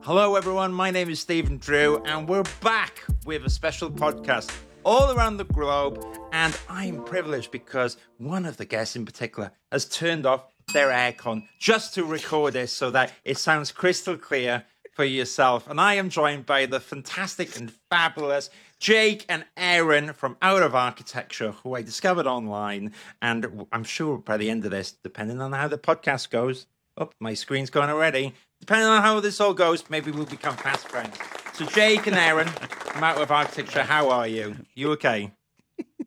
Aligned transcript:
Hello, 0.00 0.36
everyone. 0.36 0.72
My 0.72 0.90
name 0.90 1.10
is 1.10 1.20
Stephen 1.20 1.58
Drew, 1.58 2.02
and 2.04 2.28
we're 2.28 2.44
back 2.62 3.02
with 3.26 3.44
a 3.44 3.50
special 3.50 3.90
podcast 3.90 4.50
all 4.84 5.14
around 5.14 5.36
the 5.36 5.44
globe. 5.44 6.02
And 6.32 6.56
I'm 6.68 7.04
privileged 7.04 7.50
because 7.50 7.96
one 8.16 8.46
of 8.46 8.56
the 8.56 8.64
guests 8.64 8.96
in 8.96 9.04
particular 9.04 9.50
has 9.70 9.84
turned 9.84 10.24
off 10.24 10.44
their 10.72 10.88
aircon 10.88 11.46
just 11.58 11.92
to 11.94 12.04
record 12.04 12.54
this 12.54 12.72
so 12.72 12.90
that 12.92 13.12
it 13.24 13.36
sounds 13.36 13.72
crystal 13.72 14.16
clear 14.16 14.64
for 14.94 15.04
yourself. 15.04 15.68
And 15.68 15.80
I 15.80 15.94
am 15.94 16.08
joined 16.08 16.46
by 16.46 16.66
the 16.66 16.80
fantastic 16.80 17.58
and 17.58 17.70
fabulous 17.90 18.48
Jake 18.78 19.26
and 19.28 19.44
Aaron 19.56 20.12
from 20.14 20.36
Out 20.40 20.62
of 20.62 20.74
Architecture, 20.74 21.50
who 21.50 21.74
I 21.74 21.82
discovered 21.82 22.26
online. 22.26 22.92
And 23.20 23.66
I'm 23.72 23.84
sure 23.84 24.18
by 24.18 24.36
the 24.36 24.48
end 24.48 24.64
of 24.64 24.70
this, 24.70 24.92
depending 25.02 25.40
on 25.40 25.52
how 25.52 25.68
the 25.68 25.78
podcast 25.78 26.30
goes, 26.30 26.66
oh, 26.96 27.10
my 27.20 27.34
screen's 27.34 27.70
gone 27.70 27.90
already. 27.90 28.34
Depending 28.60 28.86
on 28.88 29.02
how 29.02 29.20
this 29.20 29.40
all 29.40 29.54
goes, 29.54 29.84
maybe 29.90 30.10
we'll 30.10 30.24
become 30.26 30.56
fast 30.56 30.88
friends. 30.88 31.16
So, 31.54 31.64
Jake 31.66 32.06
and 32.06 32.16
Aaron 32.16 32.48
from 32.48 33.04
Out 33.04 33.20
of 33.20 33.30
Architecture, 33.30 33.82
how 33.82 34.10
are 34.10 34.26
you? 34.26 34.56
You 34.74 34.92
okay? 34.92 35.32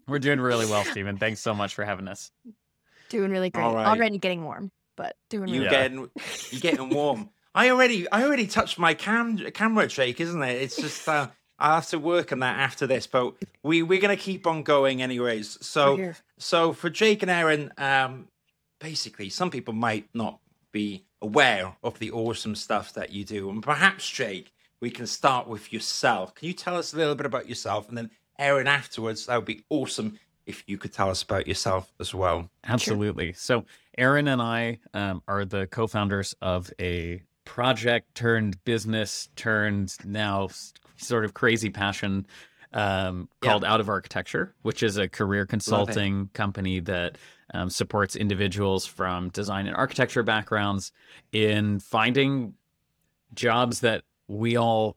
We're 0.07 0.19
doing 0.19 0.41
really 0.41 0.65
well, 0.65 0.83
Stephen. 0.83 1.17
Thanks 1.17 1.39
so 1.39 1.53
much 1.53 1.75
for 1.75 1.85
having 1.85 2.07
us. 2.07 2.31
Doing 3.09 3.31
really 3.31 3.49
great. 3.49 3.63
All 3.63 3.73
right. 3.73 3.87
Already 3.87 4.17
getting 4.17 4.43
warm, 4.43 4.71
but 4.95 5.15
doing 5.29 5.43
really 5.43 5.57
You 5.57 5.63
Yeah. 5.63 5.69
getting 5.69 6.09
you 6.51 6.59
getting 6.59 6.89
warm. 6.89 7.29
I 7.55 7.69
already 7.69 8.09
I 8.11 8.23
already 8.23 8.47
touched 8.47 8.77
my 8.77 8.93
cam 8.93 9.37
camera 9.51 9.87
Jake, 9.87 10.19
isn't 10.19 10.41
it? 10.41 10.61
It's 10.61 10.79
just 10.79 11.07
uh, 11.07 11.29
I'll 11.57 11.75
have 11.75 11.87
to 11.89 11.99
work 11.99 12.31
on 12.31 12.39
that 12.39 12.59
after 12.59 12.85
this, 12.87 13.07
but 13.07 13.33
we 13.63 13.81
we're 13.83 13.99
gonna 14.01 14.15
keep 14.17 14.45
on 14.45 14.63
going 14.63 15.01
anyways. 15.01 15.57
So 15.65 15.97
so 16.37 16.73
for 16.73 16.89
Jake 16.89 17.21
and 17.23 17.31
Aaron, 17.31 17.73
um, 17.77 18.27
basically 18.79 19.29
some 19.29 19.49
people 19.49 19.73
might 19.73 20.07
not 20.13 20.39
be 20.71 21.05
aware 21.21 21.75
of 21.83 21.99
the 21.99 22.11
awesome 22.11 22.55
stuff 22.55 22.93
that 22.93 23.11
you 23.11 23.23
do, 23.25 23.49
and 23.49 23.61
perhaps 23.61 24.09
Jake, 24.09 24.51
we 24.81 24.89
can 24.89 25.07
start 25.07 25.47
with 25.47 25.73
yourself. 25.73 26.33
Can 26.35 26.47
you 26.47 26.53
tell 26.53 26.77
us 26.77 26.93
a 26.93 26.97
little 26.97 27.15
bit 27.15 27.25
about 27.25 27.49
yourself, 27.49 27.89
and 27.89 27.97
then 27.97 28.09
Aaron 28.37 28.67
afterwards? 28.67 29.25
That 29.25 29.35
would 29.35 29.45
be 29.45 29.63
awesome 29.69 30.19
if 30.45 30.63
you 30.67 30.77
could 30.77 30.93
tell 30.93 31.09
us 31.09 31.21
about 31.21 31.47
yourself 31.47 31.91
as 31.99 32.13
well. 32.15 32.49
Absolutely. 32.65 33.33
So, 33.33 33.65
Aaron 33.97 34.27
and 34.27 34.41
I 34.41 34.79
um, 34.93 35.21
are 35.27 35.45
the 35.45 35.67
co 35.67 35.87
founders 35.87 36.33
of 36.41 36.71
a 36.79 37.21
project 37.45 38.15
turned 38.15 38.63
business 38.63 39.27
turned 39.35 39.95
now 40.05 40.49
sort 40.97 41.25
of 41.25 41.33
crazy 41.33 41.69
passion 41.69 42.25
um, 42.73 43.27
Yeah. 43.41 43.49
called 43.49 43.63
Out 43.65 43.79
of 43.79 43.89
Architecture, 43.89 44.53
which 44.61 44.83
is 44.83 44.97
a 44.97 45.09
career 45.09 45.45
consulting 45.45 46.29
company 46.33 46.79
that 46.81 47.17
um, 47.53 47.69
supports 47.69 48.15
individuals 48.15 48.85
from 48.85 49.29
design 49.29 49.67
and 49.67 49.75
architecture 49.75 50.23
backgrounds 50.23 50.91
in 51.31 51.79
finding 51.79 52.53
jobs 53.33 53.81
that 53.81 54.03
we 54.27 54.57
all 54.57 54.95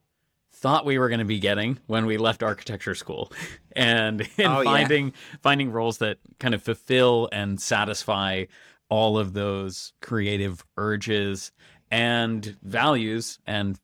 thought 0.55 0.85
we 0.85 0.99
were 0.99 1.09
going 1.09 1.19
to 1.19 1.25
be 1.25 1.39
getting 1.39 1.79
when 1.87 2.07
we 2.07 2.17
left 2.19 2.43
architecture 2.43 2.95
school 2.95 3.33
and 3.77 4.21
in 4.37 4.47
Oh, 4.47 4.61
yeah. 4.61 4.65
finding 4.65 5.13
finding 5.43 5.71
roles 5.73 5.99
that 5.99 6.19
kind 6.39 6.55
of 6.55 6.63
fulfill 6.63 7.29
and 7.33 7.61
satisfy 7.61 8.45
all 8.89 9.19
of 9.19 9.33
those 9.33 9.93
creative 10.03 10.65
urges 10.77 11.53
and 11.91 12.57
values 12.63 13.39
and 13.47 13.79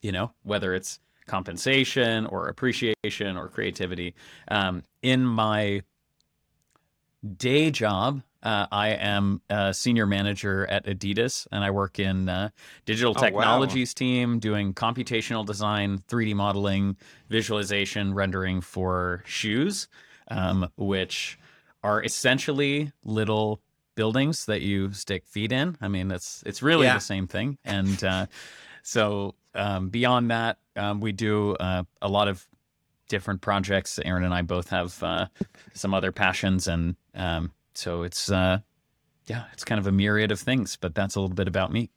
you 0.00 0.12
know 0.12 0.32
whether 0.44 0.74
it's 0.74 1.00
compensation 1.26 2.26
or 2.26 2.48
appreciation 2.48 3.36
or 3.36 3.48
creativity 3.48 4.14
um, 4.48 4.82
in 5.02 5.24
my 5.24 5.82
day 7.36 7.70
job 7.70 8.22
uh, 8.42 8.66
i 8.72 8.88
am 8.88 9.40
a 9.48 9.72
senior 9.72 10.06
manager 10.06 10.66
at 10.66 10.84
adidas 10.86 11.46
and 11.52 11.62
i 11.62 11.70
work 11.70 11.98
in 11.98 12.28
uh, 12.28 12.48
digital 12.84 13.14
Oh, 13.14 13.20
wow. 13.20 13.22
technologies 13.22 13.94
team 13.94 14.38
doing 14.40 14.74
computational 14.74 15.46
design 15.46 15.98
3d 16.08 16.34
modeling 16.34 16.96
visualization 17.28 18.12
rendering 18.14 18.60
for 18.60 19.22
shoes 19.24 19.86
um, 20.28 20.68
which 20.76 21.38
are 21.84 22.02
essentially 22.02 22.92
little 23.04 23.60
buildings 23.94 24.46
that 24.46 24.62
you 24.62 24.92
stick 24.92 25.24
feet 25.26 25.52
in 25.52 25.76
i 25.80 25.86
mean 25.88 26.10
it's 26.10 26.42
it's 26.46 26.62
really 26.62 26.86
Yeah. 26.86 26.94
the 26.94 27.00
same 27.00 27.26
thing 27.28 27.56
and 27.64 28.02
uh, 28.02 28.26
so 28.82 29.34
um, 29.54 29.90
beyond 29.90 30.30
that 30.30 30.58
um, 30.76 31.00
we 31.00 31.12
do 31.12 31.52
uh, 31.56 31.84
a 32.00 32.08
lot 32.08 32.26
of 32.26 32.46
different 33.08 33.40
projects 33.40 33.98
aaron 34.04 34.24
and 34.24 34.34
i 34.34 34.42
both 34.42 34.68
have 34.70 35.02
uh, 35.02 35.26
some 35.74 35.92
other 35.94 36.12
passions 36.12 36.66
and 36.68 36.96
um, 37.14 37.50
so 37.74 38.02
it's 38.02 38.30
uh, 38.30 38.58
yeah 39.26 39.44
it's 39.52 39.64
kind 39.64 39.78
of 39.78 39.86
a 39.86 39.92
myriad 39.92 40.30
of 40.32 40.40
things 40.40 40.76
but 40.76 40.94
that's 40.94 41.14
a 41.14 41.20
little 41.20 41.34
bit 41.34 41.48
about 41.48 41.72
me 41.72 41.90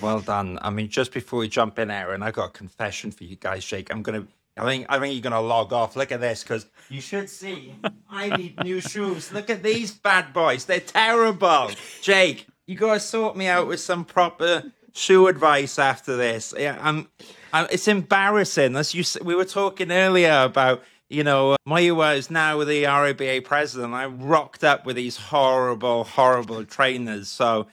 Well 0.00 0.20
done. 0.20 0.58
I 0.60 0.68
mean, 0.70 0.88
just 0.88 1.12
before 1.12 1.38
we 1.38 1.48
jump 1.48 1.78
in, 1.78 1.90
Aaron, 1.90 2.22
I 2.22 2.30
got 2.30 2.46
a 2.46 2.52
confession 2.52 3.10
for 3.10 3.24
you 3.24 3.36
guys, 3.36 3.64
Jake. 3.64 3.90
I'm 3.90 4.02
gonna. 4.02 4.26
I 4.58 4.64
think. 4.64 4.86
I 4.90 4.98
think 4.98 5.14
you're 5.14 5.22
gonna 5.22 5.40
log 5.40 5.72
off. 5.72 5.96
Look 5.96 6.12
at 6.12 6.20
this, 6.20 6.42
because 6.42 6.66
you 6.90 7.00
should 7.00 7.30
see. 7.30 7.74
I 8.10 8.28
need 8.36 8.62
new 8.62 8.80
shoes. 8.82 9.32
Look 9.32 9.48
at 9.48 9.62
these 9.62 9.92
bad 9.92 10.32
boys. 10.34 10.66
They're 10.66 10.80
terrible. 10.80 11.70
Jake, 12.02 12.46
you 12.66 12.76
gotta 12.76 13.00
sort 13.00 13.36
me 13.38 13.46
out 13.46 13.66
with 13.68 13.80
some 13.80 14.04
proper 14.04 14.64
shoe 14.92 15.28
advice 15.28 15.78
after 15.78 16.14
this. 16.16 16.52
Yeah, 16.58 16.78
I'm. 16.82 17.08
I, 17.56 17.66
it's 17.70 17.88
embarrassing. 17.88 18.76
As 18.76 18.94
you, 18.94 19.02
we 19.24 19.34
were 19.34 19.44
talking 19.44 19.90
earlier 19.90 20.42
about. 20.42 20.82
You 21.08 21.22
know, 21.22 21.54
Muyiwa 21.68 22.16
is 22.16 22.32
now 22.32 22.64
the 22.64 22.82
RIBA 22.82 23.44
president. 23.44 23.94
I 23.94 24.06
rocked 24.06 24.64
up 24.64 24.84
with 24.84 24.96
these 24.96 25.16
horrible, 25.16 26.02
horrible 26.02 26.64
trainers. 26.64 27.28
So 27.28 27.68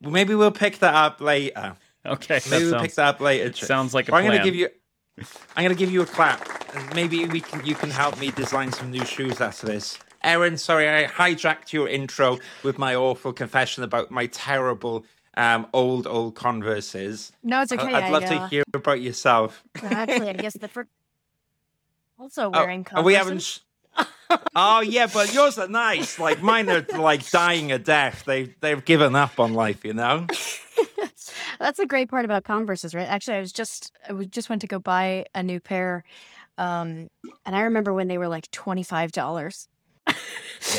maybe 0.00 0.36
we'll 0.36 0.52
pick 0.52 0.78
that 0.78 0.94
up 0.94 1.20
later. 1.20 1.74
okay 2.06 2.38
Maybe 2.48 2.66
we'll 2.66 2.80
pick 2.80 2.94
that 2.94 3.16
up 3.16 3.20
later. 3.20 3.52
Sounds 3.52 3.92
like 3.92 4.08
a 4.08 4.12
Or 4.12 4.18
I'm 4.18 4.24
gonna 4.24 4.44
give 4.44 4.54
you. 4.54 4.68
I'm 5.56 5.64
gonna 5.64 5.74
give 5.74 5.90
you 5.90 6.02
a 6.02 6.06
clap, 6.06 6.48
and 6.76 6.94
maybe 6.94 7.26
we 7.26 7.40
can. 7.40 7.66
You 7.66 7.74
can 7.74 7.90
help 7.90 8.20
me 8.20 8.30
design 8.30 8.70
some 8.70 8.92
new 8.92 9.04
shoes 9.04 9.40
after 9.40 9.66
this. 9.66 9.98
Aaron, 10.22 10.56
sorry, 10.56 10.88
I 10.88 11.08
hijacked 11.08 11.72
your 11.72 11.88
intro 11.88 12.38
with 12.62 12.78
my 12.78 12.94
awful 12.94 13.32
confession 13.32 13.82
about 13.82 14.12
my 14.12 14.26
terrible 14.26 15.04
um, 15.36 15.66
old 15.72 16.06
old 16.06 16.34
Converses. 16.34 17.32
No, 17.42 17.62
it's 17.62 17.72
okay. 17.72 17.92
I- 17.94 18.06
I'd 18.06 18.12
love 18.12 18.24
to 18.24 18.34
uh, 18.36 18.48
hear 18.48 18.62
about 18.74 19.00
yourself. 19.00 19.62
Actually, 19.82 20.28
I 20.30 20.32
guess 20.34 20.54
the 20.54 20.68
first. 20.68 20.88
Also 22.18 22.46
Oh, 22.46 22.50
wearing 22.50 22.86
oh, 22.94 23.02
we 23.02 23.14
haven't. 23.14 23.40
Sh- 23.42 23.60
oh 24.54 24.80
yeah, 24.80 25.06
but 25.12 25.32
yours 25.32 25.58
are 25.58 25.68
nice. 25.68 26.18
Like 26.18 26.42
mine 26.42 26.68
are 26.68 26.84
like 26.98 27.28
dying 27.30 27.72
a 27.72 27.78
death. 27.78 28.24
They 28.26 28.54
they've 28.60 28.84
given 28.84 29.16
up 29.16 29.40
on 29.40 29.54
life, 29.54 29.84
you 29.84 29.94
know. 29.94 30.26
That's 31.58 31.78
the 31.78 31.86
great 31.86 32.08
part 32.10 32.24
about 32.24 32.44
Converses, 32.44 32.94
right? 32.94 33.08
Actually, 33.08 33.38
I 33.38 33.40
was 33.40 33.52
just 33.52 33.92
I 34.08 34.12
was 34.12 34.26
just 34.26 34.48
went 34.50 34.60
to 34.62 34.66
go 34.66 34.78
buy 34.78 35.24
a 35.34 35.42
new 35.42 35.60
pair, 35.60 36.04
um, 36.58 37.08
and 37.46 37.56
I 37.56 37.62
remember 37.62 37.92
when 37.92 38.08
they 38.08 38.18
were 38.18 38.28
like 38.28 38.50
twenty 38.50 38.82
five 38.82 39.12
dollars. 39.12 39.68
Yeah, 40.06 40.14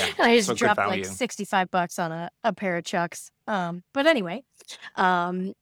and 0.06 0.16
I 0.20 0.38
just 0.38 0.56
dropped 0.56 0.78
like 0.78 1.06
sixty 1.06 1.46
five 1.46 1.72
bucks 1.72 1.98
on 2.00 2.12
a, 2.12 2.30
a 2.44 2.54
pair 2.54 2.78
of 2.78 2.84
Chucks. 2.84 3.32
Um, 3.52 3.84
but 3.94 4.08
anyway, 4.08 4.44
um, 4.96 5.54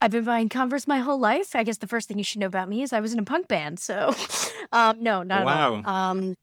I've 0.00 0.10
been 0.10 0.24
buying 0.24 0.48
Converse 0.48 0.86
my 0.86 0.98
whole 0.98 1.18
life. 1.18 1.54
I 1.54 1.62
guess 1.62 1.78
the 1.78 1.86
first 1.86 2.08
thing 2.08 2.18
you 2.18 2.24
should 2.24 2.40
know 2.40 2.46
about 2.46 2.68
me 2.68 2.82
is 2.82 2.92
I 2.92 3.00
was 3.00 3.12
in 3.12 3.20
a 3.20 3.24
punk 3.24 3.46
band. 3.46 3.78
So, 3.78 4.12
um, 4.72 5.02
no, 5.02 5.22
not 5.22 5.46
at 5.46 5.46
all. 5.46 5.86
Um, 5.86 6.34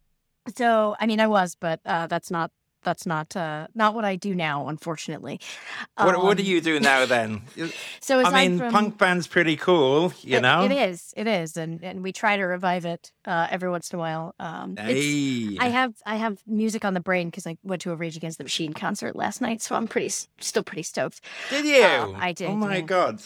so 0.55 0.95
I 0.99 1.05
mean, 1.05 1.19
I 1.19 1.27
was, 1.27 1.55
but 1.55 1.81
uh, 1.85 2.07
that's 2.07 2.31
not 2.31 2.51
that's 2.83 3.05
not 3.05 3.35
uh, 3.35 3.67
not 3.75 3.93
what 3.95 4.05
I 4.05 4.15
do 4.15 4.35
now, 4.35 4.67
unfortunately. 4.67 5.39
What 5.97 6.21
what 6.23 6.37
do 6.37 6.43
Um, 6.43 6.49
you 6.49 6.61
do 6.61 6.79
now 6.79 7.05
then? 7.05 7.41
So 8.01 8.19
I 8.21 8.29
mean, 8.31 8.57
from, 8.59 8.71
punk 8.71 8.97
band's 8.97 9.27
pretty 9.27 9.55
cool, 9.55 10.13
you 10.21 10.37
it- 10.37 10.41
know. 10.41 10.65
it 10.65 10.71
is, 10.71 11.13
it 11.15 11.27
is, 11.27 11.55
and 11.57 11.83
and 11.83 12.03
we 12.03 12.11
try 12.11 12.35
to 12.37 12.43
revive 12.43 12.85
it 12.85 13.11
uh, 13.25 13.47
every 13.49 13.69
once 13.69 13.91
in 13.91 13.97
a 13.97 13.99
while. 13.99 14.35
Um, 14.39 14.75
Hey. 14.77 15.57
I 15.59 15.67
have 15.69 15.93
I 16.05 16.15
have 16.17 16.39
music 16.45 16.83
on 16.85 16.93
the 16.93 16.99
brain 16.99 17.27
because 17.29 17.47
I 17.47 17.57
went 17.63 17.81
to 17.83 17.91
a 17.91 17.95
Rage 17.95 18.17
Against 18.17 18.37
the 18.37 18.43
Machine 18.43 18.73
concert 18.73 19.15
last 19.15 19.39
night, 19.41 19.61
so 19.61 19.75
I'm 19.75 19.87
pretty 19.87 20.09
still 20.39 20.63
pretty 20.63 20.83
stoked. 20.83 21.21
Did 21.49 21.65
you? 21.65 21.83
Uh, 21.83 22.13
I 22.19 22.33
did, 22.33 22.49
Oh 22.49 22.55
my 22.55 22.75
yeah. 22.77 22.81
god. 22.81 23.21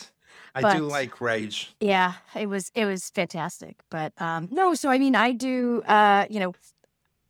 I 0.56 0.76
do 0.76 0.86
like 0.86 1.22
Rage. 1.22 1.76
Yeah, 1.80 2.14
it 2.36 2.48
was 2.48 2.72
it 2.74 2.86
was 2.86 3.10
fantastic. 3.12 3.76
But 3.92 4.14
um, 4.22 4.48
no, 4.52 4.74
so 4.74 4.90
I 4.90 4.98
mean, 4.98 5.16
I 5.16 5.32
do 5.32 5.84
uh, 5.88 6.26
you 6.30 6.40
know, 6.40 6.54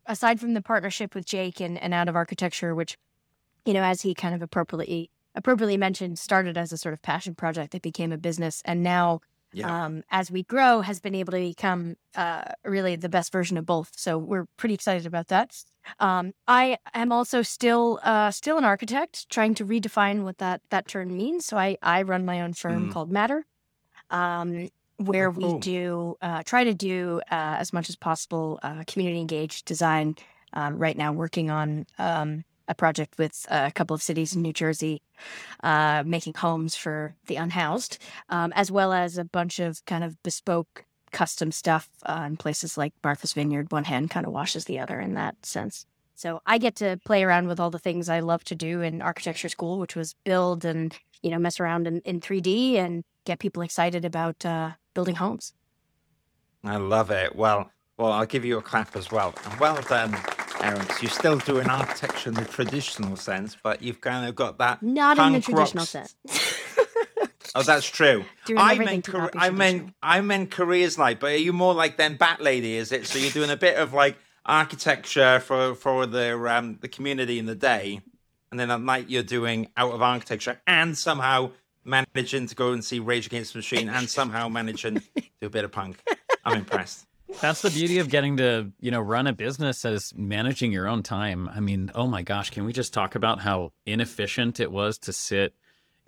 aside 0.08 0.40
from 0.40 0.54
the 0.54 0.62
partnership 0.62 1.14
with 1.16 1.26
Jake 1.26 1.60
and, 1.62 1.78
and 1.82 1.94
Out 1.94 2.08
of 2.10 2.16
Architecture, 2.16 2.74
which 2.76 2.98
you 3.66 3.74
know, 3.74 3.84
as 3.84 4.02
he 4.02 4.14
kind 4.14 4.34
of 4.36 4.42
appropriately 4.42 5.12
appropriately 5.36 5.78
mentioned, 5.78 6.18
started 6.20 6.58
as 6.58 6.72
a 6.72 6.78
sort 6.78 6.94
of 6.94 7.02
passion 7.02 7.36
project 7.36 7.72
that 7.74 7.82
became 7.82 8.12
a 8.12 8.18
business, 8.18 8.62
and 8.66 8.82
now 8.84 9.20
Yeah. 9.54 9.86
um, 9.86 10.04
as 10.10 10.32
we 10.32 10.44
grow, 10.44 10.82
has 10.82 11.00
been 11.00 11.16
able 11.16 11.32
to 11.34 11.40
become 11.40 11.96
uh, 12.16 12.44
really 12.66 12.96
the 12.96 13.10
best 13.10 13.32
version 13.32 13.58
of 13.58 13.66
both. 13.66 13.92
So 13.96 14.18
we're 14.18 14.46
pretty 14.58 14.76
excited 14.76 15.06
about 15.06 15.28
that. 15.28 15.56
Um, 16.00 16.34
I 16.48 16.78
am 16.94 17.12
also 17.12 17.42
still 17.42 18.00
uh, 18.04 18.32
still 18.32 18.58
an 18.58 18.66
architect, 18.66 19.30
trying 19.30 19.54
to 19.56 19.66
redefine 19.66 20.24
what 20.24 20.38
that 20.40 20.62
that 20.70 20.88
term 20.88 21.16
means. 21.16 21.46
So 21.46 21.58
I 21.58 21.78
I 21.82 22.02
run 22.04 22.26
my 22.26 22.42
own 22.42 22.54
firm 22.54 22.88
Mm. 22.88 22.94
called 22.94 23.12
Matter, 23.12 23.46
um, 24.10 24.70
where 24.98 25.28
Oh, 25.30 25.32
we 25.32 25.60
do 25.60 26.18
uh, 26.22 26.44
try 26.44 26.64
to 26.64 26.74
do 26.74 27.22
uh, 27.32 27.58
as 27.60 27.72
much 27.74 27.90
as 27.90 27.96
possible 27.96 28.60
uh, 28.64 28.84
community 28.88 29.20
engaged 29.20 29.66
design. 29.66 30.16
Um, 30.54 30.78
right 30.78 30.98
now, 30.98 31.12
working 31.12 31.50
on 31.50 31.86
um, 32.00 32.46
a 32.68 32.74
project 32.74 33.18
with 33.18 33.46
a 33.50 33.72
couple 33.72 33.94
of 33.94 34.02
cities 34.02 34.34
in 34.34 34.42
New 34.42 34.54
Jersey, 34.54 35.02
uh, 35.62 36.04
making 36.06 36.36
homes 36.36 36.76
for 36.76 37.16
the 37.28 37.36
unhoused, 37.36 37.98
um, 38.30 38.54
as 38.56 38.72
well 38.72 38.94
as 38.94 39.18
a 39.18 39.26
bunch 39.26 39.60
of 39.60 39.84
kind 39.86 40.04
of 40.04 40.22
bespoke 40.24 40.86
custom 41.12 41.52
stuff 41.52 41.90
uh, 42.06 42.24
in 42.26 42.38
places 42.38 42.78
like 42.78 42.94
Martha's 43.04 43.34
Vineyard. 43.34 43.72
One 43.72 43.86
hand 43.86 44.10
kind 44.10 44.26
of 44.26 44.32
washes 44.32 44.66
the 44.66 44.80
other 44.80 45.00
in 45.00 45.14
that 45.16 45.46
sense. 45.46 45.86
So 46.18 46.42
I 46.48 46.58
get 46.58 46.76
to 46.78 47.00
play 47.06 47.24
around 47.24 47.48
with 47.48 47.60
all 47.60 47.70
the 47.70 47.78
things 47.78 48.10
I 48.10 48.22
love 48.22 48.44
to 48.46 48.56
do 48.56 48.82
in 48.82 49.04
architecture 49.04 49.50
school, 49.50 49.78
which 49.78 49.96
was 49.96 50.16
build 50.24 50.66
and 50.66 50.98
you 51.22 51.30
know 51.30 51.38
mess 51.38 51.60
around 51.60 51.86
in, 51.86 52.02
in 52.02 52.22
3D 52.22 52.74
and 52.74 53.04
get 53.26 53.38
people 53.38 53.62
excited 53.62 54.04
about 54.04 54.44
uh, 54.44 54.72
building 54.96 55.14
homes. 55.14 55.54
I 56.64 56.78
love 56.78 57.12
it. 57.12 57.36
Well, 57.36 57.70
well, 57.98 58.12
I'll 58.12 58.26
give 58.26 58.44
you 58.44 58.58
a 58.58 58.64
clap 58.64 58.96
as 58.96 59.12
well. 59.12 59.36
And 59.46 59.60
well 59.60 59.80
done, 59.84 60.18
Aaron. 60.60 60.88
You're 61.02 61.12
still 61.12 61.38
doing 61.38 61.70
architecture 61.70 62.30
in 62.30 62.36
the 62.36 62.46
traditional 62.46 63.16
sense, 63.16 63.56
but 63.62 63.84
you've 63.84 64.02
kind 64.02 64.28
of 64.28 64.34
got 64.34 64.58
that 64.58 64.82
not 64.82 65.20
in 65.20 65.34
the 65.34 65.42
traditional 65.42 65.84
rocks. 65.84 65.92
sense. 65.92 66.16
oh, 67.56 67.62
that's 67.62 67.88
true. 67.88 68.26
I 68.58 68.76
meant, 68.80 69.08
I 69.36 69.52
meant, 69.52 69.94
I 70.02 70.22
meant 70.22 70.50
careers 70.50 70.98
like, 70.98 71.20
but 71.20 71.34
are 71.34 71.38
you 71.38 71.54
more 71.54 71.76
like 71.76 71.98
then 71.98 72.18
bat 72.18 72.42
lady? 72.42 72.74
Is 72.74 72.92
it? 72.92 73.06
So 73.06 73.20
you're 73.20 73.30
doing 73.30 73.52
a 73.52 73.56
bit 73.56 73.78
of 73.78 73.94
like 73.94 74.18
architecture 74.48 75.40
for 75.40 75.76
for 75.76 76.06
the 76.06 76.38
um, 76.50 76.78
the 76.82 76.88
community 76.88 77.38
in 77.38 77.46
the 77.46 77.56
day, 77.56 78.02
and 78.52 78.60
then 78.60 78.72
at 78.72 78.82
night 78.82 79.10
you're 79.10 79.24
doing 79.24 79.68
out 79.78 79.92
of 79.92 80.02
architecture 80.02 80.60
and 80.66 80.98
somehow 80.98 81.52
managing 81.84 82.48
to 82.48 82.56
go 82.56 82.74
and 82.74 82.84
see 82.84 83.00
Rage 83.00 83.28
Against 83.28 83.54
the 83.54 83.60
Machine 83.60 83.90
and 83.90 84.10
somehow 84.10 84.50
managing 84.50 84.96
to 84.96 85.22
do 85.42 85.48
a 85.48 85.50
bit 85.50 85.64
of 85.64 85.72
punk. 85.72 86.02
I'm 86.46 86.58
impressed. 86.58 87.06
That's 87.42 87.62
the 87.62 87.70
beauty 87.70 88.00
of 88.00 88.10
getting 88.10 88.38
to, 88.38 88.72
you 88.80 88.90
know, 88.90 89.02
run 89.02 89.28
a 89.28 89.34
business 89.34 89.84
as 89.86 90.14
managing 90.16 90.72
your 90.72 90.88
own 90.88 91.04
time. 91.04 91.50
I 91.50 91.60
mean, 91.60 91.92
oh 91.94 92.08
my 92.08 92.22
gosh, 92.22 92.50
can 92.50 92.66
we 92.66 92.74
just 92.74 92.94
talk 92.94 93.16
about 93.16 93.42
how 93.42 93.74
inefficient 93.86 94.60
it 94.60 94.72
was 94.72 94.98
to 95.00 95.14
sit 95.14 95.54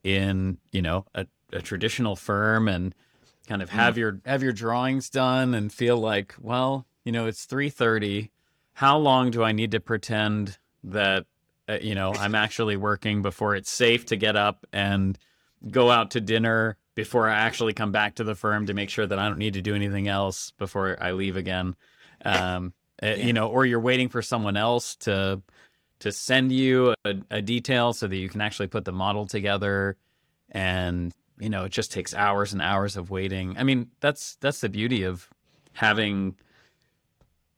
in, 0.04 0.58
you 0.72 0.82
know, 0.82 1.06
a, 1.14 1.28
a 1.52 1.62
traditional 1.62 2.16
firm 2.16 2.68
and 2.68 2.96
kind 3.48 3.62
of 3.62 3.70
have 3.70 3.96
mm. 3.96 3.98
your 3.98 4.22
have 4.26 4.44
your 4.44 4.54
drawings 4.54 5.10
done 5.10 5.54
and 5.54 5.74
feel 5.74 5.98
like, 5.98 6.36
well, 6.40 6.86
you 7.04 7.12
know, 7.12 7.26
it's 7.26 7.46
3:30. 7.46 8.30
How 8.74 8.98
long 8.98 9.32
do 9.32 9.44
I 9.44 9.52
need 9.52 9.72
to 9.72 9.80
pretend 9.80 10.58
that 10.84 11.26
uh, 11.68 11.78
you 11.82 11.96
know, 11.96 12.14
I'm 12.14 12.36
actually 12.46 12.78
working 12.78 13.22
before 13.22 13.56
it's 13.56 13.70
safe 13.70 14.08
to 14.08 14.16
get 14.16 14.36
up 14.36 14.66
and 14.74 15.18
go 15.70 15.92
out 15.92 16.12
to 16.12 16.22
dinner 16.22 16.78
before 16.96 17.30
I 17.30 17.36
actually 17.36 17.74
come 17.74 17.92
back 17.92 18.16
to 18.16 18.24
the 18.24 18.36
firm 18.36 18.66
to 18.66 18.74
make 18.74 18.90
sure 18.90 19.06
that 19.06 19.20
I 19.20 19.28
don't 19.28 19.38
need 19.38 19.54
to 19.54 19.62
do 19.62 19.76
anything 19.76 20.08
else 20.08 20.52
before 20.58 20.98
I 21.02 21.12
leave 21.12 21.38
again. 21.38 21.76
Um, 22.26 22.74
eh, 23.02 23.16
yeah. 23.16 23.26
You 23.26 23.34
know, 23.34 23.48
or 23.48 23.66
you're 23.66 23.80
waiting 23.80 24.10
for 24.10 24.22
someone 24.22 24.58
else 24.58 24.96
to 24.98 25.42
to 26.00 26.12
send 26.12 26.52
you 26.52 26.94
a, 27.04 27.16
a, 27.30 27.42
detail 27.42 27.92
so 27.92 28.08
that 28.08 28.16
you 28.16 28.30
can 28.30 28.40
actually 28.40 28.68
put 28.68 28.86
the 28.86 28.92
model 28.94 29.26
together, 29.26 29.98
and 30.50 31.14
you 31.40 31.50
know, 31.50 31.66
it 31.66 31.72
just 31.72 31.92
takes 31.92 32.14
hours 32.14 32.54
and 32.54 32.62
hours 32.62 32.96
of 32.96 33.10
waiting. 33.10 33.58
I 33.58 33.64
mean, 33.64 33.92
that's 34.00 34.38
that's 34.42 34.62
the 34.62 34.70
beauty 34.70 35.04
of 35.04 35.30
having, 35.74 36.36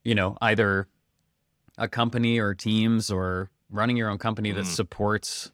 you 0.04 0.16
know, 0.16 0.38
either 0.42 0.88
a 1.78 1.88
company 1.88 2.40
or 2.40 2.54
teams 2.54 3.10
or 3.10 3.50
running 3.70 3.98
your 3.98 4.10
own 4.10 4.18
company 4.18 4.52
mm. 4.52 4.56
that 4.56 4.66
supports 4.66 5.52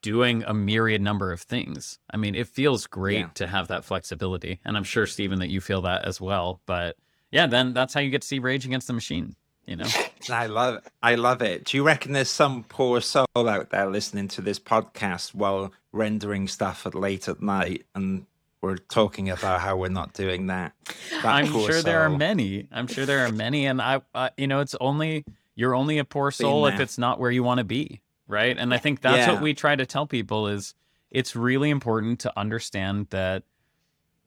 doing 0.00 0.44
a 0.46 0.54
myriad 0.54 1.02
number 1.02 1.32
of 1.32 1.40
things. 1.40 1.98
I 2.10 2.16
mean, 2.16 2.34
it 2.34 2.46
feels 2.46 2.86
great 2.86 3.18
yeah. 3.18 3.28
to 3.34 3.46
have 3.46 3.68
that 3.68 3.84
flexibility. 3.84 4.60
And 4.64 4.76
I'm 4.76 4.84
sure, 4.84 5.06
Stephen, 5.06 5.40
that 5.40 5.48
you 5.48 5.60
feel 5.60 5.82
that 5.82 6.04
as 6.04 6.20
well. 6.20 6.60
But 6.66 6.96
yeah, 7.30 7.46
then 7.46 7.74
that's 7.74 7.94
how 7.94 8.00
you 8.00 8.10
get 8.10 8.22
to 8.22 8.28
see 8.28 8.38
Rage 8.38 8.64
Against 8.64 8.86
the 8.86 8.92
Machine, 8.92 9.34
you 9.66 9.76
know? 9.76 9.88
I 10.30 10.46
love 10.46 10.76
it. 10.76 10.92
I 11.02 11.16
love 11.16 11.42
it. 11.42 11.64
Do 11.64 11.76
you 11.76 11.82
reckon 11.82 12.12
there's 12.12 12.30
some 12.30 12.64
poor 12.64 13.00
soul 13.00 13.26
out 13.36 13.70
there 13.70 13.90
listening 13.90 14.28
to 14.28 14.40
this 14.40 14.58
podcast 14.58 15.34
while 15.34 15.72
rendering 15.92 16.48
stuff 16.48 16.86
at 16.86 16.94
late 16.94 17.28
at 17.28 17.42
night 17.42 17.84
and 17.94 18.26
we're 18.60 18.76
talking 18.76 19.30
about 19.30 19.60
how 19.60 19.76
we're 19.76 19.88
not 19.88 20.12
doing 20.12 20.48
that. 20.48 20.72
that 21.10 21.24
I'm 21.24 21.46
sure 21.46 21.72
soul. 21.72 21.82
there 21.82 22.00
are 22.00 22.10
many. 22.10 22.68
I'm 22.72 22.86
sure 22.86 23.06
there 23.06 23.24
are 23.24 23.32
many, 23.32 23.66
and 23.66 23.80
I, 23.80 24.00
uh, 24.14 24.30
you 24.36 24.46
know, 24.46 24.60
it's 24.60 24.74
only 24.80 25.24
you're 25.54 25.74
only 25.74 25.98
a 25.98 26.04
poor 26.04 26.30
soul 26.30 26.66
if 26.66 26.80
it's 26.80 26.98
not 26.98 27.18
where 27.18 27.30
you 27.30 27.42
want 27.42 27.58
to 27.58 27.64
be 27.64 28.00
right? 28.28 28.56
And 28.56 28.72
I 28.72 28.78
think 28.78 29.00
that's 29.00 29.26
yeah. 29.26 29.32
what 29.32 29.42
we 29.42 29.54
try 29.54 29.74
to 29.74 29.86
tell 29.86 30.06
people 30.06 30.46
is 30.46 30.74
it's 31.10 31.34
really 31.34 31.70
important 31.70 32.20
to 32.20 32.38
understand 32.38 33.08
that 33.10 33.42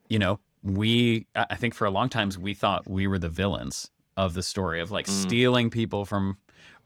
you 0.08 0.18
know, 0.18 0.40
we 0.62 1.26
I 1.34 1.54
think 1.56 1.74
for 1.74 1.86
a 1.86 1.90
long 1.90 2.10
times 2.10 2.36
we 2.36 2.52
thought 2.52 2.86
we 2.86 3.06
were 3.06 3.18
the 3.18 3.30
villains 3.30 3.90
of 4.16 4.34
the 4.34 4.42
story 4.42 4.80
of 4.80 4.90
like 4.90 5.06
mm. 5.06 5.10
stealing 5.10 5.70
people 5.70 6.04
from 6.04 6.36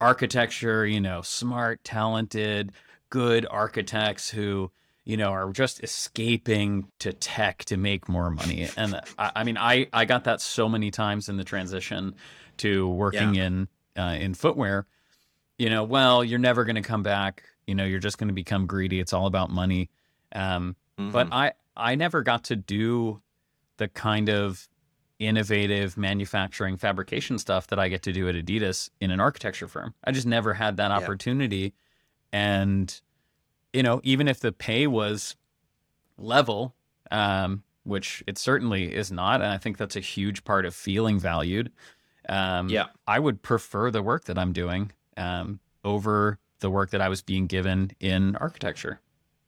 architecture, 0.00 0.86
you 0.86 1.00
know, 1.00 1.22
smart, 1.22 1.82
talented, 1.82 2.70
good 3.10 3.44
architects 3.50 4.30
who 4.30 4.70
you 5.06 5.16
know 5.16 5.30
are 5.30 5.50
just 5.52 5.82
escaping 5.82 6.86
to 6.98 7.14
tech 7.14 7.64
to 7.64 7.78
make 7.78 8.08
more 8.08 8.30
money 8.30 8.68
and 8.76 9.00
i, 9.18 9.32
I 9.36 9.44
mean 9.44 9.56
i 9.56 9.86
i 9.94 10.04
got 10.04 10.24
that 10.24 10.42
so 10.42 10.68
many 10.68 10.90
times 10.90 11.30
in 11.30 11.38
the 11.38 11.44
transition 11.44 12.14
to 12.58 12.86
working 12.88 13.34
yeah. 13.34 13.44
in 13.44 13.68
uh, 13.96 14.16
in 14.20 14.34
footwear 14.34 14.86
you 15.58 15.70
know, 15.70 15.84
well, 15.84 16.22
you're 16.22 16.38
never 16.38 16.64
going 16.64 16.76
to 16.76 16.82
come 16.82 17.02
back. 17.02 17.44
You 17.66 17.74
know, 17.74 17.84
you're 17.84 17.98
just 17.98 18.18
going 18.18 18.28
to 18.28 18.34
become 18.34 18.66
greedy. 18.66 19.00
It's 19.00 19.12
all 19.12 19.26
about 19.26 19.50
money. 19.50 19.90
Um, 20.32 20.76
mm-hmm. 20.98 21.10
But 21.10 21.32
I, 21.32 21.52
I 21.76 21.94
never 21.94 22.22
got 22.22 22.44
to 22.44 22.56
do 22.56 23.22
the 23.78 23.88
kind 23.88 24.28
of 24.28 24.68
innovative 25.18 25.96
manufacturing 25.96 26.76
fabrication 26.76 27.38
stuff 27.38 27.68
that 27.68 27.78
I 27.78 27.88
get 27.88 28.02
to 28.02 28.12
do 28.12 28.28
at 28.28 28.34
Adidas 28.34 28.90
in 29.00 29.10
an 29.10 29.18
architecture 29.18 29.66
firm. 29.66 29.94
I 30.04 30.12
just 30.12 30.26
never 30.26 30.52
had 30.52 30.76
that 30.76 30.90
opportunity. 30.90 31.74
And, 32.32 33.00
you 33.76 33.82
know, 33.82 34.00
even 34.02 34.26
if 34.26 34.40
the 34.40 34.52
pay 34.52 34.86
was 34.86 35.36
level, 36.16 36.74
um, 37.10 37.62
which 37.84 38.24
it 38.26 38.38
certainly 38.38 38.94
is 38.94 39.12
not, 39.12 39.42
and 39.42 39.50
I 39.50 39.58
think 39.58 39.76
that's 39.76 39.96
a 39.96 40.00
huge 40.00 40.44
part 40.44 40.64
of 40.64 40.74
feeling 40.74 41.18
valued. 41.18 41.70
Um, 42.26 42.70
yeah, 42.70 42.86
I 43.06 43.18
would 43.20 43.42
prefer 43.42 43.90
the 43.90 44.02
work 44.02 44.24
that 44.24 44.38
I'm 44.38 44.54
doing 44.54 44.92
um, 45.18 45.60
over 45.84 46.38
the 46.60 46.70
work 46.70 46.90
that 46.90 47.02
I 47.02 47.10
was 47.10 47.20
being 47.20 47.46
given 47.46 47.90
in 48.00 48.34
architecture. 48.36 49.00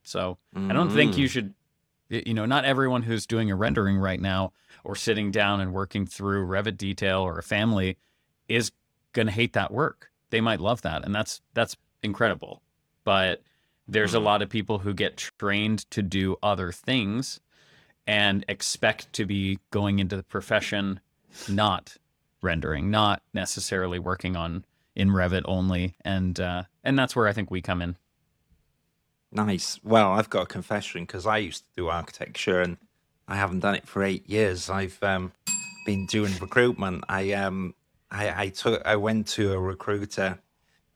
So 0.02 0.36
mm-hmm. 0.54 0.70
I 0.70 0.74
don't 0.74 0.90
think 0.90 1.16
you 1.16 1.26
mm. 1.26 1.30
should, 1.30 1.54
you 2.10 2.34
know, 2.34 2.44
not 2.44 2.66
everyone 2.66 3.02
who's 3.02 3.26
doing 3.26 3.50
a 3.50 3.56
rendering 3.56 3.96
right 3.96 4.20
now 4.20 4.52
or 4.84 4.94
sitting 4.94 5.30
down 5.30 5.60
and 5.60 5.72
working 5.72 6.06
through 6.06 6.46
Revit 6.46 6.76
detail 6.76 7.22
or 7.22 7.38
a 7.38 7.42
family 7.42 7.96
is 8.46 8.72
going 9.14 9.26
to 9.26 9.32
hate 9.32 9.54
that 9.54 9.72
work. 9.72 10.10
They 10.30 10.42
might 10.42 10.60
love 10.60 10.82
that, 10.82 11.06
and 11.06 11.14
that's 11.14 11.40
that's 11.54 11.76
incredible. 12.02 12.60
But 13.04 13.42
there's 13.88 14.10
mm-hmm. 14.10 14.18
a 14.18 14.24
lot 14.24 14.42
of 14.42 14.48
people 14.50 14.80
who 14.80 14.94
get 14.94 15.16
trained 15.16 15.90
to 15.90 16.02
do 16.02 16.36
other 16.42 16.70
things 16.70 17.40
and 18.06 18.44
expect 18.48 19.12
to 19.14 19.24
be 19.24 19.58
going 19.70 19.98
into 19.98 20.16
the 20.16 20.22
profession 20.22 21.00
not 21.48 21.96
rendering, 22.42 22.90
not 22.90 23.22
necessarily 23.34 23.98
working 23.98 24.36
on 24.36 24.64
in 24.94 25.10
Revit 25.10 25.42
only, 25.44 25.94
and 26.04 26.38
uh, 26.40 26.64
and 26.82 26.98
that's 26.98 27.14
where 27.14 27.28
I 27.28 27.32
think 27.32 27.50
we 27.50 27.62
come 27.62 27.82
in. 27.82 27.96
Nice. 29.30 29.78
Well, 29.84 30.12
I've 30.12 30.30
got 30.30 30.44
a 30.44 30.46
confession 30.46 31.02
because 31.02 31.26
I 31.26 31.38
used 31.38 31.64
to 31.64 31.70
do 31.76 31.88
architecture 31.88 32.62
and 32.62 32.78
I 33.26 33.36
haven't 33.36 33.60
done 33.60 33.74
it 33.74 33.86
for 33.86 34.02
eight 34.02 34.28
years. 34.28 34.70
I've 34.70 34.98
um, 35.02 35.32
been 35.84 36.06
doing 36.06 36.32
recruitment. 36.40 37.04
I 37.08 37.32
um 37.32 37.74
I, 38.10 38.44
I 38.44 38.48
took 38.48 38.84
I 38.86 38.96
went 38.96 39.26
to 39.28 39.52
a 39.52 39.58
recruiter 39.58 40.38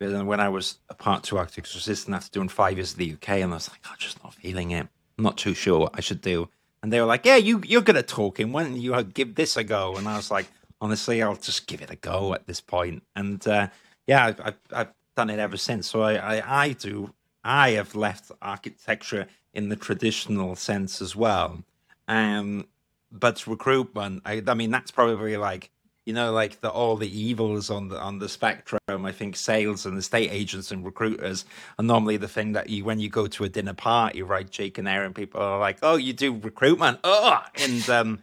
when 0.02 0.40
I 0.40 0.48
was 0.48 0.78
a 0.88 0.94
part 0.94 1.22
two 1.22 1.38
architecture 1.38 1.78
assistant 1.78 2.14
after 2.14 2.30
doing 2.30 2.48
five 2.48 2.76
years 2.76 2.92
in 2.92 2.98
the 2.98 3.12
UK, 3.14 3.40
and 3.40 3.52
I 3.52 3.56
was 3.56 3.68
like, 3.70 3.80
I'm 3.88 3.96
just 3.98 4.22
not 4.22 4.34
feeling 4.34 4.70
it. 4.70 4.86
I'm 5.18 5.24
not 5.24 5.36
too 5.36 5.54
sure 5.54 5.80
what 5.80 5.92
I 5.94 6.00
should 6.00 6.20
do. 6.20 6.48
And 6.82 6.92
they 6.92 7.00
were 7.00 7.06
like, 7.06 7.24
Yeah, 7.24 7.36
you 7.36 7.62
you're 7.64 7.82
good 7.82 7.96
at 7.96 8.08
talking. 8.08 8.52
Why 8.52 8.64
don't 8.64 8.76
you 8.76 9.02
give 9.04 9.34
this 9.34 9.56
a 9.56 9.64
go? 9.64 9.96
And 9.96 10.08
I 10.08 10.16
was 10.16 10.30
like, 10.30 10.46
honestly, 10.80 11.22
I'll 11.22 11.36
just 11.36 11.66
give 11.66 11.80
it 11.80 11.90
a 11.90 11.96
go 11.96 12.34
at 12.34 12.46
this 12.46 12.60
point. 12.60 13.02
And 13.14 13.46
uh, 13.46 13.68
yeah, 14.06 14.26
I've, 14.26 14.40
I've, 14.40 14.58
I've, 14.72 14.92
done 15.14 15.28
it 15.28 15.38
ever 15.38 15.58
since. 15.58 15.86
So 15.86 16.00
I, 16.00 16.14
I, 16.14 16.62
I 16.64 16.72
do. 16.72 17.12
I 17.44 17.72
have 17.72 17.94
left 17.94 18.32
architecture 18.40 19.26
in 19.52 19.68
the 19.68 19.76
traditional 19.76 20.56
sense 20.56 21.02
as 21.02 21.14
well. 21.14 21.62
Um, 22.08 22.66
but 23.10 23.46
recruitment, 23.46 24.22
I, 24.24 24.42
I 24.46 24.54
mean, 24.54 24.70
that's 24.70 24.90
probably 24.90 25.36
like 25.36 25.70
you 26.04 26.12
know, 26.12 26.32
like 26.32 26.60
the 26.60 26.70
all 26.70 26.96
the 26.96 27.18
evils 27.18 27.70
on 27.70 27.88
the 27.88 28.00
on 28.00 28.18
the 28.18 28.28
spectrum. 28.28 28.80
I 28.88 29.12
think 29.12 29.36
sales 29.36 29.86
and 29.86 29.96
estate 29.96 30.30
agents 30.32 30.70
and 30.70 30.84
recruiters 30.84 31.44
are 31.78 31.84
normally 31.84 32.16
the 32.16 32.28
thing 32.28 32.52
that 32.52 32.68
you 32.68 32.84
when 32.84 32.98
you 32.98 33.08
go 33.08 33.26
to 33.28 33.44
a 33.44 33.48
dinner 33.48 33.74
party, 33.74 34.22
right? 34.22 34.48
Jake 34.50 34.78
and 34.78 34.88
Aaron, 34.88 35.14
people 35.14 35.40
are 35.40 35.58
like, 35.58 35.78
"Oh, 35.82 35.96
you 35.96 36.12
do 36.12 36.36
recruitment, 36.36 36.98
oh," 37.04 37.40
and 37.54 37.88
um, 37.88 38.22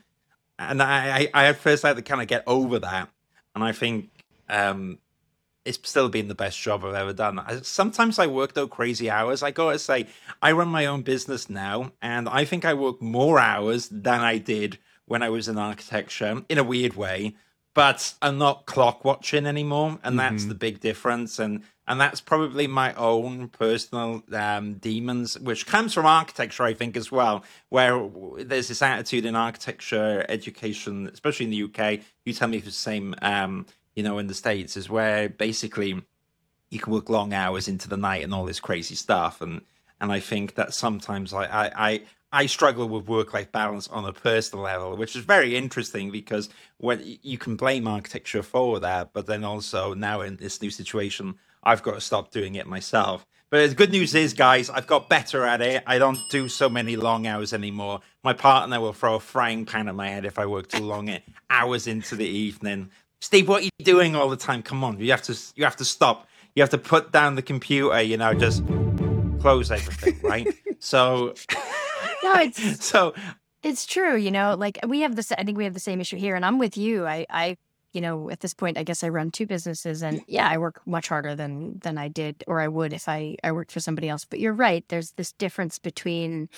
and 0.58 0.84
I 0.84 1.30
I, 1.34 1.48
I 1.50 1.54
first 1.54 1.84
had 1.84 1.96
to 1.96 2.02
kind 2.02 2.22
of 2.22 2.28
get 2.28 2.44
over 2.48 2.80
that, 2.80 3.10
and 3.56 3.64
I 3.64 3.72
think 3.72 4.10
um 4.50 5.00
it's 5.66 5.80
still 5.88 6.10
been 6.10 6.28
the 6.28 6.36
best 6.36 6.60
job 6.60 6.84
I've 6.84 6.96
ever 6.96 7.14
done. 7.14 7.38
I, 7.40 7.62
sometimes 7.62 8.18
I 8.18 8.28
work 8.28 8.54
though 8.54 8.68
crazy 8.68 9.10
hours. 9.10 9.44
I 9.44 9.52
gotta 9.52 9.80
say, 9.80 10.08
I 10.42 10.52
run 10.52 10.68
my 10.68 10.86
own 10.86 11.04
business 11.04 11.50
now, 11.50 11.92
and 12.02 12.28
I 12.28 12.44
think 12.44 12.66
I 12.66 12.74
work 12.74 13.02
more 13.02 13.40
hours 13.40 13.88
than 13.90 14.22
I 14.22 14.38
did 14.38 14.80
when 15.06 15.22
I 15.24 15.30
was 15.30 15.48
in 15.48 15.58
architecture 15.58 16.44
in 16.50 16.58
a 16.58 16.64
weird 16.64 16.96
way. 16.96 17.36
But 17.74 18.14
I'm 18.22 18.38
not 18.38 18.66
clock 18.66 19.06
watching 19.06 19.46
anymore, 19.46 20.00
and 20.04 20.20
that's 20.20 20.42
mm-hmm. 20.42 20.50
the 20.50 20.56
big 20.56 20.80
difference. 20.80 21.40
And 21.40 21.64
and 21.88 22.00
that's 22.00 22.22
probably 22.22 22.68
my 22.68 22.94
own 22.94 23.50
personal 23.50 24.24
um, 24.32 24.76
demons, 24.76 25.40
which 25.40 25.66
comes 25.66 25.94
from 25.94 26.06
architecture, 26.06 26.64
I 26.64 26.74
think, 26.74 26.96
as 26.96 27.12
well, 27.12 27.44
where 27.70 28.08
there's 28.38 28.68
this 28.68 28.82
attitude 28.82 29.26
in 29.26 29.36
architecture 29.36 30.24
education, 30.30 31.10
especially 31.12 31.46
in 31.46 31.52
the 31.52 31.64
UK. 31.64 32.02
You 32.26 32.34
tell 32.34 32.48
me 32.48 32.58
if 32.58 32.68
it's 32.68 32.76
the 32.76 32.82
same, 32.82 33.16
um, 33.24 33.66
you 33.96 34.04
know, 34.04 34.20
in 34.20 34.28
the 34.28 34.36
states, 34.36 34.78
is 34.78 34.90
where 34.90 35.30
basically 35.30 36.02
you 36.70 36.80
can 36.80 36.94
work 36.94 37.10
long 37.10 37.34
hours 37.34 37.68
into 37.68 37.90
the 37.90 37.98
night 37.98 38.24
and 38.24 38.34
all 38.34 38.46
this 38.46 38.60
crazy 38.60 38.96
stuff, 38.96 39.42
and 39.42 39.62
and 40.00 40.12
I 40.12 40.20
think 40.20 40.56
that 40.56 40.74
sometimes 40.74 41.34
I 41.34 41.46
I, 41.46 41.72
I 41.76 42.02
struggle 42.46 42.88
with 42.88 43.08
work 43.08 43.34
life 43.34 43.52
balance 43.52 43.88
on 43.88 44.06
a 44.06 44.14
personal 44.14 44.64
level, 44.64 44.96
which 44.96 45.16
is 45.16 45.24
very 45.24 45.56
interesting 45.56 46.12
because 46.12 46.50
when 46.78 47.02
you 47.24 47.38
can 47.38 47.56
blame 47.56 47.88
architecture 47.88 48.44
for 48.44 48.80
that, 48.80 49.14
but 49.14 49.26
then 49.26 49.44
also 49.44 49.94
now 49.94 50.22
in 50.22 50.36
this 50.38 50.62
new 50.62 50.70
situation, 50.70 51.36
I've 51.64 51.84
got 51.84 51.96
to 51.96 52.02
stop 52.02 52.32
doing 52.32 52.56
it 52.56 52.68
myself. 52.68 53.26
But 53.50 53.68
the 53.68 53.76
good 53.76 53.92
news 53.92 54.14
is, 54.14 54.34
guys, 54.34 54.70
I've 54.70 54.86
got 54.86 55.10
better 55.10 55.44
at 55.44 55.60
it. 55.62 55.84
I 55.88 55.98
don't 55.98 56.20
do 56.30 56.48
so 56.48 56.70
many 56.70 56.96
long 56.96 57.26
hours 57.26 57.52
anymore. 57.52 58.02
My 58.24 58.34
partner 58.34 58.80
will 58.80 58.94
throw 58.94 59.16
a 59.16 59.20
frying 59.20 59.66
pan 59.66 59.88
at 59.88 59.96
my 59.96 60.08
head 60.08 60.24
if 60.24 60.38
I 60.38 60.46
work 60.46 60.70
too 60.70 60.84
long, 60.84 61.10
hours 61.50 61.88
into 61.88 62.16
the 62.16 62.28
evening. 62.28 62.92
Steve, 63.22 63.48
what 63.48 63.62
are 63.62 63.66
you 63.66 63.72
doing 63.84 64.16
all 64.16 64.30
the 64.30 64.38
time? 64.38 64.62
Come 64.62 64.84
on, 64.84 65.00
you 65.00 65.10
have 65.10 65.24
to, 65.24 65.38
you 65.56 65.64
have 65.64 65.76
to 65.78 65.86
stop. 65.86 66.28
You 66.56 66.62
have 66.62 66.70
to 66.70 66.78
put 66.78 67.12
down 67.12 67.36
the 67.36 67.42
computer. 67.42 68.00
You 68.02 68.18
know, 68.18 68.36
just 68.36 68.64
close 69.40 69.72
everything, 69.72 70.20
right? 70.22 70.48
so, 70.80 71.34
no, 72.24 72.34
it's 72.36 72.86
so 72.86 73.14
it's 73.64 73.86
true. 73.86 74.16
You 74.16 74.32
know, 74.32 74.56
like 74.56 74.80
we 74.88 75.02
have 75.02 75.16
this. 75.16 75.32
I 75.32 75.44
think 75.44 75.58
we 75.58 75.64
have 75.64 75.74
the 75.74 75.80
same 75.80 76.02
issue 76.02 76.18
here, 76.18 76.36
and 76.36 76.46
I'm 76.46 76.60
with 76.60 76.78
you. 76.78 77.06
I, 77.06 77.26
I 77.30 77.58
you 77.94 78.02
know, 78.02 78.30
at 78.30 78.42
this 78.42 78.54
point, 78.54 78.78
I 78.78 78.84
guess 78.84 79.04
I 79.04 79.10
run 79.10 79.32
two 79.32 79.48
businesses, 79.48 80.04
and 80.04 80.22
yeah, 80.28 80.48
I 80.48 80.58
work 80.58 80.82
much 80.86 81.10
harder 81.10 81.36
than 81.36 81.80
than 81.80 81.98
I 81.98 82.08
did 82.08 82.44
or 82.48 82.62
I 82.62 82.68
would 82.68 82.94
if 82.94 83.10
I 83.10 83.36
I 83.44 83.52
worked 83.52 83.72
for 83.72 83.80
somebody 83.80 84.10
else. 84.10 84.26
But 84.26 84.40
you're 84.40 84.54
right. 84.54 84.86
There's 84.90 85.12
this 85.12 85.32
difference 85.34 85.80
between 85.80 86.50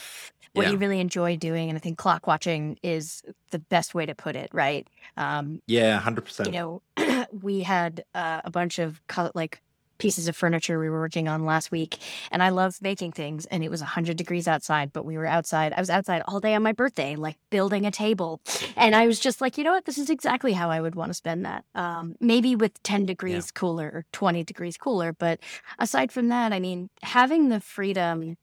what 0.53 0.65
yeah. 0.65 0.73
you 0.73 0.77
really 0.77 0.99
enjoy 0.99 1.37
doing, 1.37 1.69
and 1.69 1.77
I 1.77 1.79
think 1.79 1.97
clock 1.97 2.27
watching 2.27 2.77
is 2.83 3.23
the 3.51 3.59
best 3.59 3.95
way 3.95 4.05
to 4.05 4.13
put 4.13 4.35
it. 4.35 4.49
Right? 4.53 4.87
Um, 5.15 5.61
yeah, 5.67 5.99
hundred 5.99 6.25
percent. 6.25 6.53
You 6.53 6.81
know, 6.97 7.25
we 7.41 7.61
had 7.61 8.03
uh, 8.13 8.41
a 8.43 8.51
bunch 8.51 8.77
of 8.79 9.01
like 9.33 9.61
pieces 10.01 10.27
of 10.27 10.35
furniture 10.35 10.79
we 10.79 10.89
were 10.89 10.99
working 10.99 11.27
on 11.27 11.45
last 11.45 11.69
week. 11.69 11.99
And 12.31 12.41
I 12.41 12.49
love 12.49 12.81
making 12.81 13.11
things. 13.11 13.45
And 13.45 13.63
it 13.63 13.69
was 13.69 13.81
100 13.81 14.17
degrees 14.17 14.47
outside, 14.47 14.91
but 14.91 15.05
we 15.05 15.15
were 15.15 15.27
outside. 15.27 15.73
I 15.73 15.79
was 15.79 15.91
outside 15.91 16.23
all 16.27 16.39
day 16.39 16.55
on 16.55 16.63
my 16.63 16.71
birthday, 16.71 17.15
like 17.15 17.37
building 17.51 17.85
a 17.85 17.91
table. 17.91 18.41
And 18.75 18.95
I 18.95 19.05
was 19.05 19.19
just 19.19 19.41
like, 19.41 19.59
you 19.59 19.63
know 19.63 19.73
what? 19.73 19.85
This 19.85 19.99
is 19.99 20.09
exactly 20.09 20.53
how 20.53 20.71
I 20.71 20.81
would 20.81 20.95
want 20.95 21.11
to 21.11 21.13
spend 21.13 21.45
that. 21.45 21.65
Um, 21.75 22.15
maybe 22.19 22.55
with 22.55 22.81
10 22.81 23.05
degrees 23.05 23.51
yeah. 23.53 23.59
cooler 23.59 23.85
or 23.93 24.05
20 24.11 24.43
degrees 24.43 24.75
cooler. 24.75 25.13
But 25.13 25.39
aside 25.77 26.11
from 26.11 26.29
that, 26.29 26.51
I 26.51 26.59
mean, 26.59 26.89
having 27.03 27.49
the 27.49 27.59
freedom 27.59 28.37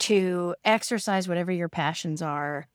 to 0.00 0.56
exercise 0.64 1.28
whatever 1.28 1.52
your 1.52 1.68
passions 1.68 2.20
are 2.20 2.66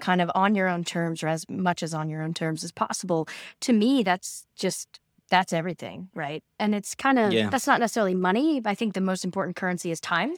kind 0.00 0.20
of 0.20 0.30
on 0.34 0.54
your 0.54 0.68
own 0.68 0.84
terms 0.84 1.22
or 1.22 1.28
as 1.28 1.48
much 1.48 1.82
as 1.82 1.94
on 1.94 2.10
your 2.10 2.20
own 2.20 2.34
terms 2.34 2.64
as 2.64 2.72
possible 2.72 3.28
to 3.60 3.72
me 3.72 4.02
that's 4.02 4.46
just 4.56 4.98
that's 5.32 5.54
everything, 5.54 6.10
right? 6.14 6.44
And 6.60 6.74
it's 6.74 6.94
kind 6.94 7.18
of 7.18 7.32
yeah. 7.32 7.48
that's 7.48 7.66
not 7.66 7.80
necessarily 7.80 8.14
money. 8.14 8.60
I 8.66 8.74
think 8.74 8.92
the 8.92 9.00
most 9.00 9.24
important 9.24 9.56
currency 9.56 9.90
is 9.90 9.98
time, 9.98 10.34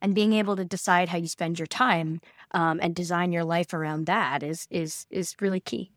and 0.00 0.14
being 0.14 0.32
able 0.34 0.54
to 0.54 0.64
decide 0.64 1.08
how 1.08 1.18
you 1.18 1.26
spend 1.26 1.58
your 1.58 1.66
time 1.66 2.20
um, 2.52 2.78
and 2.80 2.94
design 2.94 3.32
your 3.32 3.42
life 3.42 3.74
around 3.74 4.06
that 4.06 4.44
is 4.44 4.68
is 4.70 5.04
is 5.10 5.34
really 5.40 5.58
key. 5.58 5.90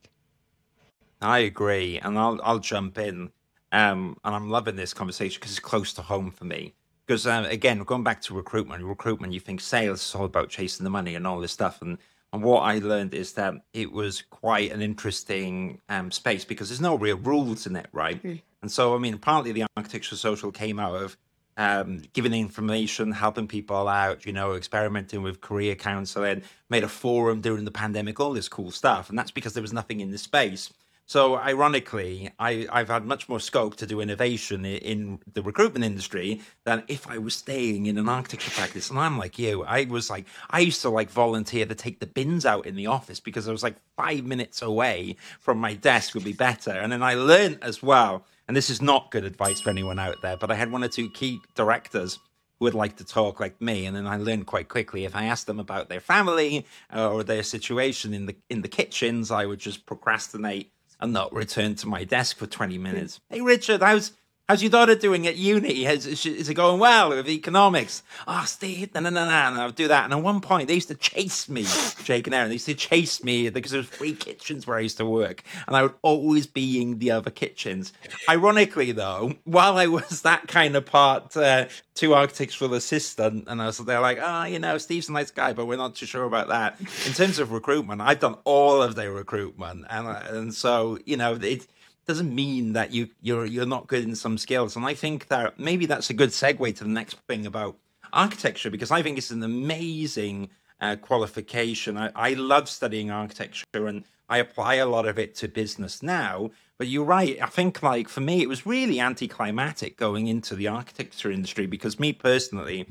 I 1.22 1.40
agree, 1.40 2.00
and 2.00 2.18
I'll 2.18 2.40
I'll 2.44 2.58
jump 2.60 2.98
in, 2.98 3.30
um, 3.72 4.18
and 4.24 4.36
I'm 4.36 4.50
loving 4.50 4.76
this 4.76 4.96
conversation 4.96 5.40
because 5.40 5.52
it's 5.52 5.60
close 5.60 5.94
to 5.94 6.02
home 6.02 6.32
for 6.32 6.46
me. 6.46 6.74
Because 7.06 7.28
uh, 7.28 7.46
again, 7.48 7.78
going 7.84 8.04
back 8.04 8.20
to 8.24 8.34
recruitment, 8.34 8.84
recruitment, 8.84 9.32
you 9.32 9.40
think 9.40 9.62
sales 9.62 10.04
is 10.04 10.16
all 10.16 10.26
about 10.26 10.50
chasing 10.50 10.86
the 10.86 10.90
money 10.90 11.14
and 11.14 11.28
all 11.28 11.40
this 11.40 11.52
stuff, 11.52 11.84
and 11.84 12.00
and 12.32 12.44
what 12.44 12.62
I 12.62 12.80
learned 12.80 13.14
is 13.14 13.34
that 13.34 13.56
it 13.74 13.92
was 13.92 14.24
quite 14.30 14.72
an 14.72 14.82
interesting 14.82 15.82
um, 15.90 16.12
space 16.12 16.46
because 16.46 16.70
there's 16.70 16.82
no 16.82 16.96
real 16.96 17.18
rules 17.18 17.66
in 17.66 17.76
it, 17.76 17.88
right? 17.92 18.22
Mm. 18.22 18.42
And 18.62 18.72
so, 18.72 18.96
I 18.96 19.00
mean, 19.00 19.18
partly 19.18 19.52
the 19.52 19.66
architecture 19.76 20.16
social 20.16 20.52
came 20.52 20.80
out 20.80 20.96
of 20.96 21.18
um, 21.58 22.04
giving 22.14 22.34
information, 22.34 23.12
helping 23.12 23.48
people 23.48 23.88
out, 23.88 24.26
you 24.26 24.32
know, 24.32 24.54
experimenting 24.54 25.24
with 25.24 25.42
career 25.42 25.76
counseling, 25.76 26.44
made 26.70 26.84
a 26.84 26.88
forum 26.88 27.42
during 27.42 27.66
the 27.66 27.72
pandemic, 27.72 28.20
all 28.20 28.34
this 28.34 28.48
cool 28.48 28.72
stuff. 28.72 29.10
And 29.10 29.18
that's 29.18 29.32
because 29.32 29.54
there 29.54 29.62
was 29.62 29.74
nothing 29.74 30.00
in 30.00 30.12
the 30.12 30.18
space. 30.18 30.72
So 31.10 31.38
ironically, 31.38 32.30
I, 32.38 32.68
I've 32.72 32.90
had 32.90 33.04
much 33.04 33.28
more 33.28 33.40
scope 33.40 33.76
to 33.78 33.88
do 33.88 34.00
innovation 34.00 34.64
in 34.64 35.18
the 35.34 35.42
recruitment 35.42 35.84
industry 35.84 36.42
than 36.66 36.84
if 36.88 37.10
I 37.10 37.18
was 37.18 37.34
staying 37.34 37.88
in 37.88 37.98
an 37.98 38.08
architecture 38.08 38.52
practice. 38.52 38.92
And 38.92 39.00
I'm 39.00 39.18
like 39.18 39.40
you. 39.40 39.64
I 39.64 39.86
was 39.86 40.12
like, 40.12 40.28
I 40.52 40.60
used 40.60 40.84
to 40.84 40.92
like 40.92 41.10
volunteer 41.10 41.66
to 41.66 41.74
take 41.74 42.00
the 42.00 42.06
bins 42.06 42.46
out 42.46 42.68
in 42.68 42.76
the 42.76 42.86
office 42.86 43.20
because 43.20 43.48
I 43.48 43.52
was 43.52 43.64
like 43.64 43.78
five 43.98 44.24
minutes 44.24 44.62
away 44.62 45.16
from 45.40 45.58
my 45.58 45.74
desk 45.74 46.14
would 46.14 46.24
be 46.24 46.32
better. 46.32 46.74
And 46.74 46.92
then 46.92 47.02
I 47.02 47.16
learned 47.16 47.58
as 47.64 47.82
well, 47.82 48.24
and 48.48 48.56
this 48.56 48.70
is 48.70 48.80
not 48.80 49.10
good 49.10 49.26
advice 49.26 49.60
for 49.60 49.72
anyone 49.72 49.98
out 49.98 50.22
there, 50.22 50.38
but 50.38 50.52
I 50.52 50.56
had 50.56 50.72
one 50.72 50.84
or 50.84 50.90
two 50.90 51.10
key 51.10 51.40
directors 51.56 52.20
who 52.60 52.66
would 52.66 52.76
like 52.76 52.98
to 52.98 53.04
talk 53.04 53.40
like 53.40 53.60
me 53.62 53.86
and 53.86 53.96
then 53.96 54.06
i 54.06 54.18
learned 54.18 54.46
quite 54.46 54.68
quickly 54.68 55.06
if 55.06 55.16
i 55.16 55.24
asked 55.24 55.48
them 55.48 55.62
about 55.62 55.88
their 55.88 56.02
family 56.02 56.66
uh, 56.94 57.10
or 57.10 57.24
their 57.24 57.42
situation 57.42 58.14
in 58.14 58.26
the 58.26 58.36
in 58.50 58.64
the 58.64 58.68
kitchens 58.68 59.32
i 59.32 59.46
would 59.46 59.60
just 59.60 59.86
procrastinate 59.86 60.70
and 61.00 61.14
not 61.14 61.34
return 61.34 61.76
to 61.76 61.88
my 61.88 62.04
desk 62.04 62.38
for 62.38 62.48
20 62.48 62.78
minutes. 62.78 63.20
Hey, 63.30 63.42
Richard, 63.42 63.82
how's 63.82 64.12
How's 64.50 64.64
your 64.64 64.72
daughter 64.72 64.96
doing 64.96 65.28
at 65.28 65.36
uni? 65.36 65.86
Is, 65.86 66.08
is 66.26 66.50
it 66.50 66.56
going 66.56 66.80
well 66.80 67.10
with 67.10 67.30
economics? 67.30 68.02
Oh, 68.28 68.46
Steve, 68.48 68.96
no, 68.96 69.00
no, 69.00 69.12
no, 69.12 69.26
no, 69.26 69.62
I'll 69.62 69.70
do 69.70 69.88
that. 69.90 70.06
And 70.06 70.14
at 70.14 70.24
one 70.24 70.42
point, 70.42 70.68
they 70.68 70.74
used 70.74 70.88
to 70.88 70.96
chase 70.96 71.48
me, 71.48 71.68
Jake 72.04 72.26
and 72.26 72.34
Aaron. 72.34 72.50
They 72.50 72.56
used 72.56 72.66
to 72.66 72.74
chase 72.74 73.24
me 73.24 73.48
because 73.52 73.70
there 73.70 73.82
was 73.82 73.90
three 73.90 74.16
kitchens 74.16 74.66
where 74.66 74.78
I 74.78 74.80
used 74.80 74.98
to 74.98 75.06
work, 75.06 75.44
and 75.68 75.76
I 75.76 75.84
would 75.84 75.94
always 76.02 76.48
be 76.48 76.82
in 76.82 76.98
the 76.98 77.12
other 77.12 77.30
kitchens. 77.30 77.94
Ironically, 78.28 78.92
though, 78.92 79.36
while 79.44 79.78
I 79.78 79.86
was 79.86 80.24
that 80.24 80.48
kind 80.48 80.76
of 80.76 80.84
part 80.84 81.38
uh, 81.38 81.68
two 81.94 82.16
architectural 82.16 82.74
assistant, 82.74 83.44
and 83.48 83.62
I 83.62 83.68
was 83.68 83.78
they're 83.78 84.00
like, 84.00 84.18
oh, 84.20 84.46
you 84.46 84.58
know, 84.58 84.80
Steve's 84.80 85.10
a 85.10 85.12
nice 85.12 85.30
guy, 85.30 85.54
but 85.54 85.68
we're 85.68 85.78
not 85.78 85.94
too 85.94 86.08
sure 86.08 86.24
about 86.24 86.48
that. 86.48 86.80
In 87.06 87.14
terms 87.14 87.38
of 87.38 87.52
recruitment, 87.52 88.02
I've 88.02 88.20
done 88.20 88.38
all 88.46 88.82
of 88.82 88.96
their 88.96 89.12
recruitment, 89.12 89.86
and 89.92 90.08
and 90.08 90.54
so 90.56 90.98
you 91.06 91.18
know 91.18 91.36
it 91.36 91.68
doesn't 92.10 92.34
mean 92.34 92.74
that 92.74 92.92
you 92.92 93.08
you're 93.22 93.46
you're 93.46 93.68
not 93.68 93.86
good 93.86 94.04
in 94.04 94.16
some 94.16 94.40
skills. 94.40 94.76
And 94.76 94.84
I 94.84 94.96
think 94.96 95.28
that 95.28 95.60
maybe 95.60 95.86
that's 95.86 96.10
a 96.10 96.16
good 96.16 96.32
segue 96.32 96.76
to 96.78 96.84
the 96.84 96.90
next 96.90 97.18
thing 97.28 97.46
about 97.46 97.78
architecture 98.12 98.72
because 98.72 98.90
I 98.90 99.04
think 99.04 99.20
it's 99.20 99.30
an 99.30 99.44
amazing 99.44 100.50
uh, 100.82 100.96
qualification. 100.96 101.98
I, 101.98 102.10
I 102.16 102.34
love 102.34 102.68
studying 102.68 103.12
architecture 103.12 103.86
and 103.86 104.06
I 104.28 104.40
apply 104.40 104.76
a 104.76 104.88
lot 104.88 105.08
of 105.08 105.20
it 105.20 105.36
to 105.36 105.48
business 105.48 106.02
now. 106.02 106.50
But 106.80 106.88
you're 106.88 107.06
right. 107.06 107.38
I 107.40 107.46
think 107.46 107.84
like 107.84 108.10
for 108.10 108.22
me, 108.22 108.42
it 108.42 108.50
was 108.50 108.66
really 108.66 109.00
anticlimactic 109.00 109.96
going 109.96 110.26
into 110.26 110.56
the 110.56 110.68
architecture 110.68 111.32
industry 111.32 111.68
because 111.68 112.00
me 112.00 112.12
personally, 112.12 112.88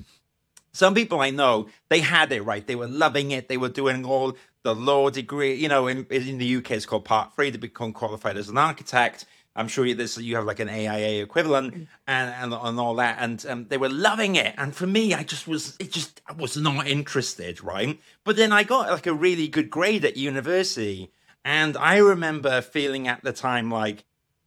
some 0.73 0.95
people 0.95 1.21
I 1.21 1.31
know, 1.31 1.67
they 1.89 2.01
had 2.01 2.31
it 2.31 2.43
right. 2.43 2.65
They 2.65 2.77
were 2.77 2.87
loving 2.87 3.33
it. 3.33 3.49
They 3.49 3.57
were 3.57 3.69
doing 3.69 4.05
all 4.05 4.37
the 4.63 4.75
law 4.75 5.11
degree. 5.11 5.55
You 5.55 5.69
know, 5.69 5.87
in, 5.87 6.07
in 6.07 6.39
the 6.39 6.57
UK, 6.57 6.73
it's 6.73 6.87
called 6.87 7.05
Part 7.05 7.35
Three 7.35 7.51
to 7.51 7.59
become 7.59 7.93
qualified 7.93 8.37
as 8.37 8.49
an 8.49 8.59
architect. 8.59 9.27
I'm 9.57 9.67
sure 9.67 9.85
you, 9.85 9.95
this 9.95 10.17
you 10.19 10.37
have 10.37 10.45
like 10.45 10.61
an 10.61 10.69
AIA 10.69 11.23
equivalent 11.23 11.75
mm. 11.75 11.87
and 12.07 12.53
and, 12.53 12.55
and 12.55 12.79
all 12.79 12.95
that, 12.97 13.19
and 13.21 13.45
um, 13.47 13.67
they 13.69 13.77
were 13.77 13.89
loving 13.89 14.37
it. 14.37 14.55
And 14.57 14.75
for 14.75 14.87
me, 14.87 15.15
I 15.15 15.25
just 15.25 15.49
was 15.49 15.77
it 15.81 15.91
just 15.91 16.21
I 16.29 16.33
was 16.33 16.57
not 16.57 16.87
interested, 16.87 17.63
right? 17.63 17.99
But 18.25 18.37
then 18.37 18.53
I 18.53 18.63
got 18.63 18.91
like 18.91 19.07
a 19.07 19.15
really 19.15 19.49
good 19.49 19.69
grade 19.69 20.05
at 20.05 20.17
university, 20.17 21.11
and 21.45 21.77
I 21.77 21.97
remember 21.97 22.61
feeling 22.61 23.09
at 23.09 23.25
the 23.25 23.33
time 23.33 23.71
like 23.71 24.05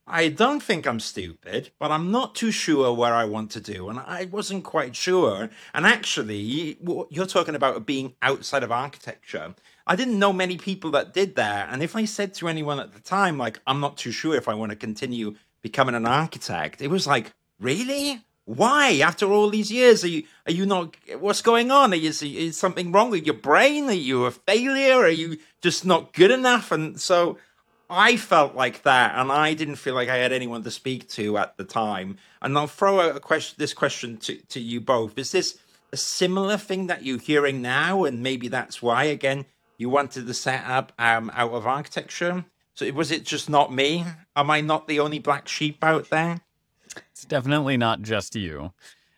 I 0.07 0.29
don't 0.29 0.61
think 0.61 0.87
I'm 0.87 0.99
stupid, 0.99 1.71
but 1.79 1.91
I'm 1.91 2.11
not 2.11 2.35
too 2.35 2.51
sure 2.51 2.93
where 2.93 3.13
I 3.13 3.23
want 3.25 3.51
to 3.51 3.61
do. 3.61 3.87
And 3.87 3.99
I 3.99 4.25
wasn't 4.25 4.63
quite 4.63 4.95
sure. 4.95 5.49
And 5.73 5.85
actually, 5.85 6.77
you're 7.09 7.25
talking 7.25 7.55
about 7.55 7.85
being 7.85 8.15
outside 8.21 8.63
of 8.63 8.71
architecture. 8.71 9.55
I 9.87 9.95
didn't 9.95 10.19
know 10.19 10.33
many 10.33 10.57
people 10.57 10.91
that 10.91 11.13
did 11.13 11.35
that. 11.35 11.69
And 11.71 11.81
if 11.81 11.95
I 11.95 12.05
said 12.05 12.33
to 12.35 12.47
anyone 12.47 12.79
at 12.79 12.93
the 12.93 12.99
time, 12.99 13.37
like, 13.37 13.59
I'm 13.65 13.79
not 13.79 13.97
too 13.97 14.11
sure 14.11 14.35
if 14.35 14.47
I 14.47 14.53
want 14.53 14.71
to 14.71 14.75
continue 14.75 15.35
becoming 15.61 15.95
an 15.95 16.05
architect, 16.05 16.81
it 16.81 16.89
was 16.89 17.07
like, 17.07 17.33
really? 17.59 18.21
Why? 18.45 18.99
After 18.99 19.31
all 19.31 19.49
these 19.49 19.71
years, 19.71 20.03
are 20.03 20.09
you 20.09 20.23
are 20.47 20.51
you 20.51 20.65
not? 20.65 20.95
What's 21.19 21.41
going 21.41 21.69
on? 21.71 21.93
Are 21.93 21.97
you 21.97 22.09
is 22.09 22.57
something 22.57 22.91
wrong 22.91 23.11
with 23.11 23.25
your 23.25 23.35
brain? 23.35 23.85
Are 23.85 23.93
you 23.93 24.25
a 24.25 24.31
failure? 24.31 24.97
Are 24.97 25.09
you 25.09 25.37
just 25.61 25.85
not 25.85 26.11
good 26.11 26.31
enough? 26.31 26.71
And 26.71 26.99
so 26.99 27.37
I 27.89 28.17
felt 28.17 28.55
like 28.55 28.81
that, 28.83 29.13
and 29.15 29.31
I 29.31 29.53
didn't 29.53 29.75
feel 29.75 29.93
like 29.93 30.09
I 30.09 30.17
had 30.17 30.31
anyone 30.31 30.63
to 30.63 30.71
speak 30.71 31.07
to 31.09 31.37
at 31.37 31.57
the 31.57 31.63
time. 31.63 32.17
And 32.41 32.57
I'll 32.57 32.67
throw 32.67 32.99
out 32.99 33.15
a 33.15 33.19
question, 33.19 33.55
this 33.59 33.73
question 33.73 34.17
to, 34.17 34.35
to 34.35 34.59
you 34.59 34.81
both: 34.81 35.17
Is 35.19 35.31
this 35.31 35.59
a 35.93 35.97
similar 35.97 36.57
thing 36.57 36.87
that 36.87 37.05
you're 37.05 37.19
hearing 37.19 37.61
now, 37.61 38.05
and 38.05 38.23
maybe 38.23 38.47
that's 38.47 38.81
why 38.81 39.03
again 39.03 39.45
you 39.81 39.89
wanted 39.89 40.27
the 40.27 40.33
setup 40.35 40.93
um, 40.99 41.31
out 41.33 41.53
of 41.53 41.65
architecture? 41.65 42.45
So 42.75 42.89
was 42.91 43.11
it 43.11 43.25
just 43.25 43.49
not 43.49 43.73
me? 43.73 44.05
Am 44.35 44.51
I 44.51 44.61
not 44.61 44.87
the 44.87 44.99
only 44.99 45.17
black 45.17 45.47
sheep 45.47 45.83
out 45.83 46.11
there? 46.11 46.41
It's 47.11 47.25
definitely 47.25 47.77
not 47.77 48.03
just 48.03 48.35
you. 48.35 48.73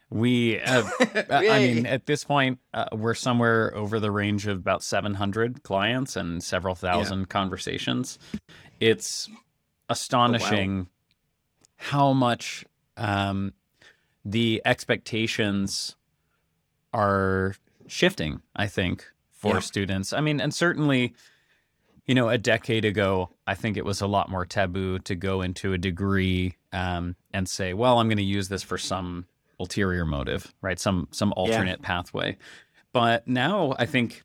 We 0.10 0.62
have, 0.64 0.90
I 1.30 1.60
mean, 1.60 1.86
at 1.86 2.06
this 2.06 2.24
point, 2.24 2.60
uh, 2.74 2.86
we're 2.94 3.14
somewhere 3.14 3.76
over 3.76 4.00
the 4.00 4.10
range 4.10 4.48
of 4.48 4.58
about 4.58 4.84
700 4.84 5.64
clients 5.64 6.16
and 6.16 6.42
several 6.42 6.76
thousand 6.76 7.20
yeah. 7.20 7.26
conversations. 7.26 8.18
It's 8.80 9.30
astonishing 9.90 10.72
oh, 10.72 10.80
wow. 10.80 10.88
how 11.76 12.14
much 12.14 12.64
um, 12.96 13.52
the 14.24 14.62
expectations 14.64 15.98
are 16.94 17.56
shifting, 17.88 18.42
I 18.56 18.68
think, 18.68 19.13
for 19.44 19.56
yeah. 19.56 19.60
students. 19.60 20.14
I 20.14 20.22
mean, 20.22 20.40
and 20.40 20.54
certainly, 20.54 21.14
you 22.08 22.16
know, 22.16 22.30
a 22.30 22.38
decade 22.38 22.86
ago, 22.86 23.30
I 23.46 23.56
think 23.56 23.76
it 23.76 23.84
was 23.84 24.00
a 24.00 24.08
lot 24.08 24.30
more 24.30 24.46
taboo 24.46 25.00
to 25.00 25.16
go 25.16 25.42
into 25.42 25.74
a 25.74 25.78
degree 25.78 26.56
um, 26.72 27.18
and 27.34 27.48
say, 27.48 27.74
well, 27.74 28.00
I'm 28.00 28.08
going 28.08 28.18
to 28.18 28.24
use 28.24 28.48
this 28.48 28.64
for 28.64 28.78
some 28.78 29.26
ulterior 29.60 30.06
motive, 30.06 30.54
right? 30.62 30.80
Some 30.80 31.10
some 31.12 31.34
alternate 31.36 31.82
yeah. 31.82 31.88
pathway. 31.88 32.38
But 32.94 33.28
now 33.28 33.76
I 33.78 33.86
think 33.86 34.24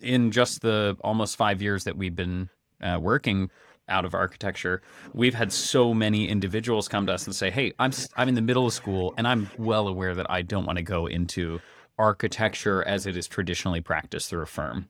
in 0.00 0.32
just 0.32 0.60
the 0.62 0.96
almost 1.04 1.36
five 1.36 1.62
years 1.62 1.84
that 1.84 1.96
we've 1.96 2.16
been 2.16 2.48
uh, 2.82 2.98
working 3.00 3.48
out 3.88 4.04
of 4.04 4.12
architecture, 4.12 4.82
we've 5.14 5.34
had 5.34 5.52
so 5.52 5.94
many 5.94 6.28
individuals 6.28 6.88
come 6.88 7.06
to 7.06 7.12
us 7.12 7.26
and 7.26 7.34
say, 7.34 7.48
"Hey, 7.48 7.74
I'm 7.78 7.92
I'm 8.16 8.28
in 8.28 8.34
the 8.34 8.42
middle 8.42 8.66
of 8.66 8.72
school, 8.72 9.14
and 9.16 9.28
I'm 9.28 9.48
well 9.56 9.86
aware 9.86 10.16
that 10.16 10.28
I 10.28 10.42
don't 10.42 10.66
want 10.66 10.78
to 10.78 10.82
go 10.82 11.06
into 11.06 11.60
architecture 11.98 12.82
as 12.86 13.06
it 13.06 13.16
is 13.16 13.26
traditionally 13.26 13.80
practiced 13.80 14.30
through 14.30 14.42
a 14.42 14.46
firm. 14.46 14.88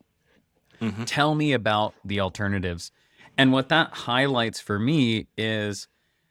Mm-hmm. 0.81 1.03
Tell 1.03 1.35
me 1.35 1.53
about 1.53 1.93
the 2.03 2.19
alternatives." 2.19 2.91
And 3.37 3.51
what 3.51 3.69
that 3.69 3.91
highlights 3.91 4.59
for 4.59 4.77
me 4.77 5.27
is 5.37 5.87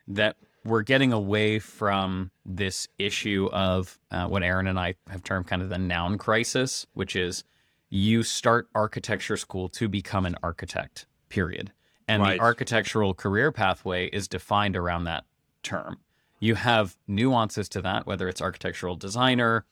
that 0.07 0.37
we're 0.65 0.83
getting 0.83 1.13
away 1.13 1.59
from 1.59 2.31
this 2.45 2.89
issue 2.99 3.49
of 3.53 3.99
uh, 4.11 4.27
what 4.27 4.43
Aaron 4.43 4.67
and 4.67 4.79
I 4.79 4.95
have 5.11 5.25
termed 5.25 5.47
kind 5.47 5.63
of 5.63 5.69
the 5.69 5.79
noun 5.79 6.19
crisis, 6.19 6.87
which 6.95 7.17
is 7.17 7.45
you 7.91 8.23
start 8.23 8.69
architecture 8.75 9.37
school 9.37 9.69
to 9.71 9.89
become 9.89 10.25
an 10.25 10.37
architect, 10.43 11.07
period. 11.29 11.73
And 12.09 12.23
right. 12.23 12.39
the 12.39 12.43
architectural 12.43 13.15
career 13.15 13.53
pathway 13.53 14.07
is 14.07 14.29
defined 14.29 14.77
around 14.77 15.05
that 15.05 15.25
term. 15.63 15.99
You 16.41 16.55
have 16.57 16.97
nuances 17.07 17.69
to 17.71 17.83
that, 17.83 18.07
whether 18.07 18.29
it's 18.29 18.41
architectural 18.43 18.97
designer, 18.97 19.65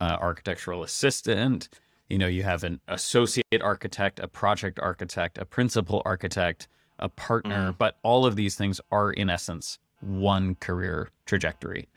uh, 0.00 0.16
architectural 0.20 0.82
assistant, 0.82 1.68
you 2.08 2.18
know, 2.18 2.26
you 2.26 2.42
have 2.42 2.64
an 2.64 2.80
associate 2.88 3.62
architect, 3.62 4.18
a 4.18 4.28
project 4.28 4.78
architect, 4.80 5.38
a 5.38 5.44
principal 5.44 6.02
architect, 6.04 6.68
a 6.98 7.08
partner, 7.08 7.72
mm. 7.72 7.78
but 7.78 7.98
all 8.02 8.26
of 8.26 8.36
these 8.36 8.56
things 8.56 8.80
are 8.90 9.12
in 9.12 9.30
essence 9.30 9.78
one 10.00 10.54
career 10.56 11.10
trajectory. 11.26 11.88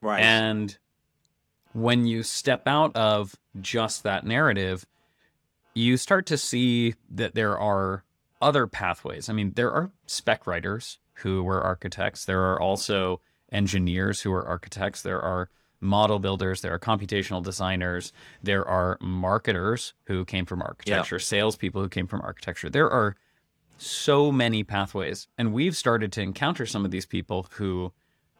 Right. 0.00 0.20
And 0.20 0.76
when 1.72 2.06
you 2.06 2.22
step 2.22 2.66
out 2.66 2.94
of 2.96 3.36
just 3.60 4.02
that 4.02 4.24
narrative, 4.24 4.86
you 5.74 5.96
start 5.96 6.26
to 6.26 6.38
see 6.38 6.94
that 7.10 7.34
there 7.34 7.58
are 7.58 8.04
other 8.40 8.66
pathways. 8.66 9.28
I 9.28 9.32
mean, 9.32 9.52
there 9.54 9.72
are 9.72 9.90
spec 10.06 10.46
writers 10.46 10.98
who 11.14 11.42
were 11.42 11.62
architects. 11.62 12.24
There 12.24 12.42
are 12.42 12.60
also 12.60 13.20
engineers 13.50 14.22
who 14.22 14.32
are 14.32 14.46
architects. 14.46 15.02
There 15.02 15.20
are 15.20 15.48
model 15.84 16.18
builders. 16.18 16.62
There 16.62 16.72
are 16.72 16.78
computational 16.78 17.42
designers. 17.42 18.12
There 18.42 18.66
are 18.66 18.98
marketers 19.00 19.94
who 20.04 20.24
came 20.24 20.46
from 20.46 20.62
architecture, 20.62 21.16
yeah. 21.16 21.20
salespeople 21.20 21.82
who 21.82 21.88
came 21.88 22.06
from 22.06 22.22
architecture. 22.22 22.70
There 22.70 22.90
are 22.90 23.16
so 23.76 24.32
many 24.32 24.64
pathways. 24.64 25.28
And 25.36 25.52
we've 25.52 25.76
started 25.76 26.10
to 26.12 26.22
encounter 26.22 26.66
some 26.66 26.84
of 26.84 26.90
these 26.90 27.06
people 27.06 27.46
who 27.52 27.92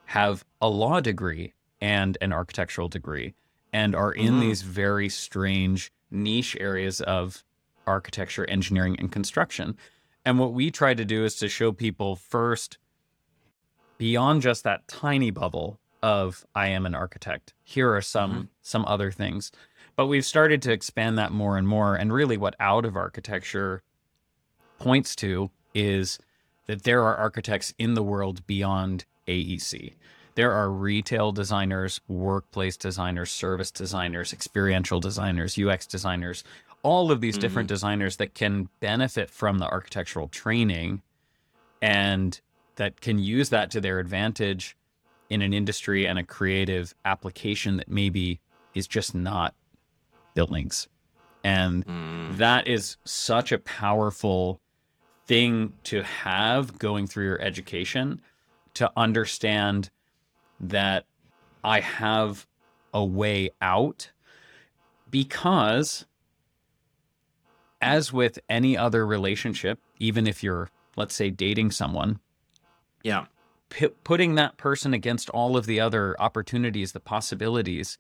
have 0.07 0.45
a 0.61 0.69
law 0.69 1.01
degree 1.01 1.53
and 1.81 2.17
an 2.21 2.33
architectural 2.33 2.89
degree 2.89 3.35
and 3.73 3.95
are 3.95 4.13
in 4.13 4.33
mm-hmm. 4.33 4.41
these 4.41 4.63
very 4.63 5.09
strange 5.09 5.93
niche 6.11 6.57
areas 6.61 7.01
of 7.01 7.45
architecture, 7.87 8.49
engineering, 8.49 8.97
and 8.99 9.13
construction. 9.13 9.77
And 10.25 10.39
what 10.39 10.55
we 10.55 10.71
try 10.71 10.95
to 10.95 11.05
do 11.05 11.25
is 11.25 11.37
to 11.37 11.49
show 11.49 11.73
people 11.73 12.17
first, 12.17 12.79
beyond 13.99 14.43
just 14.43 14.65
that 14.65 14.89
tiny 14.89 15.31
bubble 15.31 15.79
of 16.05 16.45
I 16.55 16.69
am 16.69 16.85
an 16.85 16.95
architect, 16.95 17.55
here 17.63 17.95
are 17.95 18.03
some 18.03 18.31
mm-hmm. 18.31 18.43
some 18.61 18.85
other 18.87 19.11
things. 19.11 19.51
But 19.97 20.07
we've 20.07 20.27
started 20.27 20.61
to 20.63 20.73
expand 20.73 21.17
that 21.17 21.33
more 21.33 21.57
and 21.57 21.67
more. 21.67 21.95
And 21.97 22.13
really 22.13 22.37
what 22.37 22.55
out 22.61 22.85
of 22.85 22.95
architecture 22.95 23.83
points 24.79 25.17
to 25.17 25.51
is 25.73 26.19
that 26.67 26.83
there 26.83 27.03
are 27.03 27.17
architects 27.17 27.73
in 27.79 27.95
the 27.95 28.03
world 28.03 28.47
beyond 28.47 29.07
AEC. 29.27 29.95
There 30.35 30.53
are 30.53 30.71
retail 30.71 31.33
designers, 31.33 32.01
workplace 32.07 32.77
designers, 32.77 33.31
service 33.31 33.71
designers, 33.71 34.33
experiential 34.33 35.01
designers, 35.01 35.59
UX 35.59 35.87
designers, 35.87 36.45
all 36.83 37.11
of 37.11 37.23
these 37.23 37.35
mm-hmm. 37.35 37.41
different 37.41 37.69
designers 37.69 38.17
that 38.17 38.35
can 38.35 38.69
benefit 38.81 39.31
from 39.31 39.59
the 39.59 39.67
architectural 39.67 40.29
training 40.29 41.01
and 41.81 42.41
that 42.77 43.01
can 43.01 43.19
use 43.19 43.49
that 43.51 43.71
to 43.71 43.81
their 43.81 44.01
advantage 44.01 44.77
in 45.35 45.43
an 45.43 45.53
industry 45.53 46.07
and 46.07 46.19
a 46.19 46.23
creative 46.23 46.95
application 47.05 47.77
that 47.79 47.89
maybe 47.89 48.41
is 48.73 48.87
just 48.87 49.15
not 49.15 49.55
buildings. 50.35 50.89
And 51.43 51.85
mm. 51.85 52.37
that 52.39 52.69
is 52.69 52.97
such 53.05 53.51
a 53.53 53.59
powerful 53.59 54.61
thing 55.27 55.73
to 55.85 56.03
have 56.03 56.79
going 56.79 57.09
through 57.09 57.25
your 57.25 57.41
education 57.41 58.21
to 58.75 58.91
understand 58.97 59.91
that 60.61 61.05
I 61.65 61.81
have 61.81 62.47
a 62.93 63.05
way 63.05 63.51
out 63.61 64.13
because 65.11 66.07
as 67.81 68.13
with 68.13 68.39
any 68.49 68.77
other 68.77 69.07
relationship, 69.07 69.81
even 69.99 70.27
if 70.27 70.43
you're, 70.43 70.71
let's 70.97 71.15
say, 71.15 71.31
dating 71.31 71.73
someone, 71.73 72.21
yeah, 73.03 73.27
p- 73.69 73.89
putting 73.89 74.35
that 74.35 74.57
person 74.57 74.95
against 74.95 75.31
all 75.31 75.57
of 75.57 75.67
the 75.67 75.81
other 75.81 76.21
opportunities, 76.21 76.93
the 76.93 77.01
possibilities, 77.01 77.99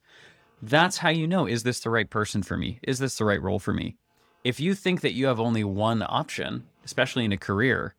that's 0.63 0.99
how 0.99 1.11
you 1.11 1.27
know 1.27 1.47
is 1.47 1.63
this 1.63 1.81
the 1.81 1.91
right 1.91 2.09
person 2.09 2.43
for 2.43 2.57
me? 2.57 2.79
Is 2.83 2.99
this 2.99 3.19
the 3.19 3.25
right 3.25 3.43
role 3.43 3.59
for 3.59 3.73
me? 3.73 3.97
If 4.45 4.61
you 4.61 4.75
think 4.75 5.01
that 5.01 5.15
you 5.15 5.27
have 5.27 5.41
only 5.41 5.65
one 5.65 6.03
option, 6.07 6.67
especially 6.85 7.25
in 7.25 7.33
a 7.33 7.39
career, 7.39 7.95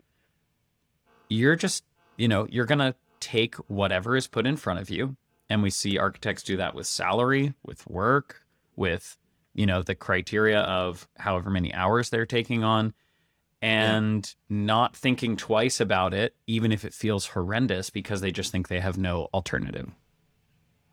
you're 1.30 1.56
just, 1.56 1.84
you 2.18 2.28
know, 2.28 2.48
you're 2.50 2.66
going 2.66 2.80
to 2.80 2.96
take 3.20 3.56
whatever 3.68 4.16
is 4.16 4.28
put 4.28 4.46
in 4.46 4.58
front 4.58 4.80
of 4.80 4.90
you. 4.90 5.16
And 5.50 5.62
we 5.62 5.70
see 5.70 5.98
architects 5.98 6.44
do 6.44 6.58
that 6.58 6.76
with 6.76 6.88
salary, 6.88 7.54
with 7.64 7.88
work, 7.88 8.44
with, 8.76 9.18
you 9.54 9.66
know, 9.66 9.82
the 9.82 9.96
criteria 9.96 10.62
of 10.62 11.08
however 11.18 11.50
many 11.50 11.74
hours 11.74 12.10
they're 12.10 12.26
taking 12.26 12.64
on 12.64 12.94
and 13.66 14.36
yeah. 14.48 14.56
not 14.56 14.96
thinking 14.96 15.36
twice 15.36 15.80
about 15.80 16.14
it, 16.14 16.36
even 16.46 16.72
if 16.72 16.86
it 16.86 16.94
feels 16.94 17.26
horrendous 17.26 17.90
because 17.90 18.22
they 18.22 18.32
just 18.32 18.52
think 18.52 18.68
they 18.68 18.80
have 18.80 18.96
no 18.96 19.28
alternative. 19.34 19.90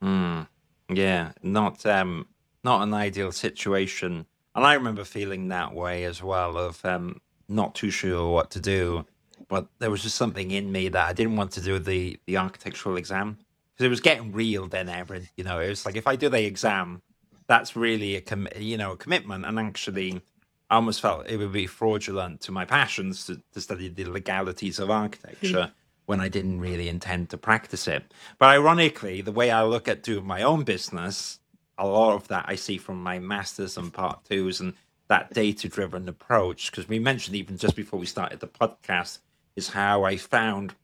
Mm, 0.02 0.48
yeah, 0.88 1.32
not 1.42 1.84
um, 1.84 2.28
not 2.64 2.82
an 2.82 2.94
ideal 2.94 3.30
situation. 3.30 4.24
And 4.54 4.64
I 4.64 4.72
remember 4.72 5.04
feeling 5.04 5.48
that 5.48 5.74
way 5.74 6.04
as 6.04 6.22
well 6.22 6.56
of 6.56 6.82
um, 6.84 7.20
not 7.46 7.74
too 7.74 7.90
sure 7.90 8.32
what 8.32 8.50
to 8.52 8.60
do. 8.60 9.04
But 9.48 9.66
there 9.78 9.90
was 9.90 10.02
just 10.02 10.16
something 10.16 10.50
in 10.50 10.72
me 10.72 10.88
that 10.88 11.08
I 11.08 11.12
didn't 11.12 11.36
want 11.36 11.50
to 11.52 11.60
do 11.60 11.78
the, 11.78 12.18
the 12.26 12.38
architectural 12.38 12.96
exam 12.96 13.36
because 13.74 13.84
it 13.84 13.90
was 13.90 14.00
getting 14.00 14.32
real 14.32 14.66
then, 14.66 14.88
Aaron. 14.88 15.28
You 15.36 15.44
know, 15.44 15.60
it 15.60 15.68
was 15.68 15.84
like 15.84 15.96
if 15.96 16.06
I 16.06 16.16
do 16.16 16.30
the 16.30 16.42
exam, 16.42 17.02
that's 17.48 17.76
really 17.76 18.16
a 18.16 18.22
com- 18.22 18.48
you 18.56 18.78
know 18.78 18.92
a 18.92 18.96
commitment. 18.96 19.44
And 19.44 19.58
actually, 19.58 20.22
I 20.72 20.76
almost 20.76 21.02
felt 21.02 21.28
it 21.28 21.36
would 21.36 21.52
be 21.52 21.66
fraudulent 21.66 22.40
to 22.42 22.50
my 22.50 22.64
passions 22.64 23.26
to, 23.26 23.42
to 23.52 23.60
study 23.60 23.88
the 23.88 24.06
legalities 24.06 24.78
of 24.78 24.90
architecture. 24.90 25.66
Hmm. 25.66 25.72
when 26.06 26.20
I 26.20 26.28
didn't 26.28 26.58
really 26.60 26.88
intend 26.88 27.30
to 27.30 27.38
practice 27.38 27.86
it. 27.86 28.02
But 28.38 28.48
ironically, 28.48 29.20
the 29.20 29.30
way 29.30 29.52
I 29.52 29.62
look 29.62 29.86
at 29.86 30.02
doing 30.02 30.26
my 30.26 30.42
own 30.42 30.64
business, 30.64 31.38
a 31.78 31.86
lot 31.86 32.14
of 32.14 32.26
that 32.28 32.46
I 32.48 32.56
see 32.56 32.76
from 32.78 33.02
my 33.02 33.18
masters 33.18 33.76
and 33.76 33.92
part 33.92 34.24
twos 34.24 34.60
and 34.60 34.72
that 35.08 35.32
data 35.32 35.68
driven 35.68 36.08
approach 36.08 36.70
because 36.70 36.88
we 36.88 36.98
mentioned 36.98 37.36
even 37.36 37.56
just 37.58 37.76
before 37.76 38.00
we 38.00 38.06
started 38.06 38.40
the 38.40 38.48
podcast 38.48 39.18
is 39.54 39.68
how 39.68 40.04
I 40.04 40.16
found 40.16 40.74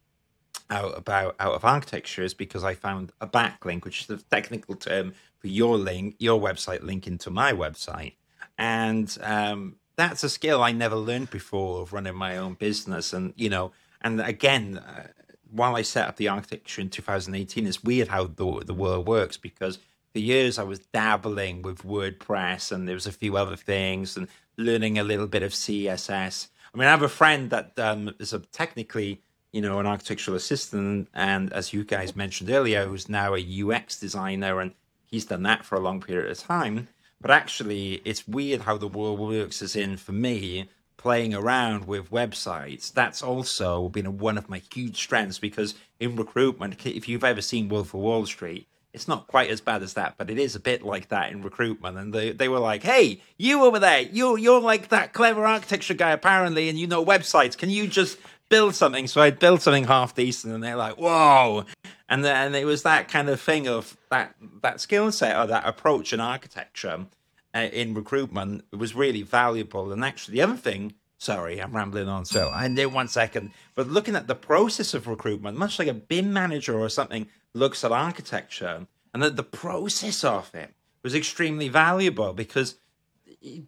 out 0.71 0.97
about 0.97 1.35
out 1.41 1.55
of 1.55 1.65
architecture 1.65 2.23
is 2.23 2.35
because 2.35 2.63
I 2.63 2.75
found 2.75 3.13
a 3.21 3.27
backlink, 3.27 3.85
which 3.85 4.03
is 4.03 4.07
the 4.07 4.19
technical 4.19 4.77
term 4.77 5.15
for 5.39 5.49
your 5.49 5.79
link, 5.79 6.17
your 6.19 6.41
website 6.41 6.83
linking 6.83 7.19
to 7.19 7.31
my 7.31 7.53
website, 7.53 8.15
and 8.59 9.17
um, 9.23 9.77
that's 9.97 10.25
a 10.25 10.29
skill 10.29 10.63
I 10.63 10.73
never 10.73 10.97
learned 10.97 11.31
before 11.31 11.81
of 11.81 11.93
running 11.93 12.17
my 12.17 12.37
own 12.37 12.55
business. 12.55 13.13
And 13.13 13.33
you 13.37 13.49
know, 13.49 13.73
and 14.03 14.21
again, 14.21 14.79
uh, 14.79 15.09
while 15.51 15.77
I 15.77 15.83
set 15.83 16.09
up 16.09 16.17
the 16.17 16.29
architecture 16.29 16.81
in 16.81 16.91
2018, 16.91 17.67
it's 17.67 17.83
weird 17.83 18.09
how 18.09 18.25
the 18.25 18.63
the 18.67 18.75
world 18.75 19.07
works 19.07 19.37
because 19.37 19.79
for 20.13 20.19
years 20.19 20.59
I 20.59 20.65
was 20.65 20.81
dabbling 20.81 21.63
with 21.63 21.85
WordPress 21.85 22.73
and 22.73 22.87
there 22.87 22.95
was 22.95 23.07
a 23.07 23.13
few 23.13 23.37
other 23.37 23.57
things 23.57 24.17
and 24.17 24.29
learning 24.57 24.99
a 24.99 25.05
little 25.05 25.27
bit 25.27 25.43
of 25.43 25.53
CSS. 25.53 26.49
I 26.75 26.79
mean, 26.79 26.89
I 26.89 26.91
have 26.91 27.03
a 27.03 27.09
friend 27.09 27.51
that 27.51 27.79
um, 27.79 28.15
is 28.19 28.33
a 28.33 28.41
technically, 28.41 29.23
you 29.53 29.61
know, 29.61 29.79
an 29.79 29.87
architectural 29.87 30.37
assistant, 30.37 31.09
and 31.15 31.53
as 31.53 31.73
you 31.73 31.85
guys 31.85 32.15
mentioned 32.15 32.51
earlier, 32.51 32.87
who's 32.87 33.09
now 33.09 33.35
a 33.35 33.63
UX 33.63 33.99
designer, 33.99 34.61
and 34.61 34.75
he's 35.07 35.25
done 35.25 35.45
that 35.45 35.65
for 35.65 35.77
a 35.77 35.81
long 35.81 36.01
period 36.01 36.31
of 36.31 36.39
time. 36.39 36.89
But 37.21 37.31
actually, 37.31 38.01
it's 38.05 38.29
weird 38.29 38.63
how 38.63 38.77
the 38.77 38.87
world 38.87 39.19
works. 39.19 39.61
As 39.63 39.75
in, 39.75 39.97
for 39.97 40.13
me, 40.13 40.69
playing 40.97 41.35
around 41.35 41.87
with 41.87 42.11
websites, 42.11 42.93
that's 42.93 43.23
also 43.23 43.89
been 43.89 44.19
one 44.19 44.39
of 44.39 44.49
my 44.49 44.63
huge 44.73 44.97
strengths 44.97 45.39
because 45.39 45.75
in 45.99 46.17
recruitment, 46.17 46.87
if 46.87 47.09
you've 47.09 47.25
ever 47.25 47.41
seen 47.41 47.69
Wolf 47.69 47.95
of 47.95 48.01
Wall 48.01 48.27
Street, 48.27 48.69
it's 48.93 49.09
not 49.09 49.27
quite 49.27 49.51
as 49.51 49.61
bad 49.61 49.83
as 49.83 49.95
that, 49.95 50.15
but 50.17 50.31
it 50.31 50.39
is 50.39 50.57
a 50.57 50.61
bit 50.61 50.83
like 50.83 51.09
that 51.09 51.31
in 51.31 51.43
recruitment. 51.43 51.99
And 51.99 52.13
they, 52.13 52.33
they 52.33 52.49
were 52.49 52.59
like, 52.59 52.83
hey, 52.83 53.21
you 53.37 53.65
over 53.65 53.79
there, 53.79 54.01
you, 54.01 54.37
you're 54.37 54.61
like 54.61 54.89
that 54.89 55.13
clever 55.13 55.45
architecture 55.45 55.95
guy, 55.95 56.11
apparently, 56.11 56.69
and 56.69 56.79
you 56.79 56.87
know 56.87 57.05
websites. 57.05 57.57
Can 57.57 57.71
you 57.71 57.87
just 57.87 58.19
build 58.49 58.75
something? 58.75 59.07
So 59.07 59.21
I 59.21 59.31
built 59.31 59.63
something 59.63 59.85
half 59.85 60.15
decent, 60.15 60.55
and 60.55 60.63
they're 60.63 60.77
like, 60.77 60.97
whoa. 60.97 61.65
And 62.09 62.25
then 62.25 62.55
it 62.55 62.65
was 62.65 62.83
that 62.83 63.09
kind 63.09 63.29
of 63.29 63.41
thing 63.41 63.69
of 63.69 63.97
that, 64.11 64.35
that 64.63 64.81
skill 64.81 65.13
set 65.13 65.37
or 65.37 65.47
that 65.47 65.67
approach 65.67 66.13
in 66.13 66.21
architecture 66.21 67.07
uh, 67.55 67.59
in 67.59 67.95
recruitment 67.95 68.65
was 68.73 68.95
really 68.95 69.23
valuable. 69.23 69.93
And 69.93 70.05
actually, 70.05 70.35
the 70.35 70.43
other 70.43 70.57
thing, 70.57 70.95
sorry, 71.19 71.61
I'm 71.61 71.75
rambling 71.75 72.09
on, 72.09 72.25
so 72.25 72.51
I 72.51 72.69
need 72.69 72.87
one 72.87 73.09
second, 73.09 73.53
but 73.75 73.89
looking 73.89 74.17
at 74.17 74.27
the 74.27 74.35
process 74.35 74.95
of 74.95 75.07
recruitment, 75.07 75.59
much 75.59 75.79
like 75.79 75.89
a 75.89 75.95
BIM 75.95 76.33
manager 76.33 76.79
or 76.79 76.89
something, 76.89 77.29
looks 77.55 77.85
at 77.85 77.93
architecture 77.93 78.87
and 79.13 79.23
that 79.23 79.37
the 79.37 79.43
process 79.43 80.25
of 80.25 80.55
it 80.55 80.75
was 81.03 81.15
extremely 81.15 81.69
valuable 81.69 82.33
because 82.33 82.77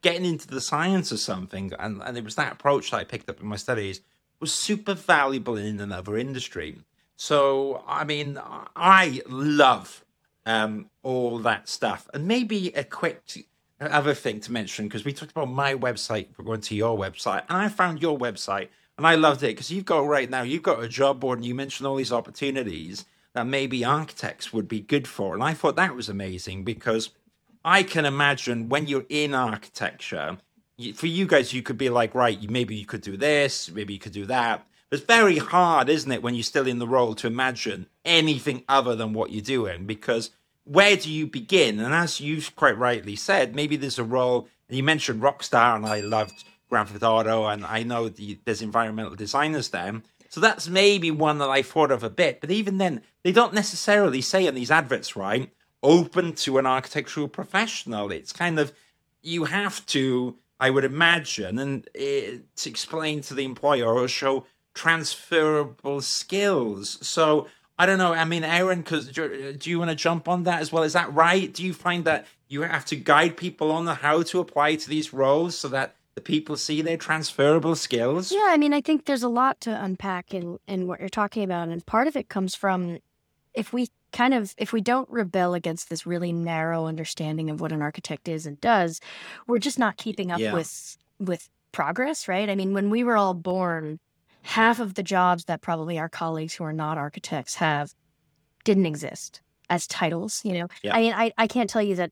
getting 0.02 0.24
into 0.24 0.48
the 0.48 0.60
science 0.60 1.12
of 1.12 1.18
something 1.18 1.72
and, 1.78 2.02
and 2.02 2.16
it 2.18 2.24
was 2.24 2.34
that 2.34 2.52
approach 2.52 2.90
that 2.90 2.98
I 2.98 3.04
picked 3.04 3.28
up 3.28 3.40
in 3.40 3.46
my 3.46 3.56
studies 3.56 4.00
was 4.40 4.52
super 4.52 4.94
valuable 4.94 5.56
in 5.56 5.80
another 5.80 6.16
industry. 6.16 6.78
So 7.16 7.84
I 7.86 8.04
mean 8.04 8.38
I 8.76 9.22
love 9.28 10.04
um, 10.46 10.90
all 11.02 11.38
that 11.40 11.68
stuff. 11.68 12.08
And 12.14 12.26
maybe 12.26 12.68
a 12.68 12.84
quick 12.84 13.46
other 13.80 14.14
thing 14.14 14.40
to 14.40 14.52
mention 14.52 14.86
because 14.86 15.04
we 15.04 15.12
talked 15.12 15.30
about 15.30 15.50
my 15.50 15.74
website 15.74 16.26
we're 16.36 16.44
going 16.44 16.60
to 16.60 16.74
your 16.74 16.98
website 16.98 17.42
and 17.48 17.56
I 17.56 17.68
found 17.68 18.02
your 18.02 18.18
website 18.18 18.68
and 18.98 19.06
I 19.06 19.14
loved 19.14 19.42
it 19.42 19.54
because 19.54 19.70
you've 19.70 19.86
got 19.86 20.00
right 20.00 20.28
now 20.28 20.42
you've 20.42 20.62
got 20.62 20.82
a 20.82 20.88
job 20.88 21.20
board 21.20 21.38
and 21.38 21.46
you 21.46 21.54
mentioned 21.54 21.86
all 21.86 21.96
these 21.96 22.12
opportunities 22.12 23.06
that 23.32 23.46
maybe 23.46 23.84
architects 23.84 24.52
would 24.52 24.68
be 24.68 24.80
good 24.80 25.06
for. 25.06 25.34
And 25.34 25.42
I 25.42 25.54
thought 25.54 25.76
that 25.76 25.94
was 25.94 26.08
amazing 26.08 26.64
because 26.64 27.10
I 27.64 27.82
can 27.82 28.04
imagine 28.04 28.68
when 28.68 28.86
you're 28.86 29.06
in 29.08 29.34
architecture, 29.34 30.38
for 30.94 31.06
you 31.06 31.26
guys, 31.26 31.52
you 31.52 31.62
could 31.62 31.78
be 31.78 31.88
like, 31.88 32.14
right, 32.14 32.50
maybe 32.50 32.74
you 32.74 32.86
could 32.86 33.02
do 33.02 33.16
this, 33.16 33.70
maybe 33.70 33.92
you 33.92 33.98
could 33.98 34.12
do 34.12 34.26
that. 34.26 34.66
It's 34.90 35.04
very 35.04 35.38
hard, 35.38 35.88
isn't 35.88 36.10
it, 36.10 36.22
when 36.22 36.34
you're 36.34 36.42
still 36.42 36.66
in 36.66 36.80
the 36.80 36.88
role 36.88 37.14
to 37.14 37.28
imagine 37.28 37.86
anything 38.04 38.64
other 38.68 38.96
than 38.96 39.12
what 39.12 39.30
you're 39.30 39.42
doing? 39.42 39.86
Because 39.86 40.30
where 40.64 40.96
do 40.96 41.10
you 41.10 41.26
begin? 41.26 41.78
And 41.78 41.94
as 41.94 42.20
you 42.20 42.42
quite 42.56 42.76
rightly 42.76 43.14
said, 43.16 43.54
maybe 43.54 43.76
there's 43.76 44.00
a 44.00 44.04
role, 44.04 44.48
and 44.68 44.76
you 44.76 44.82
mentioned 44.82 45.22
Rockstar, 45.22 45.76
and 45.76 45.86
I 45.86 46.00
loved 46.00 46.44
Grand 46.68 46.88
Theft 46.88 47.04
Auto, 47.04 47.46
and 47.46 47.64
I 47.64 47.82
know 47.82 48.08
the, 48.08 48.38
there's 48.44 48.62
environmental 48.62 49.14
designers 49.14 49.68
there. 49.68 50.02
So 50.28 50.40
that's 50.40 50.68
maybe 50.68 51.10
one 51.10 51.38
that 51.38 51.50
I 51.50 51.62
thought 51.62 51.90
of 51.90 52.04
a 52.04 52.10
bit. 52.10 52.40
But 52.40 52.50
even 52.50 52.78
then, 52.78 53.02
they 53.22 53.32
don't 53.32 53.54
necessarily 53.54 54.20
say 54.20 54.46
in 54.46 54.54
these 54.54 54.70
adverts, 54.70 55.16
right? 55.16 55.52
Open 55.82 56.34
to 56.34 56.58
an 56.58 56.66
architectural 56.66 57.28
professional. 57.28 58.12
It's 58.12 58.32
kind 58.32 58.58
of, 58.58 58.72
you 59.22 59.44
have 59.44 59.84
to, 59.86 60.36
I 60.60 60.70
would 60.70 60.84
imagine, 60.84 61.58
and 61.58 61.88
it, 61.94 62.54
to 62.56 62.70
explain 62.70 63.22
to 63.22 63.34
the 63.34 63.44
employer 63.44 63.92
or 63.92 64.06
show 64.06 64.44
transferable 64.74 66.00
skills. 66.02 66.98
So 67.00 67.48
I 67.78 67.86
don't 67.86 67.98
know. 67.98 68.12
I 68.12 68.26
mean, 68.26 68.44
Aaron, 68.44 68.82
because 68.82 69.08
do, 69.08 69.54
do 69.54 69.70
you 69.70 69.78
want 69.78 69.90
to 69.90 69.96
jump 69.96 70.28
on 70.28 70.44
that 70.44 70.60
as 70.60 70.70
well? 70.70 70.82
Is 70.82 70.92
that 70.92 71.12
right? 71.14 71.52
Do 71.52 71.64
you 71.64 71.72
find 71.72 72.04
that 72.04 72.26
you 72.48 72.62
have 72.62 72.84
to 72.86 72.96
guide 72.96 73.38
people 73.38 73.72
on 73.72 73.86
how 73.86 74.22
to 74.22 74.38
apply 74.38 74.74
to 74.76 74.88
these 74.88 75.14
roles 75.14 75.56
so 75.56 75.68
that 75.68 75.96
the 76.14 76.20
people 76.20 76.56
see 76.56 76.82
their 76.82 76.98
transferable 76.98 77.74
skills? 77.74 78.30
Yeah, 78.30 78.48
I 78.48 78.58
mean, 78.58 78.74
I 78.74 78.82
think 78.82 79.06
there's 79.06 79.22
a 79.22 79.28
lot 79.28 79.62
to 79.62 79.82
unpack 79.82 80.34
in, 80.34 80.58
in 80.68 80.86
what 80.86 81.00
you're 81.00 81.08
talking 81.08 81.42
about. 81.42 81.68
And 81.68 81.84
part 81.86 82.06
of 82.06 82.16
it 82.16 82.28
comes 82.28 82.54
from 82.54 82.98
if 83.54 83.72
we 83.72 83.88
kind 84.12 84.34
of 84.34 84.54
if 84.58 84.72
we 84.72 84.80
don't 84.80 85.08
rebel 85.10 85.54
against 85.54 85.90
this 85.90 86.06
really 86.06 86.32
narrow 86.32 86.86
understanding 86.86 87.50
of 87.50 87.60
what 87.60 87.72
an 87.72 87.82
architect 87.82 88.28
is 88.28 88.46
and 88.46 88.60
does, 88.60 89.00
we're 89.46 89.58
just 89.58 89.78
not 89.78 89.96
keeping 89.96 90.30
up 90.30 90.40
yeah. 90.40 90.52
with 90.52 90.96
with 91.18 91.48
progress, 91.72 92.28
right? 92.28 92.48
I 92.48 92.54
mean, 92.54 92.72
when 92.72 92.90
we 92.90 93.04
were 93.04 93.16
all 93.16 93.34
born, 93.34 94.00
half 94.42 94.80
of 94.80 94.94
the 94.94 95.02
jobs 95.02 95.44
that 95.44 95.60
probably 95.60 95.98
our 95.98 96.08
colleagues 96.08 96.54
who 96.54 96.64
are 96.64 96.72
not 96.72 96.98
architects 96.98 97.56
have 97.56 97.94
didn't 98.64 98.86
exist 98.86 99.40
as 99.68 99.86
titles, 99.86 100.40
you 100.44 100.52
know. 100.52 100.68
Yeah. 100.82 100.96
I 100.96 101.00
mean, 101.00 101.12
I, 101.12 101.32
I 101.38 101.46
can't 101.46 101.70
tell 101.70 101.82
you 101.82 101.94
that 101.96 102.10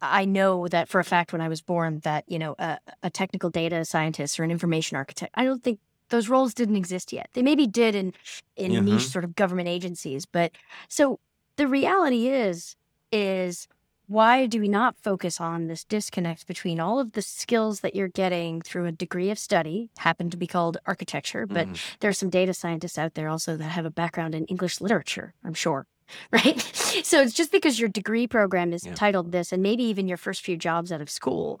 I 0.00 0.24
know 0.24 0.68
that 0.68 0.88
for 0.88 1.00
a 1.00 1.04
fact 1.04 1.32
when 1.32 1.40
I 1.40 1.48
was 1.48 1.60
born 1.60 2.00
that, 2.00 2.24
you 2.28 2.38
know, 2.38 2.54
a, 2.58 2.78
a, 3.02 3.10
technical 3.10 3.50
data 3.50 3.84
scientist 3.84 4.38
or 4.38 4.44
an 4.44 4.50
information 4.50 4.96
architect, 4.96 5.32
I 5.34 5.44
don't 5.44 5.64
think 5.64 5.80
those 6.10 6.28
roles 6.28 6.54
didn't 6.54 6.76
exist 6.76 7.12
yet. 7.12 7.30
They 7.32 7.42
maybe 7.42 7.66
did 7.66 7.94
in 7.94 8.12
in 8.56 8.72
mm-hmm. 8.72 8.84
niche 8.84 9.08
sort 9.08 9.24
of 9.24 9.34
government 9.34 9.68
agencies, 9.68 10.26
but 10.26 10.52
so 10.88 11.18
the 11.56 11.66
reality 11.66 12.28
is 12.28 12.76
is 13.12 13.68
why 14.10 14.46
do 14.46 14.60
we 14.60 14.68
not 14.68 14.96
focus 14.96 15.40
on 15.40 15.68
this 15.68 15.84
disconnect 15.84 16.48
between 16.48 16.80
all 16.80 16.98
of 16.98 17.12
the 17.12 17.22
skills 17.22 17.78
that 17.78 17.94
you're 17.94 18.08
getting 18.08 18.60
through 18.60 18.86
a 18.86 18.90
degree 18.90 19.30
of 19.30 19.38
study, 19.38 19.88
happen 19.98 20.28
to 20.30 20.36
be 20.36 20.48
called 20.48 20.78
architecture, 20.84 21.46
but 21.46 21.68
mm. 21.68 21.80
there 22.00 22.10
are 22.10 22.12
some 22.12 22.28
data 22.28 22.52
scientists 22.52 22.98
out 22.98 23.14
there 23.14 23.28
also 23.28 23.56
that 23.56 23.68
have 23.68 23.86
a 23.86 23.90
background 23.90 24.34
in 24.34 24.46
English 24.46 24.80
literature, 24.80 25.32
I'm 25.44 25.54
sure, 25.54 25.86
right? 26.32 26.60
So 27.04 27.22
it's 27.22 27.34
just 27.34 27.52
because 27.52 27.78
your 27.78 27.88
degree 27.88 28.26
program 28.26 28.72
is 28.72 28.84
yeah. 28.84 28.94
titled 28.94 29.30
this, 29.30 29.52
and 29.52 29.62
maybe 29.62 29.84
even 29.84 30.08
your 30.08 30.16
first 30.16 30.42
few 30.42 30.56
jobs 30.56 30.90
out 30.90 31.00
of 31.00 31.08
school, 31.08 31.60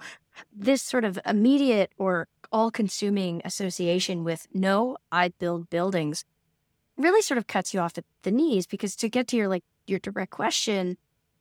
this 0.52 0.82
sort 0.82 1.04
of 1.04 1.20
immediate 1.24 1.92
or 1.98 2.26
all 2.50 2.72
consuming 2.72 3.42
association 3.44 4.24
with 4.24 4.48
no, 4.52 4.96
I 5.12 5.28
build 5.38 5.70
buildings 5.70 6.24
really 7.00 7.22
sort 7.22 7.38
of 7.38 7.46
cuts 7.46 7.72
you 7.72 7.80
off 7.80 7.96
at 7.98 8.04
the 8.22 8.30
knees 8.30 8.66
because 8.66 8.94
to 8.96 9.08
get 9.08 9.26
to 9.28 9.36
your 9.36 9.48
like 9.48 9.64
your 9.90 9.98
direct 9.98 10.30
question, 10.30 10.96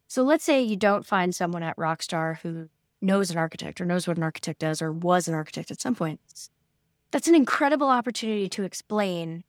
so 0.07 0.23
let's 0.23 0.43
say 0.43 0.62
you 0.62 0.75
don't 0.75 1.05
find 1.05 1.33
someone 1.35 1.63
at 1.63 1.77
Rockstar 1.77 2.39
who 2.39 2.69
knows 3.01 3.31
an 3.31 3.38
architect 3.38 3.79
or 3.79 3.85
knows 3.85 4.07
what 4.07 4.17
an 4.17 4.23
architect 4.23 4.59
does 4.59 4.81
or 4.81 4.91
was 4.91 5.27
an 5.27 5.33
architect 5.33 5.71
at 5.71 5.79
some 5.79 5.95
point. 5.95 6.19
That's 7.12 7.27
an 7.27 7.35
incredible 7.35 7.88
opportunity 7.88 8.49
to 8.49 8.63
explain 8.63 9.43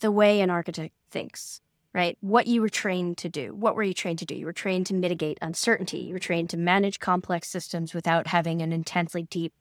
the 0.00 0.10
way 0.10 0.40
an 0.40 0.50
architect 0.50 0.94
thinks 1.10 1.60
right? 1.96 2.18
What 2.20 2.46
you 2.46 2.60
were 2.60 2.68
trained 2.68 3.16
to 3.18 3.30
do. 3.30 3.54
What 3.54 3.74
were 3.74 3.82
you 3.82 3.94
trained 3.94 4.18
to 4.18 4.26
do? 4.26 4.34
You 4.34 4.44
were 4.44 4.52
trained 4.52 4.84
to 4.88 4.94
mitigate 4.94 5.38
uncertainty. 5.40 6.00
You 6.00 6.12
were 6.12 6.18
trained 6.18 6.50
to 6.50 6.58
manage 6.58 7.00
complex 7.00 7.48
systems 7.48 7.94
without 7.94 8.26
having 8.26 8.60
an 8.60 8.70
intensely 8.70 9.22
deep 9.22 9.54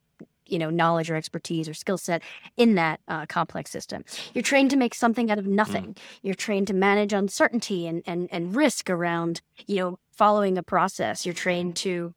you 0.48 0.60
know 0.60 0.70
knowledge 0.70 1.10
or 1.10 1.16
expertise 1.16 1.68
or 1.68 1.74
skill 1.74 1.98
set 1.98 2.22
in 2.58 2.76
that 2.76 3.00
uh, 3.08 3.26
complex 3.26 3.72
system 3.72 4.04
you're 4.34 4.42
trained 4.42 4.70
to 4.70 4.78
make 4.78 4.94
something 4.94 5.32
out 5.32 5.40
of 5.40 5.48
nothing 5.48 5.94
mm. 5.94 5.98
you're 6.22 6.36
trained 6.36 6.68
to 6.68 6.74
manage 6.74 7.14
uncertainty 7.14 7.88
and, 7.88 8.04
and 8.06 8.28
and 8.32 8.56
risk 8.56 8.90
around 8.90 9.42
you 9.68 9.78
know 9.78 10.00
following 10.12 10.58
a 10.58 10.64
process 10.64 11.26
you're 11.26 11.34
trained 11.34 11.76
to 11.76 12.14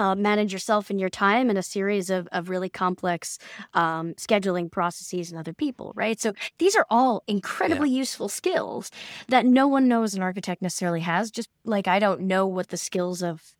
uh, 0.00 0.14
manage 0.14 0.50
yourself 0.50 0.88
and 0.88 0.98
your 0.98 1.10
time 1.10 1.50
in 1.50 1.58
a 1.58 1.62
series 1.62 2.08
of, 2.08 2.26
of 2.32 2.48
really 2.48 2.70
complex 2.70 3.38
um, 3.74 4.14
scheduling 4.14 4.70
processes 4.70 5.30
and 5.30 5.38
other 5.38 5.52
people, 5.52 5.92
right? 5.94 6.18
So 6.18 6.32
these 6.58 6.74
are 6.74 6.86
all 6.88 7.22
incredibly 7.26 7.90
yeah. 7.90 7.98
useful 7.98 8.30
skills 8.30 8.90
that 9.28 9.44
no 9.44 9.68
one 9.68 9.88
knows 9.88 10.14
an 10.14 10.22
architect 10.22 10.62
necessarily 10.62 11.00
has, 11.00 11.30
just 11.30 11.50
like 11.64 11.86
I 11.86 11.98
don't 11.98 12.22
know 12.22 12.46
what 12.46 12.68
the 12.68 12.78
skills 12.78 13.22
of 13.22 13.54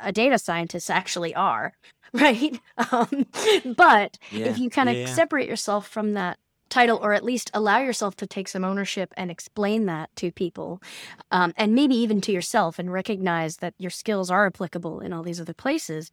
a 0.00 0.12
data 0.12 0.38
scientist 0.38 0.90
actually 0.90 1.34
are, 1.34 1.72
right? 2.12 2.60
Um, 2.90 3.26
but 3.76 4.18
yeah. 4.30 4.46
if 4.46 4.58
you 4.58 4.70
kind 4.70 4.88
of 4.88 4.96
yeah, 4.96 5.06
separate 5.06 5.48
yourself 5.48 5.88
from 5.88 6.12
that 6.12 6.38
title 6.72 6.98
or 7.02 7.12
at 7.12 7.22
least 7.22 7.50
allow 7.52 7.78
yourself 7.80 8.16
to 8.16 8.26
take 8.26 8.48
some 8.48 8.64
ownership 8.64 9.12
and 9.14 9.30
explain 9.30 9.84
that 9.84 10.08
to 10.16 10.32
people 10.32 10.80
um, 11.30 11.52
and 11.58 11.74
maybe 11.74 11.94
even 11.94 12.18
to 12.18 12.32
yourself 12.32 12.78
and 12.78 12.90
recognize 12.90 13.58
that 13.58 13.74
your 13.76 13.90
skills 13.90 14.30
are 14.30 14.46
applicable 14.46 14.98
in 14.98 15.12
all 15.12 15.22
these 15.22 15.38
other 15.38 15.52
places 15.52 16.10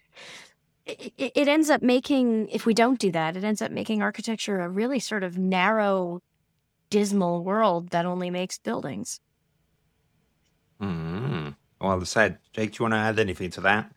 it, 0.86 1.14
it 1.18 1.48
ends 1.48 1.70
up 1.70 1.82
making 1.82 2.50
if 2.50 2.66
we 2.66 2.74
don't 2.74 3.00
do 3.00 3.10
that 3.10 3.38
it 3.38 3.44
ends 3.46 3.62
up 3.62 3.72
making 3.72 4.02
architecture 4.02 4.60
a 4.60 4.68
really 4.68 5.00
sort 5.00 5.24
of 5.24 5.38
narrow 5.38 6.22
dismal 6.90 7.42
world 7.42 7.92
that 7.92 8.06
only 8.06 8.30
makes 8.30 8.58
buildings 8.58 9.22
mm. 10.82 11.56
Well 11.80 12.04
said 12.06 12.38
jake 12.54 12.72
do 12.72 12.78
you 12.80 12.84
want 12.84 12.94
to 12.94 12.98
add 12.98 13.20
anything 13.20 13.50
to 13.50 13.62
that 13.62 13.92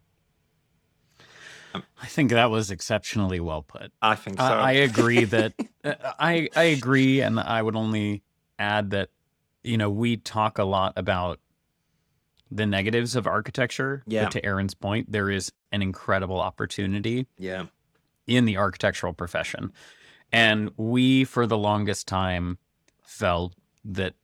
I 1.74 2.06
think 2.06 2.30
that 2.30 2.50
was 2.50 2.70
exceptionally 2.70 3.40
well 3.40 3.62
put. 3.62 3.92
I 4.02 4.14
think 4.14 4.38
so. 4.38 4.44
I, 4.44 4.68
I 4.68 4.72
agree 4.72 5.24
that 5.36 5.54
uh, 5.82 5.94
I 6.18 6.48
I 6.54 6.64
agree, 6.64 7.22
and 7.22 7.40
I 7.40 7.62
would 7.62 7.76
only 7.76 8.22
add 8.58 8.90
that 8.90 9.08
you 9.62 9.78
know 9.78 9.88
we 9.88 10.18
talk 10.18 10.58
a 10.58 10.64
lot 10.64 10.92
about 10.96 11.40
the 12.50 12.66
negatives 12.66 13.16
of 13.16 13.26
architecture. 13.26 14.02
Yeah. 14.06 14.24
But 14.24 14.32
to 14.32 14.44
Aaron's 14.44 14.74
point, 14.74 15.10
there 15.10 15.30
is 15.30 15.52
an 15.72 15.82
incredible 15.82 16.40
opportunity. 16.40 17.26
Yeah. 17.38 17.66
In 18.26 18.44
the 18.44 18.56
architectural 18.56 19.12
profession, 19.12 19.72
And 20.30 20.70
we, 20.76 21.24
for 21.24 21.46
the 21.46 21.58
longest 21.58 22.06
time, 22.06 22.58
felt 23.02 23.54
that 23.84 24.14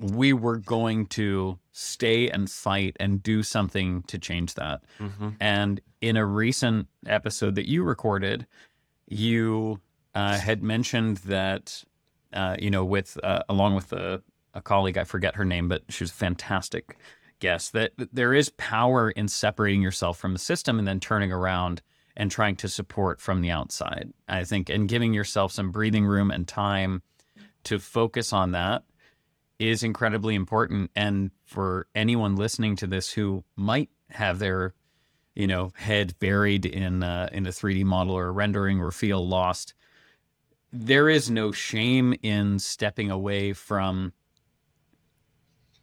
we 0.00 0.32
were 0.32 0.56
going 0.56 1.06
to 1.06 1.58
stay 1.72 2.28
and 2.28 2.50
fight 2.50 2.96
and 2.98 3.22
do 3.22 3.42
something 3.42 4.02
to 4.04 4.18
change 4.18 4.54
that. 4.54 4.82
Mm-hmm. 4.98 5.30
And 5.40 5.80
in 6.00 6.16
a 6.16 6.26
recent 6.26 6.88
episode 7.06 7.54
that 7.54 7.68
you 7.68 7.82
recorded, 7.84 8.46
you 9.06 9.80
uh, 10.14 10.38
had 10.38 10.62
mentioned 10.62 11.18
that, 11.18 11.84
uh, 12.32 12.56
you 12.58 12.70
know, 12.70 12.84
with 12.84 13.18
uh, 13.22 13.42
along 13.48 13.74
with 13.74 13.92
a, 13.92 14.22
a 14.54 14.62
colleague, 14.62 14.98
I 14.98 15.04
forget 15.04 15.36
her 15.36 15.44
name, 15.44 15.68
but 15.68 15.82
she 15.88 16.02
was 16.04 16.10
a 16.10 16.14
fantastic 16.14 16.98
guest, 17.38 17.72
that 17.74 17.92
there 18.12 18.34
is 18.34 18.48
power 18.50 19.10
in 19.10 19.28
separating 19.28 19.82
yourself 19.82 20.18
from 20.18 20.32
the 20.32 20.38
system 20.38 20.78
and 20.78 20.88
then 20.88 21.00
turning 21.00 21.30
around 21.30 21.82
and 22.16 22.30
trying 22.30 22.56
to 22.56 22.68
support 22.68 23.20
from 23.20 23.42
the 23.42 23.50
outside. 23.50 24.12
I 24.26 24.44
think, 24.44 24.70
and 24.70 24.88
giving 24.88 25.12
yourself 25.12 25.52
some 25.52 25.70
breathing 25.70 26.06
room 26.06 26.30
and 26.30 26.48
time 26.48 27.02
to 27.64 27.78
focus 27.78 28.32
on 28.32 28.52
that 28.52 28.84
is 29.58 29.82
incredibly 29.82 30.34
important. 30.34 30.90
And 30.94 31.30
for 31.44 31.86
anyone 31.94 32.36
listening 32.36 32.76
to 32.76 32.86
this 32.86 33.12
who 33.12 33.44
might 33.56 33.90
have 34.10 34.38
their, 34.38 34.74
you 35.34 35.46
know, 35.46 35.72
head 35.76 36.18
buried 36.18 36.66
in 36.66 37.02
uh, 37.02 37.28
in 37.32 37.46
a 37.46 37.50
3D 37.50 37.84
model 37.84 38.14
or 38.14 38.32
rendering 38.32 38.80
or 38.80 38.90
feel 38.90 39.26
lost, 39.26 39.74
there 40.72 41.08
is 41.08 41.30
no 41.30 41.52
shame 41.52 42.14
in 42.22 42.58
stepping 42.58 43.10
away 43.10 43.52
from, 43.52 44.12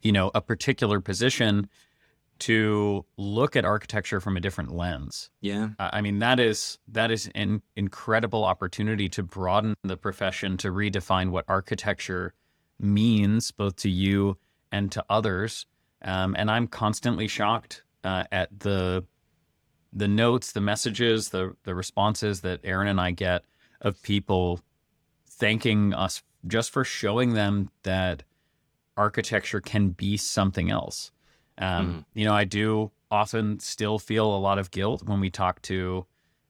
you 0.02 0.12
know, 0.12 0.30
a 0.34 0.40
particular 0.40 1.00
position 1.00 1.68
to 2.40 3.04
look 3.16 3.56
at 3.56 3.64
architecture 3.64 4.20
from 4.20 4.36
a 4.36 4.40
different 4.40 4.74
lens. 4.74 5.30
Yeah. 5.40 5.70
I 5.78 6.00
mean 6.00 6.18
that 6.18 6.40
is 6.40 6.78
that 6.88 7.10
is 7.10 7.30
an 7.34 7.62
incredible 7.76 8.44
opportunity 8.44 9.08
to 9.10 9.22
broaden 9.22 9.74
the 9.82 9.96
profession 9.96 10.56
to 10.58 10.70
redefine 10.70 11.30
what 11.30 11.44
architecture 11.48 12.34
means 12.78 13.50
both 13.50 13.76
to 13.76 13.90
you 13.90 14.36
and 14.72 14.90
to 14.92 15.04
others. 15.08 15.66
Um, 16.02 16.34
and 16.38 16.50
I'm 16.50 16.66
constantly 16.66 17.28
shocked 17.28 17.82
uh, 18.02 18.24
at 18.30 18.60
the 18.60 19.04
the 19.96 20.08
notes, 20.08 20.52
the 20.52 20.60
messages, 20.60 21.30
the 21.30 21.56
the 21.62 21.74
responses 21.74 22.40
that 22.40 22.60
Aaron 22.64 22.88
and 22.88 23.00
I 23.00 23.12
get 23.12 23.44
of 23.80 24.02
people 24.02 24.60
thanking 25.26 25.94
us 25.94 26.22
just 26.46 26.70
for 26.70 26.84
showing 26.84 27.34
them 27.34 27.70
that 27.82 28.22
architecture 28.96 29.60
can 29.60 29.90
be 29.90 30.16
something 30.16 30.70
else. 30.70 31.10
Um, 31.58 31.88
mm. 31.88 32.04
You 32.14 32.24
know, 32.26 32.34
I 32.34 32.44
do 32.44 32.90
often 33.10 33.60
still 33.60 33.98
feel 33.98 34.34
a 34.34 34.38
lot 34.38 34.58
of 34.58 34.70
guilt 34.70 35.02
when 35.04 35.20
we 35.20 35.30
talk 35.30 35.62
to 35.62 36.06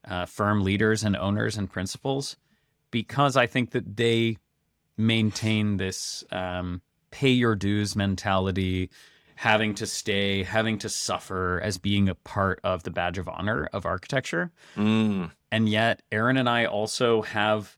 uh, 0.06 0.26
firm 0.26 0.62
leaders 0.62 1.04
and 1.04 1.16
owners 1.16 1.56
and 1.56 1.70
principals 1.70 2.37
because 2.90 3.37
I 3.37 3.46
think 3.46 3.70
that 3.72 3.96
they 3.96 4.38
maintain 4.96 5.76
this 5.76 6.24
um, 6.30 6.80
pay 7.11 7.30
your 7.30 7.54
dues 7.54 7.94
mentality, 7.94 8.90
having 9.37 9.74
to 9.74 9.87
stay, 9.87 10.42
having 10.42 10.78
to 10.78 10.88
suffer 10.88 11.61
as 11.62 11.78
being 11.78 12.09
a 12.09 12.14
part 12.14 12.61
of 12.64 12.83
the 12.83 12.90
badge 12.90 13.18
of 13.18 13.28
honor 13.28 13.68
of 13.72 13.87
architecture. 13.87 14.52
Mm. 14.76 15.30
And 15.50 15.68
yet, 15.68 16.02
Aaron 16.11 16.37
and 16.37 16.48
I 16.48 16.66
also 16.66 17.22
have 17.22 17.76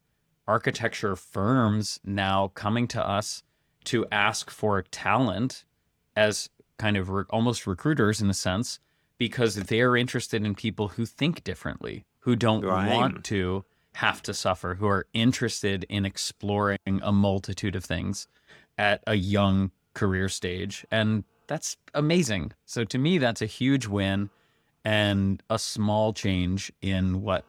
architecture 0.48 1.16
firms 1.16 2.00
now 2.04 2.48
coming 2.54 2.86
to 2.88 3.06
us 3.06 3.42
to 3.84 4.06
ask 4.10 4.50
for 4.50 4.82
talent 4.82 5.64
as 6.14 6.48
kind 6.78 6.96
of 6.96 7.10
re- 7.10 7.24
almost 7.30 7.66
recruiters 7.66 8.20
in 8.20 8.30
a 8.30 8.34
sense 8.34 8.78
because 9.18 9.54
they're 9.54 9.96
interested 9.96 10.44
in 10.44 10.54
people 10.54 10.88
who 10.88 11.06
think 11.06 11.42
differently, 11.44 12.04
who 12.20 12.36
don't 12.36 12.64
right. 12.64 12.90
want 12.90 13.24
to 13.24 13.64
have 13.96 14.22
to 14.22 14.34
suffer, 14.34 14.74
who 14.74 14.86
are 14.86 15.06
interested 15.14 15.84
in 15.88 16.04
exploring 16.04 16.78
a 16.86 17.10
multitude 17.10 17.74
of 17.74 17.82
things 17.82 18.28
at 18.76 19.02
a 19.06 19.14
young 19.14 19.70
career 19.94 20.28
stage. 20.28 20.84
And 20.90 21.24
that's 21.46 21.78
amazing. 21.94 22.52
So 22.66 22.84
to 22.84 22.98
me, 22.98 23.16
that's 23.16 23.40
a 23.40 23.46
huge 23.46 23.86
win 23.86 24.28
and 24.84 25.42
a 25.48 25.58
small 25.58 26.12
change 26.12 26.70
in 26.82 27.22
what 27.22 27.46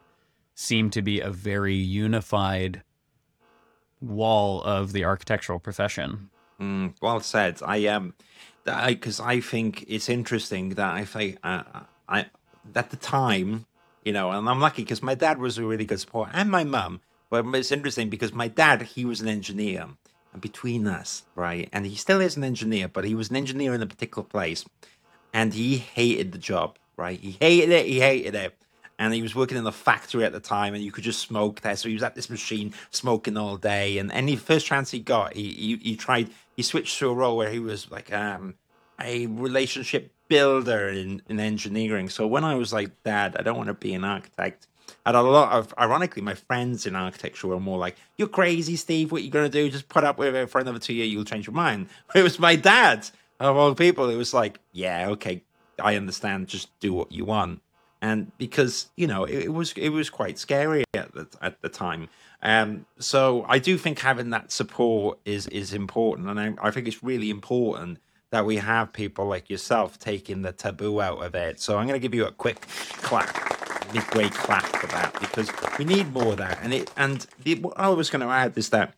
seemed 0.56 0.94
to 0.94 1.02
be 1.02 1.20
a 1.20 1.30
very 1.30 1.76
unified 1.76 2.82
wall 4.00 4.64
of 4.64 4.94
the 4.94 5.04
architectural 5.04 5.60
profession. 5.60 6.30
Mm, 6.62 6.94
well 7.02 7.20
said. 7.20 7.60
I 7.66 7.88
um, 7.88 8.14
because 8.64 9.20
I, 9.20 9.32
I, 9.32 9.42
think 9.42 9.84
it's 9.88 10.08
interesting 10.08 10.70
that 10.76 10.94
I 10.94 11.04
think 11.04 11.38
uh, 11.44 11.64
I 12.08 12.28
at 12.74 12.90
the 12.90 12.98
time 12.98 13.66
you 14.08 14.14
know, 14.14 14.32
and 14.32 14.48
I'm 14.48 14.62
lucky 14.62 14.84
because 14.84 15.04
my 15.04 15.16
dad 15.16 15.38
was 15.38 15.58
a 15.58 15.66
really 15.66 15.84
good 15.84 16.00
support 16.00 16.30
and 16.32 16.50
my 16.50 16.64
mum. 16.64 17.02
But 17.30 17.46
it's 17.56 17.74
interesting 17.74 18.10
because 18.10 18.32
my 18.32 18.48
dad, 18.48 18.82
he 18.84 19.04
was 19.04 19.20
an 19.20 19.28
engineer. 19.28 19.86
And 20.32 20.42
between 20.42 20.88
us, 20.88 21.24
right, 21.36 21.68
and 21.74 21.86
he 21.86 21.96
still 21.96 22.22
is 22.22 22.38
an 22.38 22.46
engineer, 22.46 22.88
but 22.88 23.04
he 23.04 23.16
was 23.16 23.30
an 23.30 23.36
engineer 23.36 23.74
in 23.74 23.82
a 23.82 23.86
particular 23.86 24.26
place. 24.26 24.64
And 25.34 25.54
he 25.54 25.76
hated 25.76 26.32
the 26.32 26.38
job, 26.38 26.78
right? 26.96 27.20
He 27.20 27.38
hated 27.42 27.70
it, 27.70 27.86
he 27.86 28.00
hated 28.00 28.34
it. 28.34 28.58
And 28.98 29.14
he 29.14 29.22
was 29.22 29.36
working 29.36 29.58
in 29.58 29.66
the 29.66 29.74
factory 29.74 30.24
at 30.24 30.32
the 30.32 30.40
time, 30.40 30.74
and 30.74 30.82
you 30.82 30.94
could 30.94 31.04
just 31.04 31.20
smoke 31.20 31.60
there. 31.60 31.76
So 31.76 31.90
he 31.90 31.94
was 31.94 32.04
at 32.04 32.16
this 32.16 32.30
machine 32.30 32.74
smoking 32.92 33.36
all 33.36 33.58
day. 33.58 33.98
And 33.98 34.10
any 34.14 34.38
first 34.38 34.66
chance 34.66 34.92
he 34.92 35.00
got, 35.00 35.34
he, 35.34 35.52
he, 35.52 35.76
he 35.90 35.96
tried, 35.98 36.30
he 36.56 36.64
switched 36.64 36.98
to 37.00 37.10
a 37.10 37.14
role 37.14 37.36
where 37.36 37.52
he 37.52 37.60
was 37.60 37.92
like 37.92 38.14
um, 38.14 38.56
a 39.02 39.28
relationship 39.28 40.14
builder 40.28 40.90
in, 40.90 41.22
in 41.28 41.40
engineering. 41.40 42.10
So 42.10 42.28
when 42.28 42.44
I 42.44 42.56
was 42.56 42.74
like, 42.74 43.04
Dad, 43.04 43.36
I 43.38 43.44
don't 43.44 43.58
want 43.58 43.68
to 43.68 43.74
be 43.74 43.94
an 43.94 44.04
architect. 44.04 44.68
And 45.06 45.16
a 45.16 45.22
lot 45.22 45.54
of, 45.54 45.74
ironically, 45.80 46.22
my 46.22 46.34
friends 46.34 46.86
in 46.86 46.96
architecture 46.96 47.48
were 47.48 47.60
more 47.60 47.78
like, 47.78 47.96
"You're 48.18 48.28
crazy, 48.28 48.76
Steve. 48.76 49.12
What 49.12 49.22
are 49.22 49.24
you 49.24 49.32
going 49.32 49.50
to 49.50 49.52
do? 49.52 49.70
Just 49.70 49.90
put 49.90 50.04
up 50.04 50.18
with 50.18 50.36
it 50.36 50.50
for 50.50 50.60
another 50.60 50.80
two 50.80 50.94
years. 50.94 51.10
You'll 51.12 51.24
change 51.26 51.48
your 51.48 51.54
mind." 51.54 51.88
It 52.16 52.24
was 52.24 52.40
my 52.40 52.56
dad 52.56 53.10
of 53.40 53.56
all 53.56 53.74
people. 53.76 54.10
It 54.10 54.18
was 54.18 54.34
like, 54.34 54.60
"Yeah, 54.72 55.10
okay, 55.12 55.44
I 55.80 55.96
understand. 55.96 56.48
Just 56.48 56.78
do 56.80 56.94
what 56.94 57.12
you 57.12 57.26
want." 57.26 57.62
And 58.02 58.38
because 58.38 58.90
you 58.96 59.08
know, 59.08 59.24
it, 59.24 59.46
it 59.46 59.54
was 59.54 59.74
it 59.74 59.90
was 59.90 60.10
quite 60.10 60.38
scary 60.38 60.84
at 60.94 61.14
the 61.14 61.28
at 61.42 61.62
the 61.62 61.70
time. 61.70 62.10
Um, 62.44 62.86
so 63.00 63.46
I 63.48 63.60
do 63.60 63.78
think 63.78 64.00
having 64.00 64.30
that 64.32 64.52
support 64.52 65.20
is 65.26 65.48
is 65.48 65.74
important, 65.74 66.28
and 66.28 66.40
I, 66.40 66.68
I 66.68 66.72
think 66.72 66.88
it's 66.88 67.02
really 67.02 67.30
important 67.30 68.00
that 68.30 68.46
we 68.46 68.58
have 68.58 68.92
people 68.92 69.26
like 69.26 69.50
yourself 69.50 69.98
taking 69.98 70.42
the 70.42 70.52
taboo 70.52 71.02
out 71.02 71.24
of 71.24 71.36
it. 71.36 71.60
So 71.60 71.78
I'm 71.78 71.88
going 71.88 72.00
to 72.00 72.02
give 72.02 72.14
you 72.14 72.26
a 72.26 72.32
quick 72.32 72.62
clap, 73.02 73.96
a 73.96 74.12
great 74.12 74.34
clap 74.34 74.66
for 74.66 74.88
that 74.88 75.18
because 75.20 75.50
we 75.80 75.86
need 75.86 76.12
more 76.12 76.34
of 76.34 76.38
that. 76.38 76.60
And 76.62 76.74
it 76.74 76.92
and 76.98 77.26
the, 77.44 77.56
what 77.56 77.80
I 77.80 77.90
was 77.90 78.10
going 78.10 78.22
to 78.22 78.28
add 78.28 78.58
is 78.58 78.70
that 78.70 78.94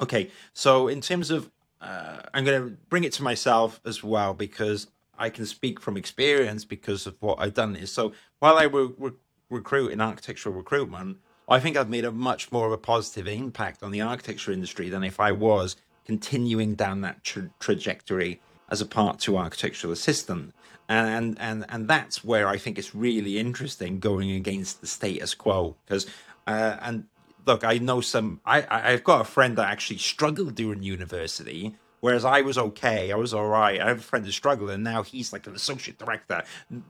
okay. 0.00 0.30
So 0.52 0.88
in 0.88 1.00
terms 1.00 1.30
of, 1.30 1.50
uh, 1.80 2.20
I'm 2.32 2.44
going 2.44 2.62
to 2.62 2.76
bring 2.88 3.04
it 3.04 3.12
to 3.14 3.22
myself 3.22 3.80
as 3.84 4.04
well 4.04 4.32
because 4.34 4.86
I 5.18 5.28
can 5.28 5.44
speak 5.46 5.80
from 5.80 5.96
experience 5.96 6.64
because 6.64 7.06
of 7.06 7.16
what 7.20 7.40
I've 7.40 7.54
done. 7.54 7.74
Is 7.74 7.92
so 7.92 8.12
while 8.38 8.58
I 8.58 8.64
re- 8.64 8.92
re- 8.96 9.12
recruit 9.50 9.92
in 9.92 10.00
architectural 10.00 10.54
recruitment. 10.54 11.18
I 11.48 11.58
think 11.60 11.76
I've 11.76 11.90
made 11.90 12.04
a 12.04 12.12
much 12.12 12.50
more 12.50 12.66
of 12.66 12.72
a 12.72 12.78
positive 12.78 13.26
impact 13.26 13.82
on 13.82 13.90
the 13.90 14.00
architecture 14.00 14.52
industry 14.52 14.88
than 14.88 15.04
if 15.04 15.20
I 15.20 15.32
was 15.32 15.76
continuing 16.06 16.74
down 16.74 17.02
that 17.02 17.22
tra- 17.24 17.50
trajectory 17.58 18.40
as 18.72 18.80
a 18.80 18.86
part 18.86 19.20
two 19.20 19.36
architectural 19.36 19.92
assistant. 19.92 20.52
And, 20.88 21.38
and 21.38 21.64
and 21.68 21.88
that's 21.88 22.24
where 22.24 22.48
I 22.48 22.58
think 22.58 22.78
it's 22.78 22.94
really 22.94 23.38
interesting 23.38 24.00
going 24.00 24.30
against 24.32 24.80
the 24.80 24.88
status 24.88 25.32
quo. 25.34 25.76
Because 25.84 26.06
uh, 26.46 26.76
and 26.82 27.04
look 27.46 27.62
I 27.62 27.78
know 27.78 28.00
some 28.00 28.40
I 28.44 28.66
I've 28.68 29.04
got 29.04 29.20
a 29.20 29.24
friend 29.24 29.56
that 29.58 29.70
actually 29.70 29.98
struggled 29.98 30.56
during 30.56 30.82
university 30.82 31.76
whereas 32.00 32.24
I 32.24 32.40
was 32.40 32.58
okay 32.58 33.12
I 33.12 33.16
was 33.16 33.32
all 33.32 33.46
right. 33.46 33.80
I 33.80 33.88
have 33.88 34.00
a 34.00 34.02
friend 34.10 34.24
who 34.26 34.32
struggled 34.32 34.70
and 34.70 34.82
now 34.82 35.04
he's 35.04 35.32
like 35.32 35.46
an 35.46 35.54
associate 35.54 35.98
director 35.98 36.42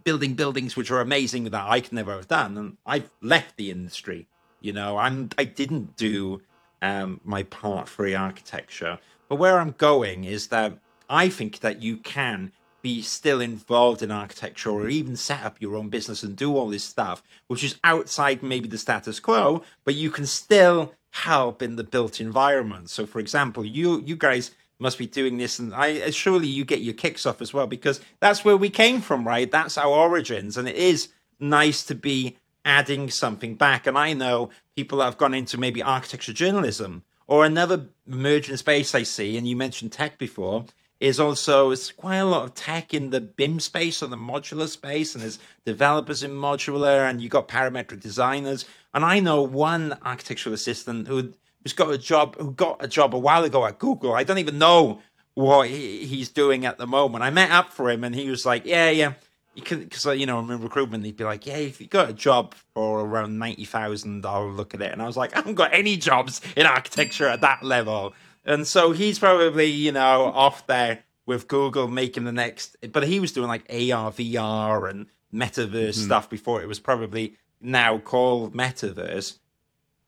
building 0.05 0.35
buildings 0.35 0.75
which 0.75 0.91
are 0.91 1.01
amazing 1.01 1.45
that 1.45 1.67
I 1.69 1.81
could 1.81 1.93
never 1.93 2.15
have 2.15 2.29
done. 2.29 2.57
And 2.57 2.77
I've 2.87 3.11
left 3.21 3.57
the 3.59 3.71
industry 3.71 4.27
you 4.63 4.73
know? 4.73 4.97
I'm 4.97 5.29
I 5.37 5.45
didn't 5.45 5.97
do 5.97 6.41
um, 6.81 7.21
my 7.25 7.43
part 7.43 7.89
three 7.89 8.15
architecture. 8.15 8.99
But 9.29 9.37
where 9.37 9.61
I'm 9.61 9.75
going 9.77 10.25
is 10.25 10.49
that 10.49 10.79
I 11.13 11.29
think 11.29 11.61
that 11.61 11.83
you 11.83 11.99
can 11.99 12.53
be 12.81 13.03
still 13.03 13.41
involved 13.41 14.03
in 14.03 14.11
architecture 14.11 14.71
or 14.71 14.89
even 14.89 15.15
set 15.15 15.45
up 15.45 15.61
your 15.61 15.77
own 15.77 15.91
business 15.91 16.23
and 16.23 16.35
do 16.35 16.57
all 16.57 16.69
this 16.69 16.83
stuff, 16.83 17.23
which 17.47 17.63
is 17.63 17.79
outside 17.85 18.43
maybe 18.43 18.67
the 18.67 18.79
status 18.79 19.21
quo, 19.21 19.63
but 19.85 19.95
you 19.95 20.11
can 20.11 20.27
still 20.27 20.95
help 21.11 21.61
in 21.61 21.77
the 21.77 21.85
built 21.85 22.19
environment. 22.19 22.89
So, 22.89 23.05
for 23.07 23.21
example, 23.21 23.65
you 23.65 24.01
you 24.01 24.17
guys 24.17 24.53
must 24.79 24.99
be 24.99 25.07
doing 25.07 25.37
this, 25.37 25.59
and 25.59 25.75
I 25.75 26.01
uh, 26.01 26.11
surely 26.11 26.49
you 26.49 26.65
get 26.65 26.81
your 26.81 26.95
kicks 26.95 27.27
off 27.27 27.43
as 27.43 27.53
well 27.53 27.67
because 27.67 28.01
that's 28.19 28.43
where 28.43 28.57
we 28.57 28.71
came 28.71 29.03
from, 29.03 29.29
right? 29.29 29.51
That's 29.51 29.77
our 29.79 29.87
origins, 29.87 30.57
and 30.57 30.67
it 30.67 30.77
is 30.77 31.09
nice 31.39 31.85
to 31.85 31.95
be 31.95 32.39
adding 32.65 33.11
something 33.11 33.55
back. 33.55 33.87
And 33.87 33.99
I 33.99 34.15
know 34.15 34.49
people 34.77 35.03
have 35.03 35.19
gone 35.19 35.35
into 35.35 35.59
maybe 35.59 35.83
architecture 35.83 36.33
journalism 36.33 37.05
or 37.27 37.45
another 37.45 37.87
emerging 38.07 38.57
space 38.57 38.95
I 38.95 39.03
see, 39.03 39.37
and 39.37 39.47
you 39.47 39.57
mentioned 39.57 39.93
tech 39.93 40.19
before, 40.19 40.65
is 41.03 41.19
also 41.19 41.73
it's 41.73 41.91
quite 41.91 42.19
a 42.19 42.25
lot 42.25 42.45
of 42.45 42.55
tech 42.55 42.95
in 42.95 43.11
the 43.11 43.21
BIM 43.21 43.59
space 43.59 44.05
or 44.05 44.07
the 44.07 44.17
modular 44.17 44.69
space, 44.69 45.15
and 45.15 45.23
there's 45.23 45.41
developers 45.67 46.23
in 46.23 46.31
modular, 46.31 47.11
and 47.11 47.21
you've 47.21 47.33
got 47.33 47.49
parametric 47.49 47.99
designers. 47.99 48.65
And 48.95 49.05
I 49.05 49.19
know 49.19 49.43
one 49.43 49.99
architectural 50.05 50.55
assistant 50.55 51.09
who 51.09 51.33
who's 51.63 51.73
got 51.73 51.91
a 51.91 51.99
job 51.99 52.37
who 52.37 52.53
got 52.53 52.83
a 52.85 52.87
job 52.87 53.17
a 53.17 53.19
while 53.19 53.43
ago 53.43 53.67
at 53.67 53.81
Google. 53.81 54.15
I 54.15 54.23
don't 54.23 54.39
even 54.39 54.59
know 54.59 55.03
what 55.35 55.69
he, 55.69 56.07
he's 56.07 56.29
doing 56.29 56.65
at 56.65 56.79
the 56.79 56.87
moment. 56.87 57.25
I 57.25 57.31
met 57.31 57.51
up 57.51 57.73
for 57.73 57.91
him, 57.91 58.05
and 58.05 58.15
he 58.15 58.31
was 58.31 58.47
like, 58.47 58.65
"Yeah, 58.65 58.91
yeah." 58.91 59.15
You 59.55 59.63
can, 59.63 59.81
because 59.81 60.07
you 60.07 60.25
know, 60.25 60.39
I'm 60.39 60.51
in 60.53 60.63
recruitment. 60.63 61.05
He'd 61.05 61.17
be 61.17 61.25
like, 61.25 61.47
"Yeah, 61.47 61.57
if 61.57 61.81
you 61.81 61.89
got 61.89 62.11
a 62.11 62.13
job 62.13 62.55
for 62.75 63.01
around 63.01 63.41
ninety 63.41 63.65
thousand, 63.65 64.25
I'll 64.25 64.49
look 64.49 64.73
at 64.73 64.81
it." 64.81 64.93
And 64.93 65.03
I 65.03 65.07
was 65.07 65.17
like, 65.17 65.33
"I 65.33 65.39
haven't 65.39 65.57
got 65.57 65.75
any 65.75 65.97
jobs 65.97 66.41
in 66.57 66.65
architecture 66.65 67.27
at 67.27 67.41
that 67.41 67.65
level." 67.65 68.15
And 68.45 68.67
so 68.67 68.93
he's 68.93 69.19
probably, 69.19 69.67
you 69.67 69.93
know, 69.93 70.25
off 70.25 70.67
there 70.67 71.05
with 71.27 71.49
Google 71.49 71.89
making 71.89 72.25
the 72.25 72.33
next. 72.33 72.77
But 72.93 73.07
he 73.07 73.21
was 73.21 73.33
doing 73.33 73.49
like 73.49 73.63
AR, 73.71 74.11
VR, 74.11 74.91
and 74.91 75.07
metaverse 75.33 75.71
mm-hmm. 75.71 76.05
stuff 76.05 76.29
before 76.29 76.63
it 76.63 76.69
was 76.69 76.81
probably 76.81 77.37
now 77.61 77.99
called 77.99 78.55
metaverse. 78.55 79.39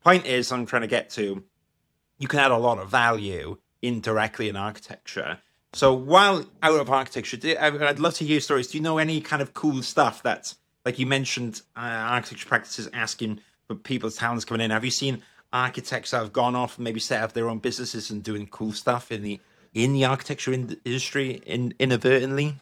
Point 0.03 0.25
is, 0.25 0.51
I'm 0.51 0.65
trying 0.65 0.83
to 0.83 0.87
get 0.87 1.09
to, 1.11 1.43
you 2.19 2.27
can 2.27 2.39
add 2.39 2.51
a 2.51 2.57
lot 2.57 2.77
of 2.77 2.89
value 2.89 3.57
indirectly 3.81 4.49
in 4.49 4.55
architecture. 4.55 5.39
So 5.73 5.93
while 5.93 6.45
out 6.61 6.79
of 6.79 6.89
architecture, 6.89 7.37
I'd 7.59 7.99
love 7.99 8.13
to 8.15 8.25
hear 8.25 8.39
stories. 8.39 8.67
Do 8.67 8.77
you 8.77 8.83
know 8.83 8.97
any 8.97 9.19
kind 9.19 9.41
of 9.41 9.53
cool 9.53 9.81
stuff 9.81 10.23
that's 10.23 10.55
like 10.85 10.99
you 10.99 11.05
mentioned 11.05 11.61
uh, 11.75 11.79
architecture 11.79 12.47
practices 12.47 12.87
asking 12.93 13.41
for 13.67 13.75
people's 13.75 14.15
talents 14.15 14.45
coming 14.45 14.63
in? 14.63 14.71
Have 14.71 14.85
you 14.85 14.91
seen 14.91 15.21
architects 15.55 16.11
that 16.11 16.17
have 16.17 16.33
gone 16.33 16.55
off 16.55 16.77
and 16.77 16.83
maybe 16.83 16.99
set 16.99 17.23
up 17.23 17.33
their 17.33 17.49
own 17.49 17.59
businesses 17.59 18.09
and 18.11 18.23
doing 18.23 18.47
cool 18.47 18.73
stuff 18.73 19.11
in 19.11 19.23
the 19.23 19.39
in 19.73 19.93
the 19.93 20.05
architecture 20.05 20.53
industry 20.53 21.41
in, 21.45 21.73
inadvertently? 21.79 22.55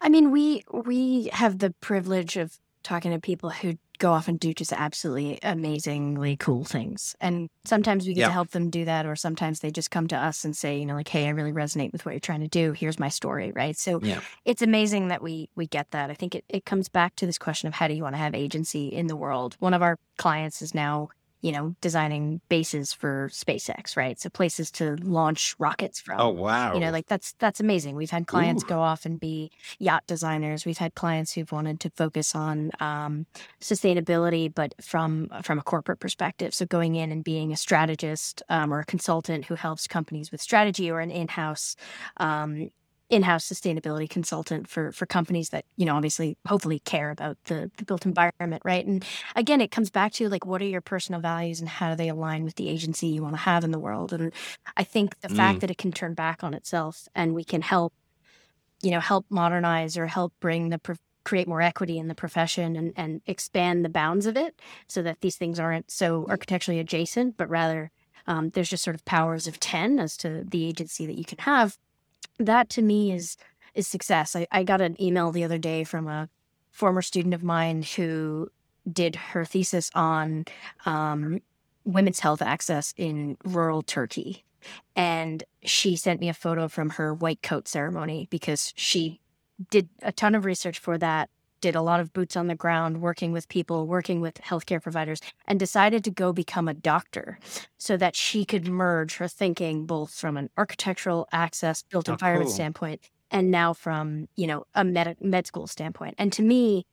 I 0.00 0.08
mean, 0.08 0.30
we 0.30 0.62
we 0.72 1.30
have 1.32 1.58
the 1.58 1.74
privilege 1.80 2.36
of 2.36 2.58
talking 2.82 3.10
to 3.10 3.18
people 3.18 3.50
who 3.50 3.76
go 3.98 4.12
off 4.12 4.28
and 4.28 4.38
do 4.38 4.54
just 4.54 4.72
absolutely 4.72 5.38
amazingly 5.42 6.36
cool 6.36 6.64
things. 6.64 7.16
And 7.20 7.48
sometimes 7.64 8.06
we 8.06 8.14
get 8.14 8.20
yeah. 8.20 8.26
to 8.28 8.32
help 8.32 8.50
them 8.50 8.70
do 8.70 8.84
that, 8.84 9.06
or 9.06 9.16
sometimes 9.16 9.60
they 9.60 9.70
just 9.70 9.90
come 9.90 10.06
to 10.08 10.16
us 10.16 10.44
and 10.44 10.56
say, 10.56 10.78
you 10.78 10.86
know, 10.86 10.94
like, 10.94 11.08
hey, 11.08 11.26
I 11.26 11.30
really 11.30 11.52
resonate 11.52 11.92
with 11.92 12.06
what 12.06 12.12
you're 12.12 12.20
trying 12.20 12.40
to 12.40 12.48
do. 12.48 12.72
Here's 12.72 12.98
my 12.98 13.08
story, 13.08 13.52
right? 13.52 13.76
So 13.76 14.00
yeah. 14.02 14.20
it's 14.44 14.62
amazing 14.62 15.08
that 15.08 15.22
we 15.22 15.50
we 15.56 15.66
get 15.66 15.90
that. 15.90 16.10
I 16.10 16.14
think 16.14 16.34
it, 16.34 16.44
it 16.48 16.64
comes 16.64 16.88
back 16.88 17.16
to 17.16 17.26
this 17.26 17.38
question 17.38 17.66
of 17.66 17.74
how 17.74 17.88
do 17.88 17.94
you 17.94 18.02
want 18.02 18.14
to 18.14 18.18
have 18.18 18.34
agency 18.34 18.88
in 18.88 19.08
the 19.08 19.16
world? 19.16 19.56
One 19.58 19.74
of 19.74 19.82
our 19.82 19.98
clients 20.16 20.62
is 20.62 20.74
now 20.74 21.08
you 21.40 21.52
know, 21.52 21.74
designing 21.80 22.40
bases 22.48 22.92
for 22.92 23.28
SpaceX, 23.32 23.96
right? 23.96 24.18
So 24.20 24.28
places 24.28 24.70
to 24.72 24.96
launch 24.96 25.54
rockets 25.58 26.00
from. 26.00 26.20
Oh 26.20 26.30
wow. 26.30 26.74
You 26.74 26.80
know, 26.80 26.90
like 26.90 27.06
that's 27.06 27.32
that's 27.38 27.60
amazing. 27.60 27.94
We've 27.94 28.10
had 28.10 28.26
clients 28.26 28.64
Ooh. 28.64 28.68
go 28.68 28.80
off 28.80 29.06
and 29.06 29.20
be 29.20 29.50
yacht 29.78 30.04
designers. 30.06 30.66
We've 30.66 30.78
had 30.78 30.94
clients 30.94 31.32
who've 31.32 31.50
wanted 31.52 31.80
to 31.80 31.90
focus 31.90 32.34
on 32.34 32.72
um, 32.80 33.26
sustainability, 33.60 34.52
but 34.52 34.74
from 34.80 35.28
from 35.42 35.58
a 35.58 35.62
corporate 35.62 36.00
perspective. 36.00 36.54
So 36.54 36.66
going 36.66 36.96
in 36.96 37.12
and 37.12 37.22
being 37.22 37.52
a 37.52 37.56
strategist 37.56 38.42
um, 38.48 38.72
or 38.72 38.80
a 38.80 38.84
consultant 38.84 39.44
who 39.44 39.54
helps 39.54 39.86
companies 39.86 40.32
with 40.32 40.40
strategy 40.40 40.90
or 40.90 41.00
an 41.00 41.10
in-house 41.10 41.76
um, 42.16 42.70
in-house 43.10 43.48
sustainability 43.48 44.08
consultant 44.08 44.68
for 44.68 44.92
for 44.92 45.06
companies 45.06 45.48
that 45.48 45.64
you 45.76 45.86
know 45.86 45.94
obviously 45.94 46.36
hopefully 46.46 46.78
care 46.80 47.10
about 47.10 47.38
the, 47.44 47.70
the 47.78 47.84
built 47.84 48.04
environment 48.04 48.62
right? 48.64 48.86
And 48.86 49.04
again 49.34 49.60
it 49.60 49.70
comes 49.70 49.90
back 49.90 50.12
to 50.14 50.28
like 50.28 50.44
what 50.44 50.60
are 50.60 50.66
your 50.66 50.80
personal 50.80 51.20
values 51.20 51.60
and 51.60 51.68
how 51.68 51.90
do 51.90 51.96
they 51.96 52.08
align 52.08 52.44
with 52.44 52.56
the 52.56 52.68
agency 52.68 53.06
you 53.08 53.22
want 53.22 53.34
to 53.34 53.40
have 53.40 53.64
in 53.64 53.70
the 53.70 53.78
world? 53.78 54.12
And 54.12 54.32
i 54.76 54.84
think 54.84 55.20
the 55.20 55.28
mm. 55.28 55.36
fact 55.36 55.60
that 55.60 55.70
it 55.70 55.78
can 55.78 55.92
turn 55.92 56.14
back 56.14 56.44
on 56.44 56.54
itself 56.54 57.08
and 57.14 57.34
we 57.34 57.44
can 57.44 57.62
help 57.62 57.92
you 58.82 58.90
know 58.90 59.00
help 59.00 59.26
modernize 59.30 59.96
or 59.96 60.06
help 60.06 60.32
bring 60.40 60.68
the 60.70 60.80
create 61.24 61.48
more 61.48 61.60
equity 61.60 61.98
in 61.98 62.08
the 62.08 62.14
profession 62.14 62.74
and, 62.74 62.92
and 62.96 63.20
expand 63.26 63.84
the 63.84 63.90
bounds 63.90 64.24
of 64.24 64.36
it 64.36 64.58
so 64.86 65.02
that 65.02 65.20
these 65.20 65.36
things 65.36 65.60
aren't 65.60 65.90
so 65.90 66.24
architecturally 66.28 66.80
adjacent 66.80 67.36
but 67.36 67.48
rather 67.50 67.90
um, 68.26 68.50
there's 68.50 68.70
just 68.70 68.84
sort 68.84 68.94
of 68.94 69.04
powers 69.04 69.46
of 69.46 69.60
10 69.60 69.98
as 69.98 70.16
to 70.16 70.44
the 70.48 70.64
agency 70.66 71.06
that 71.06 71.18
you 71.18 71.24
can 71.24 71.38
have 71.38 71.76
that 72.38 72.68
to 72.70 72.82
me 72.82 73.12
is 73.12 73.36
is 73.74 73.86
success. 73.86 74.34
I, 74.34 74.46
I 74.50 74.64
got 74.64 74.80
an 74.80 75.00
email 75.00 75.30
the 75.30 75.44
other 75.44 75.58
day 75.58 75.84
from 75.84 76.08
a 76.08 76.28
former 76.70 77.02
student 77.02 77.34
of 77.34 77.44
mine 77.44 77.82
who 77.82 78.50
did 78.90 79.14
her 79.16 79.44
thesis 79.44 79.90
on 79.94 80.44
um, 80.86 81.40
women's 81.84 82.20
health 82.20 82.42
access 82.42 82.94
in 82.96 83.36
rural 83.44 83.82
Turkey. 83.82 84.44
And 84.96 85.44
she 85.62 85.96
sent 85.96 86.20
me 86.20 86.28
a 86.28 86.34
photo 86.34 86.68
from 86.68 86.90
her 86.90 87.14
white 87.14 87.42
coat 87.42 87.68
ceremony 87.68 88.26
because 88.30 88.72
she 88.76 89.20
did 89.70 89.88
a 90.02 90.12
ton 90.12 90.34
of 90.34 90.44
research 90.44 90.78
for 90.78 90.98
that, 90.98 91.30
did 91.60 91.74
a 91.74 91.82
lot 91.82 92.00
of 92.00 92.12
boots 92.12 92.36
on 92.36 92.46
the 92.46 92.54
ground, 92.54 93.00
working 93.00 93.32
with 93.32 93.48
people, 93.48 93.86
working 93.86 94.20
with 94.20 94.34
healthcare 94.34 94.82
providers, 94.82 95.20
and 95.46 95.58
decided 95.58 96.04
to 96.04 96.10
go 96.10 96.32
become 96.32 96.68
a 96.68 96.74
doctor 96.74 97.38
so 97.78 97.96
that 97.96 98.16
she 98.16 98.44
could 98.44 98.68
merge 98.68 99.16
her 99.16 99.28
thinking 99.28 99.86
both 99.86 100.12
from 100.12 100.36
an 100.36 100.50
architectural 100.56 101.28
access 101.32 101.82
built 101.82 102.08
oh, 102.08 102.12
environment 102.12 102.48
cool. 102.48 102.54
standpoint 102.54 103.00
and 103.30 103.50
now 103.50 103.72
from 103.72 104.28
you 104.36 104.46
know 104.46 104.64
a 104.74 104.84
med, 104.84 105.16
med 105.20 105.46
school 105.46 105.66
standpoint. 105.66 106.14
And 106.18 106.32
to 106.34 106.42
me 106.42 106.86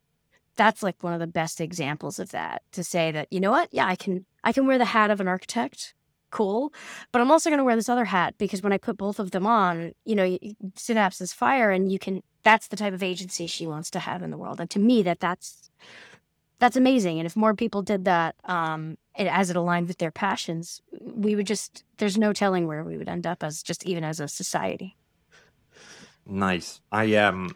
that's 0.57 0.81
like 0.81 1.03
one 1.03 1.13
of 1.13 1.19
the 1.19 1.27
best 1.27 1.59
examples 1.59 2.17
of 2.17 2.31
that 2.31 2.61
to 2.71 2.83
say 2.83 3.11
that 3.11 3.27
you 3.31 3.39
know 3.39 3.51
what? 3.51 3.69
Yeah 3.71 3.87
i 3.87 3.95
can 3.95 4.25
i 4.43 4.51
can 4.51 4.67
wear 4.67 4.77
the 4.77 4.85
hat 4.85 5.11
of 5.11 5.19
an 5.19 5.27
architect. 5.27 5.93
Cool. 6.31 6.73
But 7.11 7.21
i'm 7.21 7.31
also 7.31 7.49
going 7.49 7.59
to 7.59 7.63
wear 7.63 7.75
this 7.75 7.89
other 7.89 8.05
hat 8.05 8.35
because 8.37 8.61
when 8.61 8.73
i 8.73 8.77
put 8.77 8.97
both 8.97 9.19
of 9.19 9.31
them 9.31 9.45
on 9.47 9.93
you 10.05 10.15
know 10.15 10.37
synapses 10.75 11.33
fire 11.33 11.71
and 11.71 11.91
you 11.91 11.99
can 11.99 12.21
that's 12.45 12.69
the 12.69 12.77
type 12.77 12.93
of 12.93 13.03
agency 13.03 13.45
she 13.45 13.67
wants 13.67 13.89
to 13.89 13.99
have 13.99 14.23
in 14.23 14.31
the 14.31 14.37
world 14.37 14.61
and 14.61 14.69
to 14.69 14.79
me 14.79 15.03
that 15.03 15.19
that's 15.19 15.69
that's 16.59 16.77
amazing 16.77 17.19
and 17.19 17.25
if 17.25 17.35
more 17.35 17.53
people 17.53 17.81
did 17.81 18.05
that 18.05 18.35
um 18.45 18.97
as 19.17 19.49
it 19.49 19.57
aligned 19.57 19.89
with 19.89 19.97
their 19.97 20.11
passions 20.11 20.81
we 21.01 21.35
would 21.35 21.47
just 21.47 21.83
there's 21.97 22.17
no 22.17 22.31
telling 22.31 22.65
where 22.67 22.85
we 22.85 22.97
would 22.97 23.09
end 23.09 23.27
up 23.27 23.43
as 23.43 23.61
just 23.61 23.85
even 23.85 24.05
as 24.05 24.21
a 24.21 24.27
society 24.29 24.95
Nice. 26.25 26.81
I 26.91 27.15
um 27.15 27.55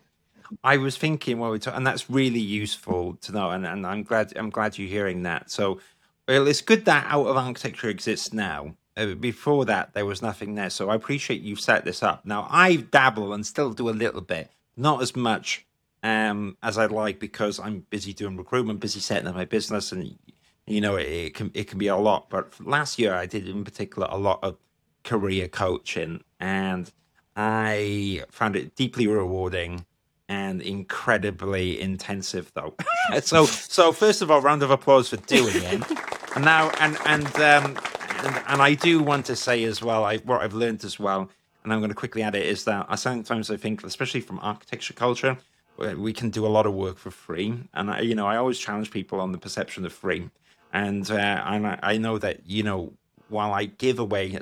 I 0.63 0.77
was 0.77 0.97
thinking 0.97 1.39
while 1.39 1.51
we 1.51 1.59
talk, 1.59 1.75
and 1.75 1.85
that's 1.85 2.09
really 2.09 2.39
useful 2.39 3.15
to 3.21 3.31
know, 3.31 3.51
and, 3.51 3.65
and 3.65 3.85
I'm 3.85 4.03
glad 4.03 4.35
I'm 4.37 4.49
glad 4.49 4.77
you're 4.77 4.87
hearing 4.87 5.23
that. 5.23 5.51
So, 5.51 5.79
well, 6.27 6.47
it's 6.47 6.61
good 6.61 6.85
that 6.85 7.05
out 7.07 7.27
of 7.27 7.37
architecture 7.37 7.89
exists 7.89 8.33
now. 8.33 8.75
Uh, 8.97 9.13
before 9.15 9.65
that, 9.65 9.93
there 9.93 10.05
was 10.05 10.21
nothing 10.21 10.55
there. 10.55 10.69
So 10.69 10.89
I 10.89 10.95
appreciate 10.95 11.41
you've 11.41 11.59
set 11.59 11.85
this 11.85 12.03
up. 12.03 12.25
Now 12.25 12.47
I 12.49 12.77
dabble 12.77 13.33
and 13.33 13.45
still 13.45 13.73
do 13.73 13.89
a 13.89 13.91
little 13.91 14.21
bit, 14.21 14.51
not 14.79 15.01
as 15.01 15.15
much 15.15 15.65
um, 16.03 16.57
as 16.63 16.77
I'd 16.77 16.91
like 16.91 17.19
because 17.19 17.59
I'm 17.59 17.85
busy 17.89 18.13
doing 18.13 18.37
recruitment, 18.37 18.79
busy 18.79 18.99
setting 18.99 19.27
up 19.27 19.35
my 19.35 19.45
business, 19.45 19.91
and 19.91 20.17
you 20.65 20.81
know 20.81 20.95
it, 20.95 21.07
it 21.07 21.33
can 21.33 21.51
it 21.53 21.67
can 21.67 21.77
be 21.77 21.87
a 21.87 21.97
lot. 21.97 22.29
But 22.29 22.53
last 22.65 22.97
year 22.97 23.13
I 23.13 23.25
did 23.25 23.47
in 23.47 23.63
particular 23.63 24.07
a 24.09 24.17
lot 24.17 24.39
of 24.41 24.57
career 25.03 25.47
coaching 25.47 26.23
and 26.39 26.91
I 27.35 28.23
found 28.29 28.57
it 28.57 28.75
deeply 28.75 29.07
rewarding 29.07 29.85
and 30.27 30.61
incredibly 30.61 31.79
intensive, 31.79 32.51
though. 32.53 32.75
so, 33.21 33.45
so 33.45 33.91
first 33.91 34.21
of 34.21 34.29
all, 34.29 34.41
round 34.41 34.61
of 34.61 34.71
applause 34.71 35.09
for 35.09 35.17
doing 35.17 35.55
it. 35.55 35.83
And 36.35 36.45
now, 36.45 36.69
and 36.79 36.95
and 37.07 37.25
um, 37.37 37.75
and, 38.23 38.43
and 38.47 38.61
I 38.61 38.75
do 38.75 39.01
want 39.01 39.25
to 39.25 39.35
say 39.35 39.63
as 39.63 39.81
well, 39.81 40.03
I 40.03 40.17
what 40.17 40.41
I've 40.41 40.53
learned 40.53 40.85
as 40.85 40.99
well, 40.99 41.27
and 41.63 41.73
I'm 41.73 41.79
going 41.79 41.89
to 41.89 41.95
quickly 41.95 42.21
add 42.21 42.35
it 42.35 42.45
is 42.45 42.63
that 42.65 42.85
I 42.89 42.95
sometimes 42.95 43.51
I 43.51 43.57
think, 43.57 43.83
especially 43.83 44.21
from 44.21 44.39
architecture 44.41 44.93
culture, 44.93 45.37
we 45.77 46.11
can 46.11 46.29
do 46.29 46.45
a 46.45 46.47
lot 46.47 46.65
of 46.65 46.73
work 46.73 46.97
for 46.97 47.11
free, 47.11 47.53
and 47.73 47.89
I, 47.89 48.01
you 48.01 48.15
know, 48.15 48.27
I 48.27 48.37
always 48.37 48.59
challenge 48.59 48.91
people 48.91 49.21
on 49.21 49.31
the 49.31 49.37
perception 49.37 49.85
of 49.85 49.93
free, 49.93 50.29
and 50.73 51.09
uh, 51.09 51.15
I, 51.15 51.79
I 51.81 51.97
know 51.97 52.17
that 52.17 52.45
you 52.45 52.63
know, 52.63 52.93
while 53.29 53.53
I 53.53 53.65
give 53.65 53.99
away 53.99 54.37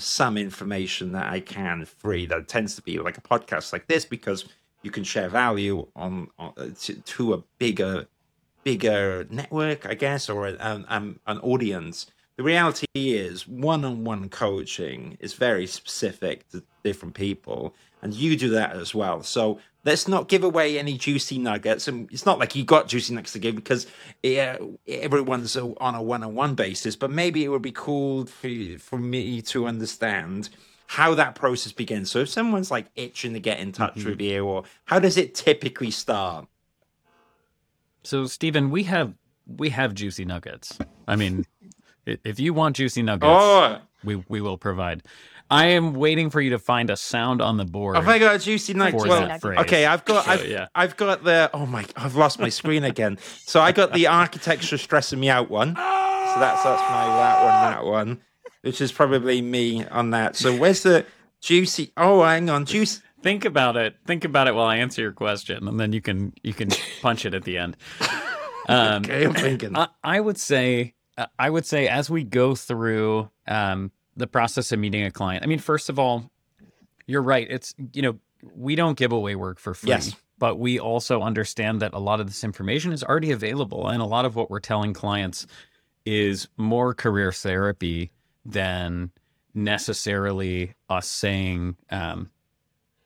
some 0.00 0.36
information 0.36 1.12
that 1.12 1.30
I 1.30 1.40
can 1.40 1.84
free. 1.84 2.26
That 2.26 2.48
tends 2.48 2.74
to 2.76 2.82
be 2.82 2.98
like 2.98 3.18
a 3.18 3.20
podcast 3.20 3.72
like 3.72 3.86
this 3.86 4.04
because 4.04 4.44
you 4.82 4.90
can 4.90 5.04
share 5.04 5.28
value 5.28 5.86
on, 5.94 6.28
on 6.38 6.52
uh, 6.56 6.66
to, 6.80 6.94
to, 6.94 7.34
a 7.34 7.38
bigger 7.58 8.06
bigger 8.64 9.26
network, 9.28 9.86
I 9.86 9.94
guess, 9.94 10.28
or 10.28 10.46
an, 10.46 10.84
an, 10.88 11.18
an 11.26 11.38
audience. 11.38 12.06
The 12.42 12.46
reality 12.46 12.86
is, 12.96 13.46
one-on-one 13.46 14.28
coaching 14.28 15.16
is 15.20 15.32
very 15.34 15.64
specific 15.64 16.48
to 16.48 16.64
different 16.82 17.14
people, 17.14 17.72
and 18.02 18.12
you 18.12 18.36
do 18.36 18.48
that 18.48 18.72
as 18.74 18.92
well. 18.92 19.22
So 19.22 19.60
let's 19.84 20.08
not 20.08 20.26
give 20.26 20.42
away 20.42 20.76
any 20.76 20.98
juicy 20.98 21.38
nuggets. 21.38 21.86
And 21.86 22.10
it's 22.10 22.26
not 22.26 22.40
like 22.40 22.56
you 22.56 22.64
got 22.64 22.88
juicy 22.88 23.14
nuggets 23.14 23.34
to 23.34 23.38
give 23.38 23.54
because 23.54 23.86
yeah, 24.24 24.56
everyone's 24.88 25.56
on 25.56 25.94
a 25.94 26.02
one-on-one 26.02 26.56
basis. 26.56 26.96
But 26.96 27.12
maybe 27.12 27.44
it 27.44 27.48
would 27.48 27.62
be 27.62 27.70
cool 27.70 28.26
for 28.26 28.50
for 28.80 28.98
me 28.98 29.40
to 29.42 29.68
understand 29.68 30.48
how 30.88 31.14
that 31.14 31.36
process 31.36 31.70
begins. 31.70 32.10
So 32.10 32.18
if 32.18 32.28
someone's 32.28 32.72
like 32.72 32.86
itching 32.96 33.34
to 33.34 33.40
get 33.40 33.60
in 33.60 33.70
touch 33.70 33.94
mm-hmm. 33.94 34.08
with 34.08 34.20
you, 34.20 34.44
or 34.44 34.64
how 34.86 34.98
does 34.98 35.16
it 35.16 35.36
typically 35.36 35.92
start? 35.92 36.48
So 38.02 38.26
Stephen, 38.26 38.70
we 38.70 38.82
have 38.82 39.14
we 39.46 39.68
have 39.68 39.94
juicy 39.94 40.24
nuggets. 40.24 40.76
I 41.06 41.14
mean, 41.14 41.46
if 42.06 42.40
you 42.40 42.54
want 42.54 42.76
juicy 42.76 43.02
nuggets, 43.02 43.28
oh. 43.28 43.78
we 44.04 44.16
we 44.28 44.40
will 44.40 44.58
provide. 44.58 45.02
I 45.52 45.66
am 45.66 45.92
waiting 45.92 46.30
for 46.30 46.40
you 46.40 46.50
to 46.50 46.58
find 46.58 46.88
a 46.88 46.96
sound 46.96 47.42
on 47.42 47.58
the 47.58 47.66
board. 47.66 47.96
Have 47.96 48.08
I 48.08 48.18
got 48.18 48.36
a 48.36 48.38
juicy 48.38 48.72
nugget? 48.72 49.02
Well, 49.02 49.38
okay, 49.44 49.84
I've 49.84 50.02
got, 50.06 50.26
I've, 50.26 50.48
yeah. 50.48 50.68
I've 50.74 50.96
got 50.96 51.24
the. 51.24 51.50
Oh 51.52 51.66
my! 51.66 51.84
I've 51.94 52.16
lost 52.16 52.38
my 52.38 52.48
screen 52.48 52.84
again. 52.84 53.18
So 53.44 53.60
I 53.60 53.70
got 53.70 53.92
the 53.92 54.06
architecture 54.06 54.78
stressing 54.78 55.20
me 55.20 55.28
out 55.28 55.50
one. 55.50 55.76
So 55.76 56.40
that's 56.40 56.62
that's 56.62 56.82
my 56.82 57.04
that 57.04 57.44
one, 57.44 57.72
that 57.72 57.84
one, 57.84 58.20
which 58.62 58.80
is 58.80 58.92
probably 58.92 59.42
me 59.42 59.84
on 59.88 60.10
that. 60.10 60.36
So 60.36 60.56
where's 60.56 60.84
the 60.84 61.04
juicy? 61.42 61.92
Oh, 61.98 62.22
hang 62.22 62.48
on, 62.48 62.64
juice. 62.64 63.02
Think 63.20 63.44
about 63.44 63.76
it. 63.76 63.96
Think 64.06 64.24
about 64.24 64.48
it 64.48 64.54
while 64.54 64.66
I 64.66 64.78
answer 64.78 65.02
your 65.02 65.12
question, 65.12 65.68
and 65.68 65.78
then 65.78 65.92
you 65.92 66.00
can 66.00 66.32
you 66.42 66.54
can 66.54 66.70
punch 67.02 67.26
it 67.26 67.34
at 67.34 67.44
the 67.44 67.58
end. 67.58 67.76
Um, 68.68 69.02
okay, 69.02 69.24
I'm 69.24 69.34
thinking. 69.34 69.76
I, 69.76 69.88
I, 70.04 70.20
would 70.20 70.38
say 70.38 70.94
I 71.38 71.50
would 71.50 71.66
say 71.66 71.88
as 71.88 72.08
we 72.08 72.24
go 72.24 72.54
through 72.54 73.30
um, 73.46 73.90
the 74.16 74.26
process 74.26 74.72
of 74.72 74.78
meeting 74.78 75.04
a 75.04 75.10
client. 75.10 75.44
I 75.44 75.46
mean, 75.46 75.58
first 75.58 75.88
of 75.88 75.98
all, 75.98 76.30
you're 77.06 77.22
right. 77.22 77.46
It's, 77.50 77.74
you 77.92 78.02
know, 78.02 78.18
we 78.54 78.74
don't 78.74 78.96
give 78.96 79.12
away 79.12 79.34
work 79.34 79.58
for 79.58 79.74
free. 79.74 79.90
Yes. 79.90 80.14
But 80.38 80.58
we 80.58 80.78
also 80.78 81.22
understand 81.22 81.80
that 81.82 81.94
a 81.94 81.98
lot 81.98 82.20
of 82.20 82.26
this 82.26 82.42
information 82.42 82.92
is 82.92 83.04
already 83.04 83.30
available. 83.30 83.88
And 83.88 84.02
a 84.02 84.06
lot 84.06 84.24
of 84.24 84.34
what 84.34 84.50
we're 84.50 84.60
telling 84.60 84.92
clients 84.92 85.46
is 86.04 86.48
more 86.56 86.94
career 86.94 87.32
therapy 87.32 88.10
than 88.44 89.10
necessarily 89.54 90.74
us 90.88 91.06
saying, 91.06 91.76
um, 91.90 92.30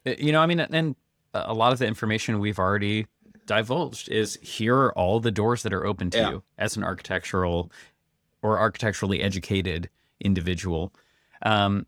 eh, 0.06 0.14
you 0.18 0.32
know, 0.32 0.40
I 0.40 0.46
mean, 0.46 0.60
and 0.60 0.96
a 1.34 1.52
lot 1.52 1.72
of 1.72 1.78
the 1.78 1.86
information 1.86 2.38
we've 2.38 2.58
already 2.58 3.06
divulged 3.46 4.08
is 4.08 4.38
here 4.40 4.74
are 4.76 4.98
all 4.98 5.20
the 5.20 5.30
doors 5.30 5.62
that 5.62 5.74
are 5.74 5.84
open 5.86 6.10
to 6.10 6.18
yeah. 6.18 6.30
you 6.30 6.42
as 6.56 6.76
an 6.76 6.84
architectural 6.84 7.70
or 8.42 8.58
architecturally 8.58 9.22
educated 9.22 9.88
individual. 10.20 10.92
Um, 11.42 11.86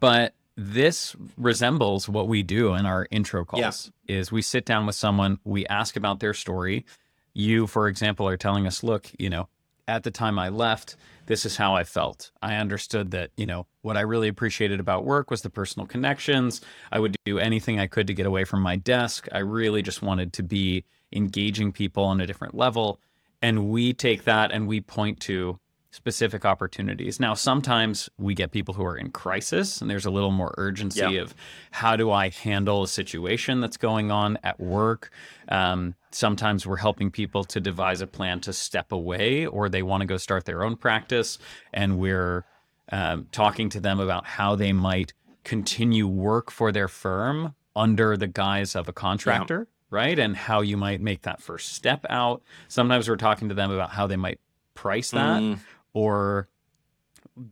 but 0.00 0.34
this 0.56 1.14
resembles 1.36 2.08
what 2.08 2.28
we 2.28 2.42
do 2.42 2.74
in 2.74 2.86
our 2.86 3.06
intro 3.10 3.44
calls 3.44 3.92
yeah. 4.06 4.16
is 4.16 4.32
we 4.32 4.42
sit 4.42 4.64
down 4.64 4.86
with 4.86 4.94
someone, 4.94 5.38
we 5.44 5.66
ask 5.66 5.96
about 5.96 6.20
their 6.20 6.34
story. 6.34 6.86
You, 7.34 7.66
for 7.66 7.88
example, 7.88 8.26
are 8.26 8.38
telling 8.38 8.66
us, 8.66 8.82
look, 8.82 9.10
you 9.18 9.28
know, 9.28 9.48
at 9.86 10.02
the 10.02 10.10
time 10.10 10.38
I 10.38 10.48
left, 10.48 10.96
this 11.26 11.44
is 11.44 11.56
how 11.56 11.74
I 11.76 11.84
felt. 11.84 12.30
I 12.42 12.56
understood 12.56 13.10
that, 13.10 13.30
you 13.36 13.46
know, 13.46 13.66
what 13.82 13.96
I 13.96 14.00
really 14.00 14.28
appreciated 14.28 14.80
about 14.80 15.04
work 15.04 15.30
was 15.30 15.42
the 15.42 15.50
personal 15.50 15.86
connections. 15.86 16.60
I 16.90 16.98
would 16.98 17.16
do 17.24 17.38
anything 17.38 17.78
I 17.78 17.86
could 17.86 18.06
to 18.06 18.14
get 18.14 18.26
away 18.26 18.44
from 18.44 18.62
my 18.62 18.76
desk. 18.76 19.28
I 19.32 19.38
really 19.38 19.82
just 19.82 20.02
wanted 20.02 20.32
to 20.34 20.42
be 20.42 20.84
engaging 21.12 21.72
people 21.72 22.04
on 22.04 22.20
a 22.20 22.26
different 22.26 22.54
level. 22.54 22.98
And 23.46 23.68
we 23.68 23.92
take 23.92 24.24
that 24.24 24.50
and 24.50 24.66
we 24.66 24.80
point 24.80 25.20
to 25.20 25.60
specific 25.92 26.44
opportunities. 26.44 27.20
Now, 27.20 27.34
sometimes 27.34 28.10
we 28.18 28.34
get 28.34 28.50
people 28.50 28.74
who 28.74 28.84
are 28.84 28.96
in 28.96 29.12
crisis 29.12 29.80
and 29.80 29.88
there's 29.88 30.04
a 30.04 30.10
little 30.10 30.32
more 30.32 30.52
urgency 30.58 30.98
yeah. 30.98 31.20
of 31.20 31.32
how 31.70 31.94
do 31.94 32.10
I 32.10 32.30
handle 32.30 32.82
a 32.82 32.88
situation 32.88 33.60
that's 33.60 33.76
going 33.76 34.10
on 34.10 34.36
at 34.42 34.58
work. 34.58 35.12
Um, 35.48 35.94
sometimes 36.10 36.66
we're 36.66 36.78
helping 36.78 37.12
people 37.12 37.44
to 37.44 37.60
devise 37.60 38.00
a 38.00 38.08
plan 38.08 38.40
to 38.40 38.52
step 38.52 38.90
away 38.90 39.46
or 39.46 39.68
they 39.68 39.84
want 39.84 40.00
to 40.00 40.08
go 40.08 40.16
start 40.16 40.44
their 40.44 40.64
own 40.64 40.74
practice. 40.74 41.38
And 41.72 42.00
we're 42.00 42.44
um, 42.90 43.28
talking 43.30 43.68
to 43.68 43.78
them 43.78 44.00
about 44.00 44.26
how 44.26 44.56
they 44.56 44.72
might 44.72 45.12
continue 45.44 46.08
work 46.08 46.50
for 46.50 46.72
their 46.72 46.88
firm 46.88 47.54
under 47.76 48.16
the 48.16 48.26
guise 48.26 48.74
of 48.74 48.88
a 48.88 48.92
contractor. 48.92 49.68
Yeah. 49.68 49.75
Right. 49.96 50.18
And 50.18 50.36
how 50.36 50.60
you 50.60 50.76
might 50.76 51.00
make 51.00 51.22
that 51.22 51.40
first 51.40 51.72
step 51.72 52.04
out. 52.10 52.42
Sometimes 52.68 53.08
we're 53.08 53.16
talking 53.16 53.48
to 53.48 53.54
them 53.54 53.70
about 53.70 53.90
how 53.90 54.06
they 54.06 54.16
might 54.16 54.40
price 54.74 55.10
that 55.12 55.42
mm 55.42 55.58
or 55.96 56.46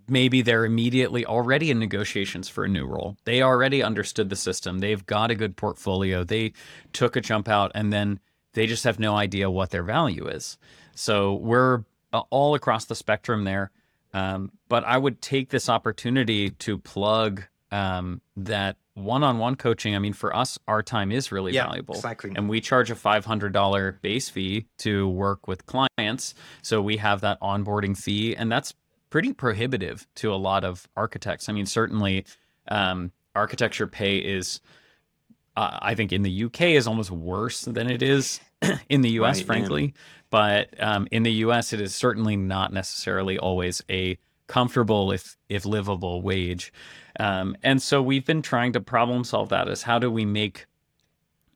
maybe 0.07 0.43
they're 0.43 0.67
immediately 0.67 1.25
already 1.25 1.71
in 1.71 1.79
negotiations 1.79 2.47
for 2.47 2.65
a 2.65 2.69
new 2.69 2.87
role. 2.87 3.17
They 3.25 3.41
already 3.41 3.83
understood 3.83 4.29
the 4.29 4.37
system. 4.37 4.81
They've 4.81 5.05
got 5.07 5.31
a 5.31 5.35
good 5.35 5.57
portfolio. 5.57 6.25
They 6.25 6.53
took 6.93 7.17
a 7.17 7.23
jump 7.23 7.49
out 7.49 7.73
and 7.75 7.91
then 7.91 8.21
they 8.53 8.67
just 8.67 8.85
have 8.85 8.99
no 8.99 9.17
idea 9.17 9.51
what 9.51 9.71
their 9.71 9.83
value 9.83 10.27
is. 10.27 10.59
So 10.95 11.35
we're 11.37 11.85
uh, 12.13 12.23
all 12.29 12.55
across 12.55 12.85
the 12.85 12.95
spectrum 12.95 13.45
there. 13.45 13.71
Um, 14.13 14.53
but 14.69 14.85
I 14.85 14.99
would 14.99 15.23
take 15.23 15.49
this 15.49 15.71
opportunity 15.71 16.51
to 16.51 16.77
plug 16.77 17.45
um, 17.73 18.21
that 18.37 18.77
one-on-one 18.95 19.57
coaching. 19.57 19.95
I 19.95 19.99
mean, 19.99 20.13
for 20.13 20.35
us, 20.35 20.59
our 20.67 20.83
time 20.83 21.13
is 21.13 21.33
really 21.33 21.53
yeah, 21.53 21.67
valuable, 21.67 21.97
exactly. 21.97 22.33
and 22.35 22.49
we 22.49 22.61
charge 22.61 22.91
a 22.91 22.95
five 22.95 23.25
hundred 23.25 23.53
dollar 23.53 23.99
base 24.03 24.29
fee 24.29 24.67
to 24.79 25.09
work 25.09 25.47
with 25.47 25.67
clients. 25.67 26.35
So 26.63 26.81
we 26.81 26.97
have 26.99 27.21
that 27.23 27.41
onboarding 27.41 27.97
fee, 27.97 28.37
and 28.37 28.51
that's 28.51 28.75
pretty 29.11 29.33
prohibitive 29.33 30.07
to 30.17 30.33
a 30.33 30.37
lot 30.37 30.65
of 30.65 30.89
architects. 30.97 31.49
I 31.49 31.53
mean, 31.53 31.67
certainly, 31.67 32.25
um, 32.69 33.13
architecture 33.35 33.87
pay 33.87 34.19
is. 34.19 34.61
Uh, 35.57 35.79
I 35.81 35.95
think 35.95 36.13
in 36.13 36.23
the 36.23 36.45
UK 36.45 36.63
is 36.63 36.89
almost 36.89 37.13
worse 37.13 37.61
than 37.61 37.89
it 37.89 38.03
is 38.03 38.41
in 38.89 39.03
the 39.03 39.11
US, 39.11 39.39
right, 39.39 39.47
frankly. 39.47 39.83
Man. 39.83 39.93
But 40.31 40.83
um, 40.83 41.07
in 41.13 41.23
the 41.23 41.31
US, 41.31 41.73
it 41.73 41.81
is 41.81 41.95
certainly 41.95 42.35
not 42.35 42.73
necessarily 42.73 43.39
always 43.39 43.81
a 43.89 44.19
comfortable, 44.49 45.13
if 45.13 45.37
if 45.49 45.65
livable 45.65 46.23
wage. 46.23 46.73
Um, 47.19 47.57
and 47.63 47.81
so 47.81 48.03
we've 48.03 48.25
been 48.25 48.43
trying 48.43 48.73
to 48.73 48.81
problem 48.81 49.25
solve 49.25 49.51
that 49.51 49.69
as 49.69 49.83
how 49.83 49.99
do 49.99 50.11
we 50.11 50.25
make 50.25 50.67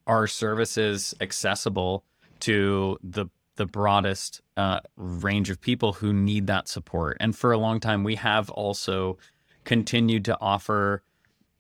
our 0.07 0.27
services 0.27 1.15
accessible 1.21 2.05
to 2.41 2.99
the 3.03 3.27
the 3.57 3.67
broadest 3.67 4.41
uh, 4.57 4.79
range 4.97 5.51
of 5.51 5.61
people 5.61 5.93
who 5.93 6.13
need 6.13 6.47
that 6.47 6.69
support. 6.69 7.17
And 7.19 7.37
for 7.37 7.51
a 7.51 7.59
long 7.59 7.81
time, 7.81 8.05
we 8.05 8.15
have 8.15 8.51
also 8.51 9.19
continued 9.65 10.25
to 10.27 10.39
offer 10.41 11.03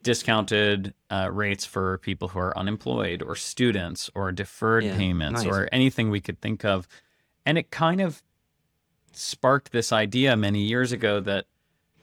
discounted 0.05 0.94
uh, 1.11 1.28
rates 1.30 1.64
for 1.64 1.99
people 1.99 2.28
who 2.28 2.38
are 2.38 2.57
unemployed 2.57 3.20
or 3.20 3.34
students 3.34 4.09
or 4.14 4.30
deferred 4.30 4.84
yeah, 4.84 4.96
payments 4.96 5.42
nice. 5.42 5.53
or 5.53 5.68
anything 5.72 6.09
we 6.09 6.20
could 6.20 6.40
think 6.40 6.64
of. 6.64 6.86
And 7.44 7.59
it 7.59 7.70
kind 7.70 8.01
of 8.01 8.22
sparked 9.12 9.72
this 9.72 9.92
idea 9.92 10.36
many 10.36 10.62
years 10.62 10.92
ago 10.92 11.18
that 11.20 11.46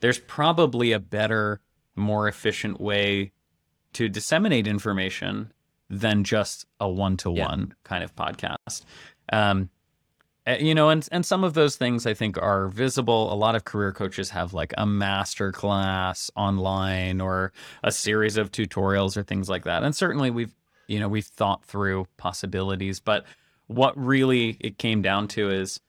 there's 0.00 0.18
probably 0.18 0.92
a 0.92 1.00
better 1.00 1.60
more 1.96 2.28
efficient 2.28 2.80
way 2.80 3.32
to 3.94 4.08
disseminate 4.08 4.66
information 4.66 5.52
than 5.88 6.24
just 6.24 6.66
a 6.80 6.88
one-to-one 6.88 7.74
kind 7.84 8.04
of 8.04 8.14
podcast. 8.14 8.84
Um, 9.32 9.70
eh, 10.46 10.58
you 10.58 10.74
know, 10.74 10.90
and 10.90 11.06
and 11.12 11.24
some 11.24 11.44
of 11.44 11.54
those 11.54 11.76
things 11.76 12.06
I 12.06 12.14
think 12.14 12.36
are 12.38 12.68
visible. 12.68 13.32
A 13.32 13.34
lot 13.34 13.54
of 13.54 13.64
career 13.64 13.92
coaches 13.92 14.30
have 14.30 14.52
like 14.52 14.74
a 14.76 14.86
master 14.86 15.52
class 15.52 16.30
online 16.36 17.20
or 17.20 17.52
a 17.82 17.92
series 17.92 18.36
of 18.36 18.52
tutorials 18.52 19.16
or 19.16 19.22
things 19.22 19.48
like 19.48 19.64
that. 19.64 19.82
And 19.82 19.94
certainly 19.94 20.30
we've 20.30 20.54
you 20.88 21.00
know 21.00 21.08
we've 21.08 21.26
thought 21.26 21.64
through 21.64 22.06
possibilities, 22.16 23.00
but 23.00 23.24
what 23.68 23.96
really 23.96 24.56
it 24.60 24.78
came 24.78 25.02
down 25.02 25.28
to 25.28 25.50
is 25.50 25.80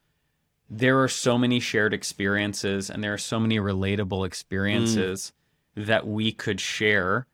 there 0.70 1.02
are 1.02 1.08
so 1.08 1.38
many 1.38 1.60
shared 1.60 1.94
experiences 1.94 2.90
and 2.90 3.02
there 3.02 3.14
are 3.14 3.18
so 3.18 3.40
many 3.40 3.58
relatable 3.58 4.26
experiences 4.26 5.32
that 5.86 6.06
we 6.06 6.32
could 6.32 6.60
share. 6.60 7.26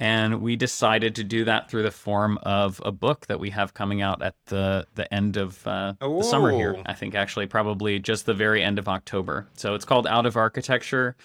And 0.00 0.40
we 0.42 0.54
decided 0.54 1.16
to 1.16 1.24
do 1.24 1.44
that 1.46 1.68
through 1.68 1.82
the 1.82 1.90
form 1.90 2.38
of 2.44 2.80
a 2.84 2.92
book 2.92 3.26
that 3.26 3.40
we 3.40 3.50
have 3.50 3.74
coming 3.74 4.00
out 4.00 4.22
at 4.22 4.36
the 4.46 4.86
the 4.94 5.12
end 5.12 5.36
of 5.36 5.66
uh, 5.66 5.94
the 5.98 6.22
summer 6.22 6.52
here. 6.52 6.80
I 6.86 6.94
think 6.94 7.16
actually 7.16 7.46
probably 7.46 7.98
just 7.98 8.24
the 8.24 8.34
very 8.34 8.62
end 8.62 8.78
of 8.78 8.88
October. 8.88 9.48
So 9.54 9.74
it's 9.74 9.84
called 9.84 10.06
Out 10.06 10.24
of 10.24 10.36
Architecture: 10.36 11.16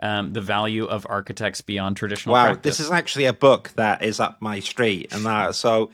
um, 0.00 0.32
The 0.32 0.40
Value 0.40 0.86
of 0.86 1.06
Architects 1.10 1.60
Beyond 1.60 1.98
Traditional. 1.98 2.32
Wow, 2.32 2.46
Practice. 2.46 2.78
this 2.78 2.86
is 2.86 2.90
actually 2.90 3.26
a 3.26 3.34
book 3.34 3.70
that 3.76 4.02
is 4.02 4.18
up 4.18 4.40
my 4.40 4.60
street, 4.60 5.12
and 5.12 5.26
that 5.26 5.54
so 5.54 5.90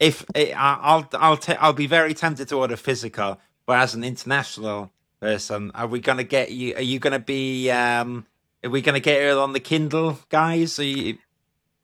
if 0.00 0.24
it, 0.34 0.54
I'll 0.56 1.06
I'll 1.12 1.36
t- 1.36 1.56
I'll 1.56 1.74
be 1.74 1.86
very 1.86 2.14
tempted 2.14 2.48
to 2.48 2.56
order 2.56 2.76
physical, 2.76 3.38
but 3.66 3.80
as 3.80 3.94
an 3.94 4.02
international 4.02 4.90
person, 5.20 5.70
are 5.74 5.86
we 5.86 6.00
going 6.00 6.18
to 6.18 6.24
get 6.24 6.52
you? 6.52 6.74
Are 6.74 6.80
you 6.80 6.98
going 6.98 7.12
to 7.12 7.18
be? 7.18 7.70
Um, 7.70 8.24
are 8.64 8.70
we 8.70 8.80
going 8.80 8.94
to 8.94 9.00
get 9.00 9.20
it 9.20 9.36
on 9.36 9.52
the 9.52 9.60
Kindle, 9.60 10.18
guys? 10.28 10.78
You... 10.78 11.18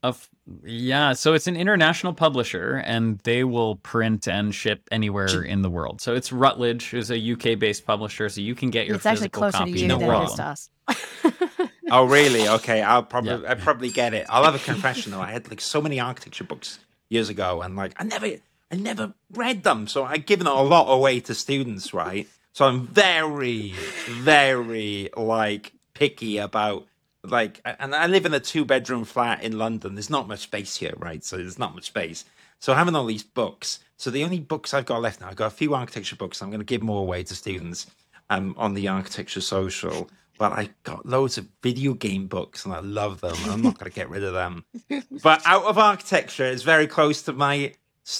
Of 0.03 0.29
yeah, 0.65 1.13
so 1.13 1.35
it's 1.35 1.47
an 1.47 1.57
international 1.57 2.15
publisher, 2.15 2.83
and 2.85 3.19
they 3.21 3.45
will 3.45 3.77
print 3.77 4.29
and 4.29 4.55
ship 4.55 4.89
anywhere 4.91 5.43
in 5.43 5.63
the 5.63 5.69
world. 5.69 6.01
So 6.01 6.15
it's 6.15 6.33
Routledge, 6.33 6.89
who's 6.91 7.11
a 7.11 7.33
UK-based 7.33 7.85
publisher, 7.85 8.29
so 8.29 8.41
you 8.41 8.55
can 8.55 8.71
get 8.71 8.87
your 8.87 8.97
it's 8.97 9.07
actually 9.07 9.29
closer 9.29 9.59
copy. 9.59 9.73
to 9.73 9.79
you 9.79 9.89
no 9.89 9.99
than 9.99 10.11
it 10.11 10.25
is 10.25 10.35
to 10.35 10.45
us. 10.45 10.71
oh 11.91 12.05
really? 12.05 12.49
Okay, 12.49 12.81
I'll 12.81 13.03
probably 13.03 13.43
yeah. 13.43 13.51
I 13.51 13.55
probably 13.55 13.91
get 13.91 14.15
it. 14.15 14.27
I'll 14.29 14.45
have 14.45 14.55
a 14.55 14.59
confession 14.59 15.13
though. 15.13 15.21
I 15.21 15.33
had 15.33 15.51
like 15.51 15.61
so 15.61 15.83
many 15.83 16.01
architecture 16.01 16.45
books 16.45 16.79
years 17.11 17.29
ago, 17.29 17.61
and 17.61 17.77
like 17.77 17.93
I 17.97 18.05
never 18.05 18.27
I 18.71 18.77
never 18.77 19.15
read 19.33 19.65
them, 19.65 19.87
so 19.87 20.05
I've 20.05 20.27
given 20.27 20.47
a 20.47 20.63
lot 20.63 20.93
away 20.93 21.21
to 21.21 21.35
students, 21.35 21.93
right? 21.93 22.29
So 22.53 22.67
I'm 22.67 22.87
very, 22.87 23.75
very 24.09 25.11
like 25.17 25.73
picky 25.99 26.39
about 26.39 26.87
like 27.25 27.61
and 27.65 27.95
I 27.95 28.07
live 28.07 28.27
in 28.27 28.35
a 28.35 28.41
two 28.41 28.65
bedroom 28.65 29.05
flat 29.05 29.43
in 29.43 29.59
London. 29.59 29.95
There's 29.97 30.11
not 30.11 30.29
much 30.29 30.41
space 30.41 30.77
here, 30.77 30.95
right? 30.99 31.25
So 31.25 31.37
there's 31.39 31.59
not 31.59 31.75
much 31.75 31.87
space. 31.87 32.25
So 32.61 32.75
having 32.75 32.97
all 32.97 33.07
these 33.07 33.25
books. 33.25 33.81
So 33.99 34.11
the 34.11 34.25
only 34.25 34.41
books 34.41 34.75
I've 34.75 34.87
got 34.87 35.03
left 35.03 35.21
now, 35.21 35.29
I've 35.29 35.37
got 35.37 35.49
a 35.49 35.57
few 35.63 35.75
architecture 35.75 36.17
books. 36.17 36.43
I'm 36.43 36.51
going 36.51 36.61
to 36.61 36.65
give 36.67 36.83
more 36.83 37.03
away 37.03 37.23
to 37.25 37.35
students. 37.35 37.87
um, 38.31 38.55
on 38.59 38.75
the 38.75 38.89
architecture 38.89 39.41
social. 39.41 40.11
But 40.39 40.53
I 40.53 40.71
got 40.85 41.05
loads 41.05 41.37
of 41.39 41.49
video 41.63 41.95
game 41.95 42.29
books 42.29 42.65
and 42.65 42.73
I 42.73 42.81
love 42.81 43.21
them. 43.21 43.37
I'm 43.47 43.63
not 43.63 43.79
going 43.79 43.91
to 43.91 43.95
get 43.95 44.09
rid 44.11 44.23
of 44.23 44.35
them. 44.35 44.65
But 45.23 45.43
out 45.45 45.65
of 45.65 45.79
architecture, 45.79 46.45
it's 46.45 46.63
very 46.63 46.87
close 46.87 47.23
to 47.23 47.33
my, 47.33 47.75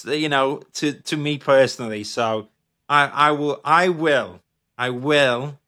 you 0.05 0.27
know, 0.29 0.61
to 0.73 0.93
to 0.93 1.15
me 1.17 1.37
personally. 1.37 2.03
So 2.03 2.49
I 2.89 3.05
I 3.07 3.31
will 3.31 3.61
I 3.63 3.89
will 3.89 4.41
I 4.77 4.89
will 4.89 5.59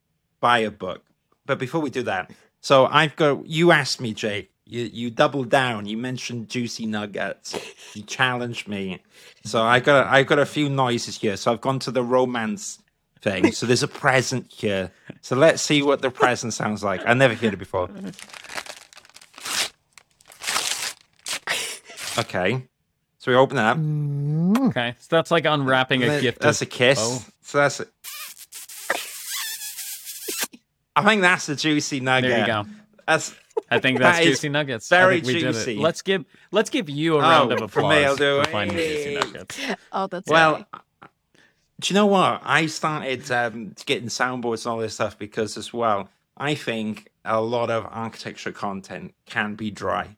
buy 0.41 0.59
a 0.59 0.71
book. 0.71 1.03
But 1.45 1.59
before 1.59 1.81
we 1.81 1.89
do 1.89 2.03
that, 2.03 2.31
so 2.61 2.85
I've 2.85 3.15
got 3.15 3.45
you 3.45 3.71
asked 3.71 3.99
me, 4.01 4.13
Jake. 4.13 4.51
You 4.65 4.89
you 4.93 5.09
doubled 5.09 5.49
down. 5.49 5.85
You 5.85 5.97
mentioned 5.97 6.47
juicy 6.47 6.85
nuggets. 6.85 7.57
You 7.93 8.03
challenged 8.03 8.67
me. 8.67 9.01
So 9.43 9.61
I 9.63 9.79
got 9.81 10.07
I 10.07 10.23
got 10.23 10.39
a 10.39 10.45
few 10.45 10.69
noises 10.69 11.17
here. 11.17 11.35
So 11.35 11.51
I've 11.51 11.61
gone 11.61 11.79
to 11.79 11.91
the 11.91 12.03
romance 12.03 12.79
thing. 13.21 13.51
So 13.51 13.65
there's 13.65 13.83
a 13.83 13.87
present 13.87 14.51
here. 14.51 14.91
So 15.21 15.35
let's 15.35 15.61
see 15.61 15.81
what 15.81 16.01
the 16.01 16.09
present 16.09 16.53
sounds 16.53 16.83
like. 16.83 17.01
I 17.05 17.13
never 17.13 17.33
heard 17.33 17.53
it 17.53 17.57
before. 17.57 17.89
Okay. 22.17 22.67
So 23.19 23.31
we 23.31 23.37
open 23.37 23.57
it 23.57 23.61
up. 23.61 23.77
Okay. 24.69 24.95
So 24.99 25.15
that's 25.15 25.31
like 25.31 25.45
unwrapping 25.45 26.03
a 26.03 26.21
gift. 26.21 26.39
That's 26.39 26.61
of... 26.61 26.67
a 26.67 26.71
kiss. 26.71 26.99
Oh. 27.01 27.23
So 27.41 27.57
that's 27.59 27.79
a... 27.79 27.87
I 31.01 31.09
think 31.09 31.21
that's 31.21 31.49
a 31.49 31.55
juicy 31.55 31.99
nugget. 31.99 32.29
There 32.29 32.39
you 32.39 32.45
go. 32.45 32.65
That's 33.07 33.35
I 33.69 33.79
think 33.79 33.99
that's 33.99 34.19
that 34.19 34.23
juicy 34.23 34.49
nuggets. 34.49 34.89
Very 34.89 35.21
juicy. 35.21 35.77
Let's 35.77 36.01
give 36.01 36.25
let's 36.51 36.69
give 36.69 36.89
you 36.89 37.17
a 37.17 37.21
round 37.21 37.51
oh, 37.51 37.55
of 37.55 37.61
applause 37.63 37.83
for, 37.83 37.89
me, 37.89 38.05
I'll 38.05 38.15
do 38.15 38.43
for 38.43 38.49
finding 38.49 38.77
juicy 38.77 39.15
nuggets. 39.15 39.59
Oh, 39.91 40.07
that's 40.07 40.29
well. 40.29 40.53
Funny 40.53 40.65
do 41.81 41.91
you 41.91 41.95
know 41.95 42.05
what? 42.05 42.41
I 42.43 42.67
started 42.67 43.29
um, 43.31 43.73
getting 43.85 44.07
soundboards 44.07 44.65
and 44.65 44.71
all 44.71 44.77
this 44.77 44.93
stuff 44.93 45.17
because, 45.17 45.57
as 45.57 45.73
well, 45.73 46.09
I 46.37 46.53
think 46.53 47.09
a 47.25 47.41
lot 47.41 47.71
of 47.71 47.87
architecture 47.89 48.51
content 48.51 49.15
can 49.25 49.55
be 49.55 49.71
dry. 49.71 50.15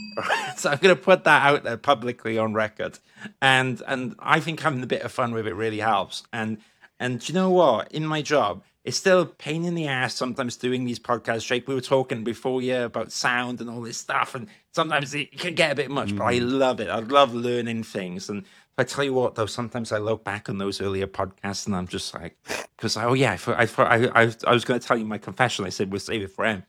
so 0.56 0.70
I'm 0.70 0.78
going 0.78 0.94
to 0.94 1.00
put 1.00 1.24
that 1.24 1.46
out 1.46 1.62
there 1.62 1.76
publicly 1.76 2.36
on 2.36 2.52
record, 2.52 2.98
and 3.40 3.80
and 3.86 4.16
I 4.18 4.40
think 4.40 4.60
having 4.60 4.82
a 4.82 4.88
bit 4.88 5.02
of 5.02 5.12
fun 5.12 5.32
with 5.32 5.46
it 5.46 5.54
really 5.54 5.78
helps. 5.78 6.24
And 6.32 6.58
and 6.98 7.20
do 7.20 7.32
you 7.32 7.34
know 7.34 7.50
what? 7.50 7.92
In 7.92 8.06
my 8.06 8.20
job, 8.20 8.64
it's 8.84 8.96
still 8.96 9.22
a 9.22 9.26
pain 9.26 9.64
in 9.64 9.74
the 9.74 9.86
ass 9.86 10.14
sometimes 10.14 10.56
doing 10.56 10.84
these 10.84 10.98
podcasts. 10.98 11.46
Jake, 11.46 11.66
we 11.66 11.74
were 11.74 11.80
talking 11.80 12.22
before 12.22 12.60
yeah 12.62 12.84
about 12.84 13.10
sound 13.10 13.60
and 13.60 13.70
all 13.70 13.80
this 13.80 13.98
stuff, 13.98 14.34
and 14.34 14.46
sometimes 14.72 15.14
it 15.14 15.36
can 15.38 15.54
get 15.54 15.72
a 15.72 15.74
bit 15.74 15.90
much. 15.90 16.12
Mm. 16.12 16.18
But 16.18 16.24
I 16.24 16.38
mm. 16.38 16.58
love 16.58 16.80
it. 16.80 16.88
I 16.88 16.98
love 16.98 17.34
learning 17.34 17.84
things, 17.84 18.28
and 18.28 18.44
I 18.76 18.84
tell 18.84 19.04
you 19.04 19.14
what, 19.14 19.36
though, 19.36 19.46
sometimes 19.46 19.92
I 19.92 19.98
look 19.98 20.24
back 20.24 20.48
on 20.48 20.58
those 20.58 20.80
earlier 20.80 21.06
podcasts 21.06 21.66
and 21.66 21.76
I'm 21.76 21.86
just 21.86 22.12
like, 22.12 22.36
because 22.76 22.96
oh 22.96 23.14
yeah, 23.14 23.38
I, 23.46 23.68
I, 23.78 24.24
I, 24.24 24.34
I 24.46 24.52
was 24.52 24.64
going 24.64 24.80
to 24.80 24.86
tell 24.86 24.96
you 24.96 25.04
my 25.04 25.18
confession. 25.18 25.64
I 25.64 25.68
said 25.68 25.90
we'll 25.92 26.00
save 26.00 26.22
it 26.22 26.32
for 26.32 26.44
him. 26.44 26.64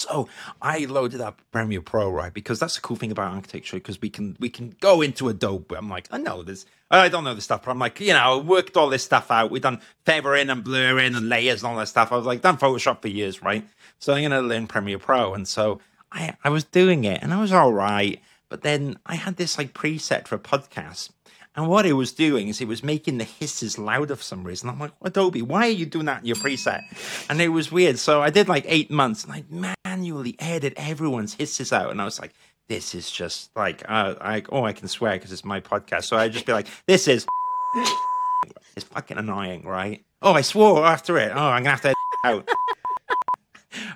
So 0.00 0.28
I 0.62 0.86
loaded 0.86 1.20
up 1.20 1.42
Premiere 1.52 1.82
Pro, 1.82 2.10
right? 2.10 2.32
Because 2.32 2.58
that's 2.58 2.74
the 2.76 2.80
cool 2.80 2.96
thing 2.96 3.12
about 3.12 3.34
architecture, 3.34 3.76
because 3.76 4.00
we 4.00 4.10
can 4.10 4.36
we 4.40 4.48
can 4.48 4.74
go 4.80 5.02
into 5.02 5.28
Adobe. 5.28 5.76
I'm 5.76 5.88
like, 5.90 6.08
I 6.10 6.18
know 6.18 6.42
this. 6.42 6.66
I 6.90 7.08
don't 7.08 7.22
know 7.22 7.34
the 7.34 7.40
stuff, 7.40 7.64
but 7.64 7.70
I'm 7.70 7.78
like, 7.78 8.00
you 8.00 8.12
know, 8.12 8.38
worked 8.38 8.76
all 8.76 8.88
this 8.88 9.04
stuff 9.04 9.30
out. 9.30 9.50
We've 9.50 9.62
done 9.62 9.80
feathering 10.04 10.50
and 10.50 10.64
blurring 10.64 11.14
and 11.14 11.28
layers 11.28 11.62
and 11.62 11.70
all 11.70 11.78
that 11.78 11.86
stuff. 11.86 12.10
I 12.10 12.16
was 12.16 12.26
like, 12.26 12.40
done 12.40 12.58
Photoshop 12.58 13.02
for 13.02 13.08
years, 13.08 13.42
right? 13.42 13.64
So 13.98 14.14
I'm 14.14 14.22
gonna 14.22 14.42
learn 14.42 14.66
Premiere 14.66 14.98
Pro, 14.98 15.34
and 15.34 15.46
so 15.46 15.80
I 16.10 16.36
I 16.42 16.48
was 16.48 16.64
doing 16.64 17.04
it, 17.04 17.22
and 17.22 17.32
I 17.32 17.40
was 17.40 17.52
all 17.52 17.72
right. 17.72 18.20
But 18.48 18.62
then 18.62 18.98
I 19.06 19.14
had 19.14 19.36
this 19.36 19.58
like 19.58 19.74
preset 19.74 20.26
for 20.26 20.34
a 20.34 20.40
podcast 20.40 21.10
and 21.56 21.68
what 21.68 21.84
it 21.84 21.94
was 21.94 22.12
doing 22.12 22.48
is 22.48 22.60
it 22.60 22.68
was 22.68 22.84
making 22.84 23.18
the 23.18 23.24
hisses 23.24 23.76
louder 23.76 24.14
for 24.14 24.22
some 24.22 24.44
reason. 24.44 24.68
I'm 24.68 24.78
like, 24.78 24.92
Adobe, 25.02 25.42
why 25.42 25.66
are 25.66 25.70
you 25.70 25.84
doing 25.84 26.06
that 26.06 26.20
in 26.20 26.26
your 26.26 26.36
preset? 26.36 26.82
And 27.28 27.40
it 27.40 27.48
was 27.48 27.72
weird. 27.72 27.98
So 27.98 28.22
I 28.22 28.30
did 28.30 28.48
like 28.48 28.64
eight 28.68 28.90
months 28.90 29.24
and 29.24 29.32
I 29.32 29.74
manually 29.84 30.36
edited 30.38 30.74
everyone's 30.76 31.34
hisses 31.34 31.72
out. 31.72 31.90
And 31.90 32.00
I 32.00 32.04
was 32.04 32.20
like, 32.20 32.34
this 32.68 32.94
is 32.94 33.10
just 33.10 33.50
like, 33.56 33.82
uh, 33.88 34.14
I, 34.20 34.44
oh, 34.50 34.64
I 34.64 34.72
can 34.72 34.86
swear 34.86 35.14
because 35.14 35.32
it's 35.32 35.44
my 35.44 35.60
podcast. 35.60 36.04
So 36.04 36.16
I'd 36.16 36.32
just 36.32 36.46
be 36.46 36.52
like, 36.52 36.68
this 36.86 37.08
is, 37.08 37.26
it's 38.76 38.84
fucking 38.84 39.18
annoying, 39.18 39.64
right? 39.64 40.04
Oh, 40.22 40.32
I 40.32 40.42
swore 40.42 40.86
after 40.86 41.18
it. 41.18 41.32
Oh, 41.34 41.48
I'm 41.48 41.64
going 41.64 41.64
to 41.64 41.70
have 41.70 41.80
to 41.80 41.88
edit 41.88 41.96
out. 42.24 42.48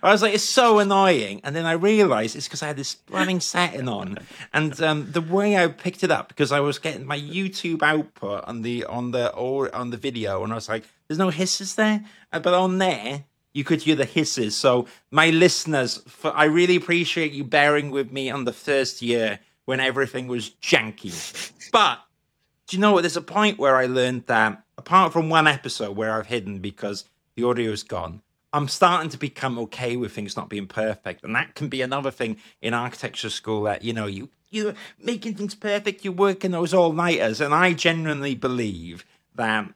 I 0.02 0.12
was 0.12 0.22
like, 0.22 0.34
it's 0.34 0.44
so 0.44 0.78
annoying. 0.78 1.40
And 1.44 1.54
then 1.54 1.66
I 1.66 1.72
realized 1.72 2.36
it's 2.36 2.46
because 2.46 2.62
I 2.62 2.68
had 2.68 2.76
this 2.76 2.96
running 3.10 3.40
setting 3.40 3.88
on. 3.88 4.18
And 4.52 4.80
um, 4.80 5.10
the 5.10 5.20
way 5.20 5.56
I 5.56 5.68
picked 5.68 6.04
it 6.04 6.10
up, 6.10 6.28
because 6.28 6.52
I 6.52 6.60
was 6.60 6.78
getting 6.78 7.06
my 7.06 7.18
YouTube 7.18 7.82
output 7.82 8.44
on 8.44 8.62
the 8.62 8.84
on 8.84 9.10
the 9.10 9.32
or 9.34 9.74
on 9.74 9.90
the 9.90 9.96
video, 9.96 10.42
and 10.44 10.52
I 10.52 10.56
was 10.56 10.68
like, 10.68 10.84
there's 11.08 11.18
no 11.18 11.30
hisses 11.30 11.74
there. 11.74 12.04
Uh, 12.32 12.40
but 12.40 12.54
on 12.54 12.78
there, 12.78 13.24
you 13.52 13.64
could 13.64 13.82
hear 13.82 13.96
the 13.96 14.04
hisses. 14.04 14.56
So 14.56 14.86
my 15.10 15.30
listeners, 15.30 16.02
for, 16.06 16.32
I 16.34 16.44
really 16.44 16.76
appreciate 16.76 17.32
you 17.32 17.44
bearing 17.44 17.90
with 17.90 18.12
me 18.12 18.30
on 18.30 18.44
the 18.44 18.52
first 18.52 19.00
year 19.02 19.38
when 19.64 19.80
everything 19.80 20.26
was 20.26 20.50
janky. 20.62 21.52
But 21.72 22.00
do 22.66 22.76
you 22.76 22.80
know 22.80 22.92
what? 22.92 23.02
There's 23.02 23.16
a 23.16 23.22
point 23.22 23.58
where 23.58 23.76
I 23.76 23.86
learned 23.86 24.26
that 24.26 24.62
apart 24.76 25.12
from 25.12 25.28
one 25.28 25.46
episode 25.46 25.96
where 25.96 26.12
I've 26.12 26.26
hidden 26.26 26.58
because 26.58 27.04
the 27.36 27.44
audio 27.44 27.70
is 27.72 27.82
gone, 27.82 28.22
I'm 28.54 28.68
starting 28.68 29.10
to 29.10 29.18
become 29.18 29.58
okay 29.58 29.96
with 29.96 30.12
things 30.12 30.36
not 30.36 30.48
being 30.48 30.68
perfect, 30.68 31.24
and 31.24 31.34
that 31.34 31.56
can 31.56 31.68
be 31.68 31.82
another 31.82 32.12
thing 32.12 32.36
in 32.62 32.72
architecture 32.72 33.28
school 33.28 33.64
that 33.64 33.82
you 33.82 33.92
know 33.92 34.06
you 34.06 34.30
you're 34.48 34.74
making 35.02 35.34
things 35.34 35.56
perfect, 35.56 36.04
you're 36.04 36.14
working 36.14 36.52
those 36.52 36.72
all 36.72 36.92
nighters, 36.92 37.40
and 37.40 37.52
I 37.52 37.72
genuinely 37.72 38.36
believe 38.36 39.04
that 39.34 39.68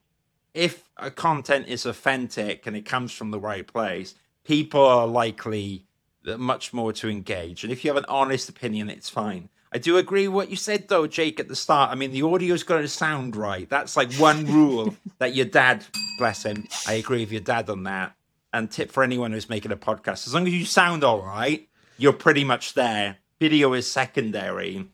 if 0.55 0.89
a 0.97 1.11
content 1.11 1.66
is 1.66 1.85
authentic 1.87 2.68
and 2.68 2.76
it 2.76 2.85
comes 2.85 3.11
from 3.11 3.33
the 3.33 3.41
right 3.41 3.66
place, 3.66 4.14
people 4.45 4.85
are 4.85 5.09
likely 5.09 5.85
much 6.24 6.72
more 6.72 6.93
to 6.93 7.09
engage. 7.09 7.64
And 7.64 7.72
if 7.72 7.85
you 7.85 7.91
have 7.91 7.99
an 7.99 8.07
honest 8.09 8.49
opinion, 8.49 8.91
it's 8.91 9.11
fine. 9.11 9.49
I 9.72 9.79
do 9.79 9.97
agree 9.97 10.29
with 10.29 10.35
what 10.37 10.51
you 10.51 10.57
said 10.57 10.87
though, 10.87 11.09
Jake, 11.09 11.41
at 11.41 11.49
the 11.49 11.57
start. 11.57 11.91
I 11.91 11.97
mean, 11.97 12.12
the 12.12 12.22
audio's 12.22 12.62
got 12.62 12.79
to 12.79 12.89
sound 12.89 13.35
right. 13.35 13.68
That's 13.68 13.97
like 13.97 14.12
one 14.14 14.47
rule 14.47 14.95
that 15.18 15.35
your 15.35 15.47
dad, 15.47 15.85
bless 16.18 16.45
him, 16.45 16.68
I 16.87 16.95
agree 16.95 17.20
with 17.20 17.33
your 17.33 17.41
dad 17.41 17.68
on 17.68 17.83
that 17.83 18.14
and 18.53 18.70
tip 18.70 18.90
for 18.90 19.03
anyone 19.03 19.32
who's 19.32 19.49
making 19.49 19.72
a 19.72 19.76
podcast. 19.76 20.26
As 20.26 20.34
long 20.34 20.46
as 20.46 20.55
you 20.55 20.64
sound 20.64 21.05
all 21.05 21.22
right 21.22 21.68
you're 21.99 22.12
pretty 22.12 22.44
much 22.44 22.74
there. 22.74 23.18
Video 23.40 23.72
is 23.74 23.90
secondary 23.90 24.88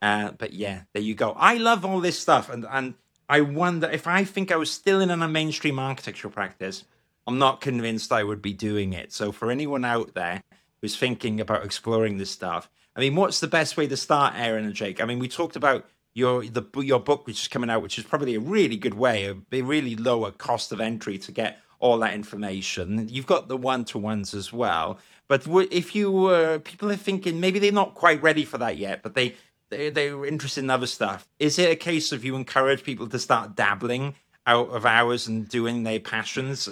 uh, 0.00 0.32
but 0.32 0.52
yeah 0.52 0.82
there 0.92 1.02
you 1.02 1.14
go. 1.14 1.32
I 1.32 1.56
love 1.56 1.84
all 1.84 2.00
this 2.00 2.18
stuff 2.18 2.48
and 2.50 2.66
and 2.70 2.94
i 3.30 3.40
wonder 3.42 3.90
if 3.90 4.06
i 4.06 4.24
think 4.24 4.50
i 4.50 4.56
was 4.56 4.70
still 4.70 5.00
in 5.00 5.10
a 5.10 5.28
mainstream 5.28 5.78
architectural 5.78 6.32
practice 6.32 6.84
i'm 7.26 7.38
not 7.38 7.60
convinced 7.60 8.10
i 8.10 8.24
would 8.24 8.40
be 8.40 8.52
doing 8.52 8.92
it. 8.92 9.12
So 9.12 9.32
for 9.32 9.50
anyone 9.50 9.84
out 9.84 10.14
there 10.14 10.42
who's 10.80 10.96
thinking 10.96 11.40
about 11.40 11.64
exploring 11.64 12.18
this 12.18 12.30
stuff 12.30 12.70
i 12.96 13.00
mean 13.00 13.16
what's 13.16 13.40
the 13.40 13.48
best 13.48 13.76
way 13.76 13.86
to 13.86 13.96
start 13.96 14.34
aaron 14.36 14.64
and 14.64 14.74
jake? 14.74 15.00
I 15.00 15.04
mean 15.04 15.18
we 15.18 15.28
talked 15.28 15.56
about 15.56 15.86
your 16.14 16.44
the 16.44 16.64
your 16.76 17.00
book 17.00 17.26
which 17.26 17.42
is 17.42 17.48
coming 17.48 17.70
out 17.70 17.82
which 17.82 17.98
is 17.98 18.04
probably 18.04 18.34
a 18.34 18.40
really 18.40 18.76
good 18.76 18.94
way 18.94 19.26
a 19.52 19.62
really 19.62 19.94
lower 19.94 20.30
cost 20.30 20.72
of 20.72 20.80
entry 20.80 21.18
to 21.18 21.32
get 21.32 21.58
all 21.80 21.98
that 21.98 22.14
information. 22.14 23.08
You've 23.08 23.26
got 23.26 23.48
the 23.48 23.56
one 23.56 23.84
to 23.86 23.98
ones 23.98 24.34
as 24.34 24.52
well. 24.52 24.98
But 25.28 25.46
if 25.70 25.94
you 25.94 26.10
were, 26.10 26.58
people 26.58 26.90
are 26.90 26.96
thinking 26.96 27.40
maybe 27.40 27.58
they're 27.58 27.72
not 27.72 27.94
quite 27.94 28.22
ready 28.22 28.44
for 28.44 28.58
that 28.58 28.78
yet, 28.78 29.02
but 29.02 29.14
they, 29.14 29.34
they 29.68 29.90
they're 29.90 30.24
interested 30.24 30.64
in 30.64 30.70
other 30.70 30.86
stuff. 30.86 31.28
Is 31.38 31.58
it 31.58 31.70
a 31.70 31.76
case 31.76 32.12
of 32.12 32.24
you 32.24 32.34
encourage 32.34 32.82
people 32.82 33.06
to 33.08 33.18
start 33.18 33.54
dabbling 33.54 34.14
out 34.46 34.70
of 34.70 34.86
hours 34.86 35.28
and 35.28 35.46
doing 35.48 35.82
their 35.82 36.00
passions 36.00 36.68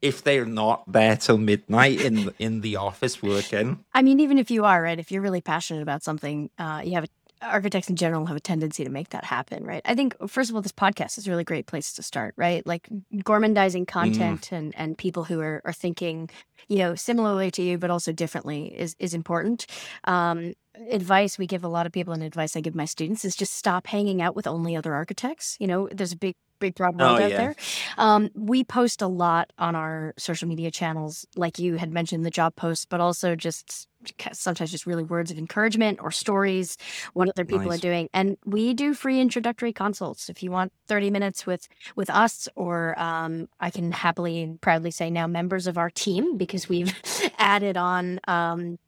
if 0.00 0.22
they're 0.22 0.46
not 0.46 0.90
there 0.90 1.16
till 1.16 1.38
midnight 1.38 2.00
in 2.00 2.32
in 2.38 2.60
the 2.60 2.76
office 2.76 3.22
working. 3.22 3.84
I 3.92 4.02
mean, 4.02 4.20
even 4.20 4.38
if 4.38 4.50
you 4.50 4.64
are 4.64 4.82
right, 4.82 4.98
if 4.98 5.10
you're 5.10 5.22
really 5.22 5.40
passionate 5.40 5.82
about 5.82 6.02
something, 6.02 6.50
uh, 6.58 6.82
you 6.84 6.92
have 6.92 7.04
a 7.04 7.08
architects 7.42 7.88
in 7.88 7.96
general 7.96 8.26
have 8.26 8.36
a 8.36 8.40
tendency 8.40 8.84
to 8.84 8.90
make 8.90 9.10
that 9.10 9.24
happen, 9.24 9.64
right? 9.64 9.82
I 9.84 9.94
think 9.94 10.16
first 10.28 10.50
of 10.50 10.56
all, 10.56 10.62
this 10.62 10.72
podcast 10.72 11.18
is 11.18 11.26
a 11.26 11.30
really 11.30 11.44
great 11.44 11.66
place 11.66 11.92
to 11.94 12.02
start, 12.02 12.34
right? 12.36 12.66
Like 12.66 12.88
gourmandizing 13.14 13.82
mm. 13.82 13.88
content 13.88 14.48
mm. 14.50 14.56
and 14.56 14.74
and 14.76 14.98
people 14.98 15.24
who 15.24 15.40
are 15.40 15.62
are 15.64 15.72
thinking, 15.72 16.30
you 16.68 16.78
know, 16.78 16.94
similarly 16.94 17.50
to 17.52 17.62
you 17.62 17.78
but 17.78 17.90
also 17.90 18.12
differently 18.12 18.66
is 18.66 18.96
is 18.98 19.14
important. 19.14 19.66
Um, 20.04 20.54
advice 20.90 21.38
we 21.38 21.46
give 21.46 21.64
a 21.64 21.68
lot 21.68 21.86
of 21.86 21.92
people 21.92 22.12
and 22.12 22.22
advice 22.22 22.56
I 22.56 22.60
give 22.60 22.74
my 22.74 22.84
students 22.84 23.24
is 23.24 23.34
just 23.34 23.54
stop 23.54 23.88
hanging 23.88 24.22
out 24.22 24.36
with 24.36 24.46
only 24.46 24.76
other 24.76 24.94
architects. 24.94 25.56
You 25.58 25.66
know, 25.66 25.88
there's 25.90 26.12
a 26.12 26.16
big 26.16 26.36
big 26.58 26.74
broad 26.74 26.98
world 26.98 27.20
oh, 27.20 27.24
out 27.24 27.30
yeah. 27.30 27.36
there. 27.36 27.54
Um, 27.96 28.30
we 28.34 28.64
post 28.64 29.02
a 29.02 29.06
lot 29.06 29.52
on 29.58 29.74
our 29.74 30.14
social 30.18 30.48
media 30.48 30.70
channels, 30.70 31.26
like 31.36 31.58
you 31.58 31.76
had 31.76 31.92
mentioned 31.92 32.24
the 32.24 32.30
job 32.30 32.56
posts, 32.56 32.84
but 32.84 33.00
also 33.00 33.36
just 33.36 33.87
sometimes 34.32 34.70
just 34.70 34.86
really 34.86 35.02
words 35.02 35.30
of 35.30 35.38
encouragement 35.38 35.98
or 36.00 36.10
stories 36.10 36.76
what 37.14 37.28
other 37.28 37.44
people 37.44 37.66
nice. 37.66 37.78
are 37.78 37.80
doing 37.80 38.08
and 38.12 38.36
we 38.44 38.72
do 38.74 38.94
free 38.94 39.20
introductory 39.20 39.72
consults 39.72 40.28
if 40.28 40.42
you 40.42 40.50
want 40.50 40.72
30 40.86 41.10
minutes 41.10 41.46
with 41.46 41.68
with 41.96 42.08
us 42.10 42.48
or 42.54 42.98
um, 42.98 43.48
i 43.60 43.70
can 43.70 43.90
happily 43.92 44.42
and 44.42 44.60
proudly 44.60 44.90
say 44.90 45.10
now 45.10 45.26
members 45.26 45.66
of 45.66 45.76
our 45.78 45.90
team 45.90 46.36
because 46.36 46.68
we've 46.68 46.94
added 47.38 47.76
on 47.76 48.20
um, 48.28 48.78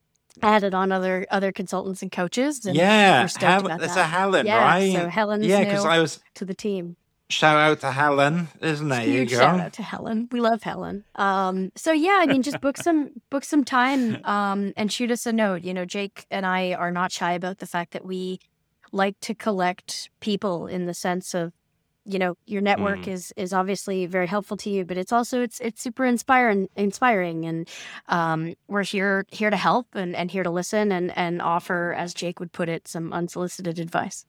added 0.42 0.74
on 0.74 0.92
other 0.92 1.26
other 1.30 1.52
consultants 1.52 2.02
and 2.02 2.12
coaches. 2.12 2.64
And 2.64 2.76
yeah, 2.76 3.26
Hel- 3.38 3.62
that's 3.62 3.94
that. 3.94 3.98
a 3.98 4.04
Helen, 4.04 4.46
yeah, 4.46 4.64
right? 4.64 4.92
So 4.92 5.08
Helen's 5.08 5.46
yeah, 5.46 5.64
because 5.64 5.84
I 5.84 5.98
was 5.98 6.20
to 6.34 6.44
the 6.44 6.54
team. 6.54 6.96
Shout 7.30 7.56
out 7.56 7.80
to 7.80 7.90
Helen, 7.92 8.48
isn't 8.60 8.88
there? 8.88 9.02
Huge 9.02 9.30
shout 9.30 9.60
out 9.60 9.72
to 9.74 9.82
Helen. 9.82 10.28
We 10.30 10.40
love 10.40 10.62
Helen. 10.62 11.04
Um, 11.14 11.72
so 11.76 11.92
yeah, 11.92 12.18
I 12.20 12.26
mean, 12.26 12.42
just 12.42 12.60
book 12.60 12.76
some 12.76 13.10
book 13.30 13.44
some 13.44 13.64
time 13.64 14.24
um, 14.24 14.72
and 14.76 14.92
shoot 14.92 15.10
us 15.10 15.26
a 15.26 15.32
note. 15.32 15.62
You 15.62 15.74
know, 15.74 15.84
Jake 15.84 16.26
and 16.30 16.44
I 16.44 16.74
are 16.74 16.90
not 16.90 17.12
shy 17.12 17.32
about 17.32 17.58
the 17.58 17.66
fact 17.66 17.92
that 17.92 18.04
we 18.04 18.40
like 18.92 19.18
to 19.20 19.34
collect 19.34 20.10
people 20.20 20.66
in 20.66 20.86
the 20.86 20.94
sense 20.94 21.34
of 21.34 21.52
you 22.04 22.18
know 22.18 22.36
your 22.46 22.62
network 22.62 23.00
mm. 23.00 23.08
is 23.08 23.32
is 23.36 23.52
obviously 23.52 24.06
very 24.06 24.26
helpful 24.26 24.56
to 24.56 24.70
you 24.70 24.84
but 24.84 24.96
it's 24.96 25.12
also 25.12 25.42
it's 25.42 25.60
it's 25.60 25.82
super 25.82 26.04
inspiring 26.04 26.68
inspiring 26.74 27.44
and 27.44 27.68
um, 28.08 28.54
we're 28.68 28.82
here 28.82 29.26
here 29.30 29.50
to 29.50 29.56
help 29.56 29.86
and 29.94 30.16
and 30.16 30.30
here 30.30 30.42
to 30.42 30.50
listen 30.50 30.90
and 30.92 31.16
and 31.16 31.42
offer 31.42 31.94
as 31.96 32.14
jake 32.14 32.40
would 32.40 32.52
put 32.52 32.68
it 32.68 32.88
some 32.88 33.12
unsolicited 33.12 33.78
advice 33.78 34.24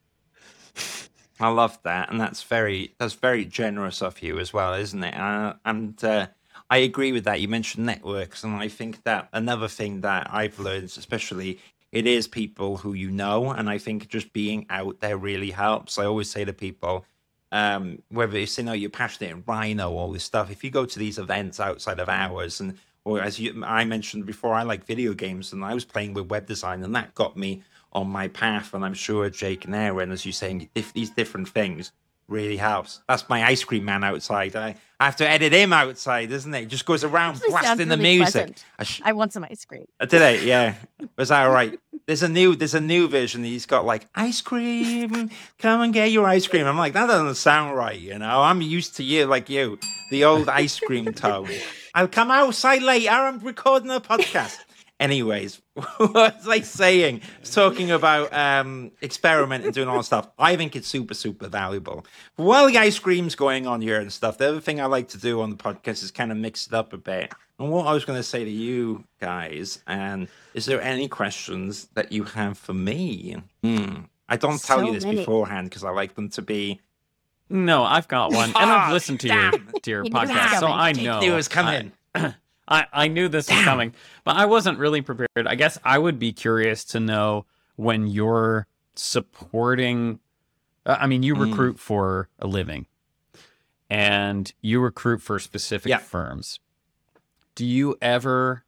i 1.42 1.50
love 1.50 1.78
that 1.84 2.10
and 2.10 2.20
that's 2.20 2.44
very 2.44 2.94
that's 2.98 3.14
very 3.14 3.46
generous 3.46 4.02
of 4.02 4.22
you 4.22 4.40
as 4.40 4.54
well 4.54 4.74
isn't 4.74 5.04
it? 5.04 5.16
Uh, 5.16 5.54
and 5.66 6.04
uh, 6.04 6.28
i 6.70 6.78
agree 6.78 7.12
with 7.12 7.24
that. 7.26 7.42
You 7.42 7.48
mentioned 7.48 7.86
networks 7.86 8.44
and 8.44 8.56
i 8.56 8.68
think 8.68 9.04
that 9.04 9.30
another 9.34 9.68
thing 9.68 10.02
that 10.02 10.28
i've 10.32 10.60
learned 10.60 10.86
especially 10.86 11.60
it 11.92 12.08
is 12.08 12.28
people 12.28 12.78
who 12.78 12.94
you 12.94 13.12
know 13.12 13.52
and 13.52 13.70
i 13.70 13.78
think 13.78 14.08
just 14.08 14.32
being 14.34 14.66
out 14.70 15.00
there 15.02 15.18
really 15.18 15.52
helps. 15.52 15.98
I 15.98 16.06
always 16.06 16.30
say 16.30 16.46
to 16.46 16.54
people 16.54 17.06
um, 17.52 18.02
whether 18.10 18.38
it's 18.38 18.58
you 18.58 18.64
know 18.64 18.74
you're 18.74 18.90
passionate 18.90 19.32
in 19.32 19.44
rhino 19.46 19.92
all 19.92 20.12
this 20.12 20.24
stuff 20.24 20.50
if 20.50 20.64
you 20.64 20.70
go 20.70 20.86
to 20.86 21.00
these 21.00 21.18
events 21.18 21.60
outside 21.60 22.00
of 22.00 22.08
hours 22.08 22.62
and 22.62 22.78
or 23.04 23.22
as 23.22 23.40
you 23.40 23.64
i 23.66 23.84
mentioned 23.84 24.26
before 24.26 24.54
i 24.54 24.64
like 24.64 24.86
video 24.86 25.14
games 25.14 25.52
and 25.52 25.66
i 25.66 25.74
was 25.74 25.84
playing 25.84 26.14
with 26.14 26.30
web 26.30 26.46
design 26.46 26.84
and 26.84 26.96
that 26.96 27.14
got 27.14 27.36
me 27.36 27.62
on 27.94 28.08
my 28.08 28.28
path 28.28 28.74
and 28.74 28.84
i'm 28.84 28.94
sure 28.94 29.30
jake 29.30 29.66
and 29.66 29.76
aaron 29.76 30.12
as 30.12 30.26
you're 30.26 30.34
saying 30.34 30.70
if 30.76 30.94
these 30.94 31.10
different 31.10 31.48
things 31.48 31.92
really 32.28 32.58
helps 32.58 33.02
that's 33.08 33.28
my 33.30 33.44
ice 33.44 33.64
cream 33.64 33.86
man 33.86 34.04
outside 34.04 34.56
i, 34.56 34.76
I 35.00 35.06
have 35.06 35.18
to 35.18 35.30
edit 35.30 35.52
him 35.52 35.74
outside 35.74 36.32
isn't 36.32 36.54
it, 36.54 36.68
just 36.68 36.86
goes 36.86 37.04
around 37.04 37.42
blasting 37.48 37.90
really 37.90 37.90
the 37.90 37.98
music 37.98 38.58
I, 38.80 38.84
sh- 38.84 39.02
I, 39.04 39.14
want 39.14 39.34
some 39.34 39.44
ice 39.44 39.66
cream 39.66 39.86
uh, 40.00 40.06
did 40.06 40.22
I? 40.22 40.32
yeah 40.36 40.76
was 41.18 41.30
that 41.30 41.46
all 41.46 41.52
right 41.52 41.78
there's 42.06 42.24
a 42.24 42.30
new 42.30 42.56
there's 42.56 42.74
a 42.74 42.82
new 42.82 43.08
version. 43.08 43.44
He's 43.44 43.66
got 43.66 43.86
like 43.86 44.08
ice 44.16 44.42
cream. 44.42 45.30
Come 45.60 45.82
and 45.82 45.94
get 45.94 46.12
your 46.12 46.28
ice 46.28 46.48
cream. 46.48 46.66
I'm 46.66 46.78
like 46.78 46.94
that 46.94 47.08
doesn't 47.08 47.36
sound 47.36 47.78
right. 47.78 48.00
You 48.00 48.18
know, 48.20 48.42
I'm 48.42 48.62
used 48.62 48.98
to 48.98 49.04
you 49.04 49.26
like 49.26 49.50
you, 49.50 49.80
the 50.10 50.26
old 50.26 50.50
ice 50.50 50.80
cream 50.80 51.14
tone. 51.14 51.50
I'll 51.94 52.08
come 52.08 52.32
outside 52.32 52.82
later. 52.84 53.12
I'm 53.12 53.40
recording 53.40 53.92
a 53.92 54.00
podcast. 54.00 54.58
Anyways, 55.02 55.60
what 55.74 56.14
was 56.14 56.48
I 56.48 56.62
saying? 56.62 57.22
Talking 57.44 57.90
about 57.90 58.32
um, 58.32 58.92
experiment 59.02 59.66
and 59.66 59.74
doing 59.74 59.88
all 59.88 59.98
that 59.98 60.04
stuff. 60.04 60.30
I 60.38 60.56
think 60.56 60.76
it's 60.76 60.88
super, 60.88 61.16
super 61.16 61.48
valuable. 61.48 62.06
While 62.36 62.68
the 62.68 62.78
ice 62.78 63.00
cream's 63.00 63.34
going 63.34 63.66
on 63.66 63.82
here 63.82 64.00
and 64.00 64.14
stuff, 64.14 64.38
the 64.38 64.48
other 64.48 64.62
thing 64.62 64.80
I 64.80 64.86
like 64.86 65.08
to 65.10 65.18
do 65.18 65.42
on 65.42 65.50
the 65.50 65.56
podcast 65.56 66.04
is 66.04 66.12
kind 66.12 66.32
of 66.32 66.38
mix 66.38 66.68
it 66.68 66.74
up 66.74 66.94
a 66.94 66.98
bit. 66.98 67.34
And 67.58 67.72
what 67.72 67.88
I 67.88 67.94
was 67.94 68.06
going 68.06 68.20
to 68.20 68.24
say 68.24 68.46
to 68.46 68.50
you 68.50 69.04
guys, 69.20 69.80
and 69.88 70.28
is 70.54 70.68
there 70.68 70.80
any 70.80 71.08
questions 71.08 71.88
that 71.96 72.12
you 72.12 72.24
have 72.24 72.60
for 72.60 72.76
me? 72.76 73.38
Hmm. 73.64 74.02
I 74.30 74.38
don't 74.38 74.60
so 74.60 74.76
tell 74.76 74.86
you 74.86 74.94
this 74.94 75.04
many. 75.04 75.18
beforehand 75.18 75.72
because 75.72 75.84
I 75.84 75.90
like 75.90 76.14
them 76.14 76.30
to 76.30 76.44
be. 76.44 76.80
No, 77.50 77.84
I've 77.84 78.08
got 78.08 78.32
one, 78.32 78.50
and 78.50 78.72
I've 78.72 78.94
listened 78.94 79.20
to 79.22 79.28
your 79.28 79.52
to 79.82 79.90
your 79.90 80.06
podcast, 80.06 80.60
so 80.60 80.68
I 80.68 80.92
know 80.92 81.22
it 81.22 81.32
was 81.32 81.48
coming. 81.48 81.92
I, 82.14 82.36
I, 82.72 82.88
I 82.94 83.08
knew 83.10 83.28
this 83.28 83.48
Damn. 83.48 83.58
was 83.58 83.66
coming, 83.66 83.94
but 84.24 84.38
I 84.38 84.46
wasn't 84.46 84.80
really 84.80 85.02
prepared. 85.02 85.46
I 85.46 85.56
guess 85.56 85.78
I 85.84 85.98
would 85.98 86.18
be 86.18 86.32
curious 86.32 86.86
to 86.86 87.00
know 87.02 87.46
when 87.76 88.08
you're 88.08 88.66
supporting. 88.96 90.20
Uh, 90.86 90.98
I 91.00 91.08
mean, 91.08 91.22
you 91.22 91.36
mm. 91.36 91.50
recruit 91.50 91.80
for 91.80 92.30
a 92.40 92.48
living, 92.48 92.86
and 93.90 94.52
you 94.62 94.80
recruit 94.80 95.22
for 95.22 95.38
specific 95.38 95.90
yeah. 95.90 95.98
firms. 95.98 96.60
Do 97.56 97.66
you 97.66 97.98
ever 98.02 98.64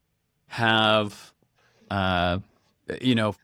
have, 0.48 1.32
uh, 1.90 2.40
you 3.00 3.16
know, 3.16 3.36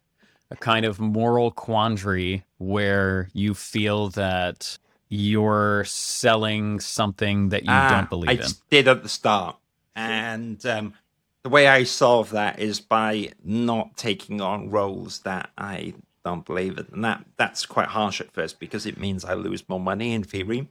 a 0.52 0.58
kind 0.58 0.86
of 0.86 1.00
moral 1.00 1.52
quandary 1.52 2.44
where 2.58 3.30
you 3.34 3.54
feel 3.54 4.10
that 4.10 4.78
you're 5.08 5.86
selling 5.86 6.82
something 6.82 7.50
that 7.50 7.64
you 7.64 7.72
uh, 7.72 7.90
don't 7.90 8.10
believe 8.10 8.30
I 8.30 8.34
in? 8.34 8.42
I 8.42 8.52
did 8.70 8.88
at 8.90 9.04
the 9.04 9.10
start. 9.10 9.56
And 10.00 10.66
um, 10.66 10.94
the 11.44 11.50
way 11.50 11.68
I 11.68 11.84
solve 11.84 12.30
that 12.30 12.60
is 12.60 12.80
by 12.80 13.34
not 13.44 13.98
taking 13.98 14.40
on 14.40 14.70
roles 14.70 15.20
that 15.20 15.50
I 15.58 15.94
don't 16.24 16.46
believe 16.46 16.78
in. 16.78 16.88
And 16.94 17.04
that, 17.04 17.26
that's 17.36 17.66
quite 17.66 17.90
harsh 17.90 18.22
at 18.22 18.32
first 18.32 18.60
because 18.60 18.86
it 18.86 18.98
means 18.98 19.26
I 19.26 19.34
lose 19.34 19.68
more 19.68 19.80
money 19.80 20.14
in 20.14 20.24
theory. 20.24 20.70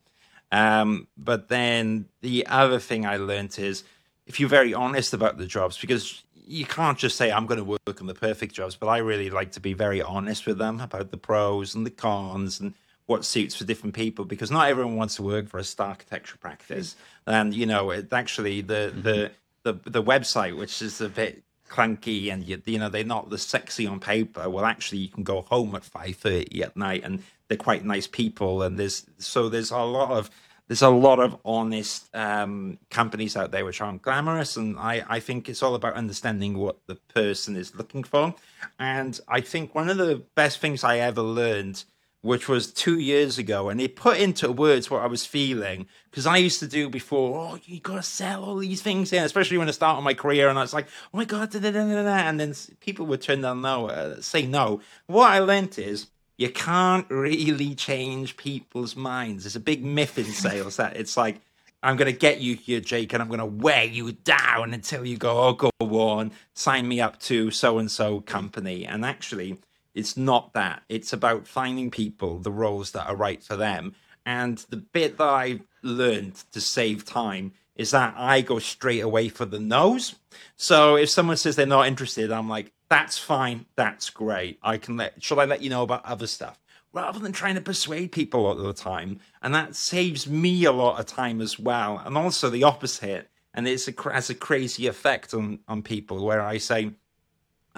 Um, 0.50 1.08
but 1.18 1.48
then 1.48 2.06
the 2.22 2.46
other 2.46 2.78
thing 2.78 3.04
I 3.04 3.18
learned 3.18 3.58
is 3.58 3.84
if 4.26 4.40
you're 4.40 4.48
very 4.48 4.72
honest 4.72 5.12
about 5.12 5.36
the 5.36 5.46
jobs, 5.46 5.76
because 5.76 6.22
you 6.34 6.64
can't 6.64 6.96
just 6.96 7.16
say 7.16 7.30
I'm 7.30 7.44
going 7.44 7.58
to 7.58 7.64
work 7.64 8.00
on 8.00 8.06
the 8.06 8.14
perfect 8.14 8.54
jobs, 8.54 8.76
but 8.76 8.86
I 8.86 8.98
really 8.98 9.28
like 9.28 9.52
to 9.52 9.60
be 9.60 9.74
very 9.74 10.00
honest 10.00 10.46
with 10.46 10.56
them 10.56 10.80
about 10.80 11.10
the 11.10 11.18
pros 11.18 11.74
and 11.74 11.84
the 11.84 11.90
cons 11.90 12.60
and 12.60 12.72
what 13.08 13.24
suits 13.24 13.54
for 13.54 13.64
different 13.64 13.94
people 13.94 14.26
because 14.26 14.50
not 14.50 14.68
everyone 14.68 14.94
wants 14.94 15.16
to 15.16 15.22
work 15.22 15.48
for 15.48 15.56
a 15.56 15.64
star 15.64 15.88
architecture 15.88 16.36
practice. 16.36 16.94
And 17.26 17.54
you 17.54 17.64
know, 17.64 17.90
it 17.90 18.12
actually 18.12 18.60
the 18.60 18.92
mm-hmm. 18.92 19.02
the 19.02 19.30
the 19.62 19.72
the 19.90 20.02
website, 20.02 20.56
which 20.56 20.80
is 20.82 21.00
a 21.00 21.08
bit 21.08 21.42
clunky 21.70 22.32
and 22.32 22.44
you, 22.44 22.62
you 22.64 22.78
know 22.78 22.88
they're 22.88 23.04
not 23.04 23.30
the 23.30 23.38
sexy 23.38 23.86
on 23.86 23.98
paper. 23.98 24.48
Well, 24.48 24.66
actually, 24.66 24.98
you 24.98 25.08
can 25.08 25.24
go 25.24 25.40
home 25.40 25.74
at 25.74 25.84
five 25.84 26.16
thirty 26.16 26.62
at 26.62 26.76
night, 26.76 27.02
and 27.02 27.22
they're 27.48 27.56
quite 27.56 27.82
nice 27.82 28.06
people. 28.06 28.62
And 28.62 28.78
there's 28.78 29.06
so 29.16 29.48
there's 29.48 29.70
a 29.70 29.78
lot 29.78 30.10
of 30.10 30.30
there's 30.66 30.82
a 30.82 30.90
lot 30.90 31.18
of 31.18 31.38
honest 31.46 32.14
um, 32.14 32.76
companies 32.90 33.38
out 33.38 33.52
there 33.52 33.64
which 33.64 33.80
aren't 33.80 34.02
glamorous, 34.02 34.58
and 34.58 34.78
I, 34.78 35.02
I 35.08 35.18
think 35.20 35.48
it's 35.48 35.62
all 35.62 35.74
about 35.74 35.94
understanding 35.94 36.58
what 36.58 36.76
the 36.86 36.96
person 36.96 37.56
is 37.56 37.74
looking 37.74 38.04
for. 38.04 38.34
And 38.78 39.18
I 39.26 39.40
think 39.40 39.74
one 39.74 39.88
of 39.88 39.96
the 39.96 40.22
best 40.34 40.60
things 40.60 40.84
I 40.84 40.98
ever 40.98 41.22
learned 41.22 41.84
which 42.20 42.48
was 42.48 42.72
two 42.72 42.98
years 42.98 43.38
ago, 43.38 43.68
and 43.68 43.80
it 43.80 43.94
put 43.94 44.18
into 44.18 44.50
words 44.50 44.90
what 44.90 45.02
I 45.02 45.06
was 45.06 45.24
feeling 45.24 45.86
because 46.10 46.26
I 46.26 46.38
used 46.38 46.58
to 46.60 46.66
do 46.66 46.88
before. 46.88 47.38
Oh, 47.38 47.58
you 47.64 47.80
gotta 47.80 48.02
sell 48.02 48.44
all 48.44 48.56
these 48.56 48.82
things 48.82 49.12
in, 49.12 49.22
especially 49.22 49.58
when 49.58 49.68
I 49.68 49.72
started 49.72 50.02
my 50.02 50.14
career, 50.14 50.48
and 50.48 50.58
I 50.58 50.62
was 50.62 50.74
like, 50.74 50.88
oh 51.14 51.16
my 51.16 51.24
god, 51.24 51.50
da, 51.50 51.60
da, 51.60 51.70
da, 51.70 51.82
and 51.82 52.40
then 52.40 52.54
people 52.80 53.06
would 53.06 53.22
turn 53.22 53.42
down 53.42 53.62
no, 53.62 53.88
uh, 53.88 54.20
say 54.20 54.46
no. 54.46 54.80
What 55.06 55.30
I 55.30 55.38
learned 55.38 55.78
is 55.78 56.08
you 56.36 56.50
can't 56.50 57.08
really 57.08 57.74
change 57.74 58.36
people's 58.36 58.96
minds. 58.96 59.44
There's 59.44 59.56
a 59.56 59.60
big 59.60 59.84
myth 59.84 60.18
in 60.18 60.26
sales 60.26 60.76
that 60.76 60.96
it's 60.96 61.16
like. 61.16 61.40
I'm 61.80 61.94
going 61.94 62.12
to 62.12 62.18
get 62.18 62.40
you 62.40 62.56
here, 62.56 62.80
Jake, 62.80 63.12
and 63.12 63.22
I'm 63.22 63.28
going 63.28 63.38
to 63.38 63.46
wear 63.46 63.84
you 63.84 64.10
down 64.10 64.74
until 64.74 65.06
you 65.06 65.16
go, 65.16 65.40
oh, 65.40 65.52
go 65.52 65.70
on, 65.80 66.32
sign 66.52 66.88
me 66.88 67.00
up 67.00 67.20
to 67.20 67.52
so 67.52 67.78
and 67.78 67.88
so 67.88 68.20
company. 68.20 68.84
And 68.84 69.04
actually, 69.04 69.58
it's 69.98 70.16
not 70.16 70.54
that. 70.54 70.82
It's 70.88 71.12
about 71.12 71.48
finding 71.48 71.90
people, 71.90 72.38
the 72.38 72.52
roles 72.52 72.92
that 72.92 73.08
are 73.08 73.16
right 73.16 73.42
for 73.42 73.56
them. 73.56 73.94
And 74.24 74.58
the 74.70 74.76
bit 74.76 75.18
that 75.18 75.28
I've 75.28 75.62
learned 75.82 76.36
to 76.52 76.60
save 76.60 77.04
time 77.04 77.52
is 77.74 77.90
that 77.90 78.14
I 78.16 78.40
go 78.40 78.60
straight 78.60 79.00
away 79.00 79.28
for 79.28 79.44
the 79.44 79.58
no's. 79.58 80.14
So 80.56 80.96
if 80.96 81.10
someone 81.10 81.36
says 81.36 81.56
they're 81.56 81.66
not 81.66 81.88
interested, 81.88 82.30
I'm 82.30 82.48
like, 82.48 82.72
that's 82.88 83.18
fine, 83.18 83.66
that's 83.74 84.08
great. 84.10 84.58
I 84.62 84.78
can 84.78 84.96
let 84.96 85.22
should 85.22 85.38
I 85.38 85.44
let 85.44 85.62
you 85.62 85.70
know 85.70 85.82
about 85.82 86.04
other 86.04 86.26
stuff? 86.26 86.58
Rather 86.92 87.18
than 87.18 87.32
trying 87.32 87.56
to 87.56 87.60
persuade 87.60 88.12
people 88.12 88.46
all 88.46 88.54
the 88.54 88.72
time. 88.72 89.20
And 89.42 89.54
that 89.54 89.74
saves 89.74 90.28
me 90.28 90.64
a 90.64 90.72
lot 90.72 90.98
of 90.98 91.06
time 91.06 91.40
as 91.40 91.58
well. 91.58 92.00
And 92.04 92.16
also 92.16 92.50
the 92.50 92.64
opposite. 92.64 93.30
And 93.52 93.66
it's 93.66 93.88
a, 93.88 94.12
has 94.12 94.30
a 94.30 94.34
crazy 94.34 94.86
effect 94.86 95.34
on, 95.34 95.58
on 95.66 95.82
people 95.82 96.24
where 96.24 96.40
I 96.40 96.58
say, 96.58 96.92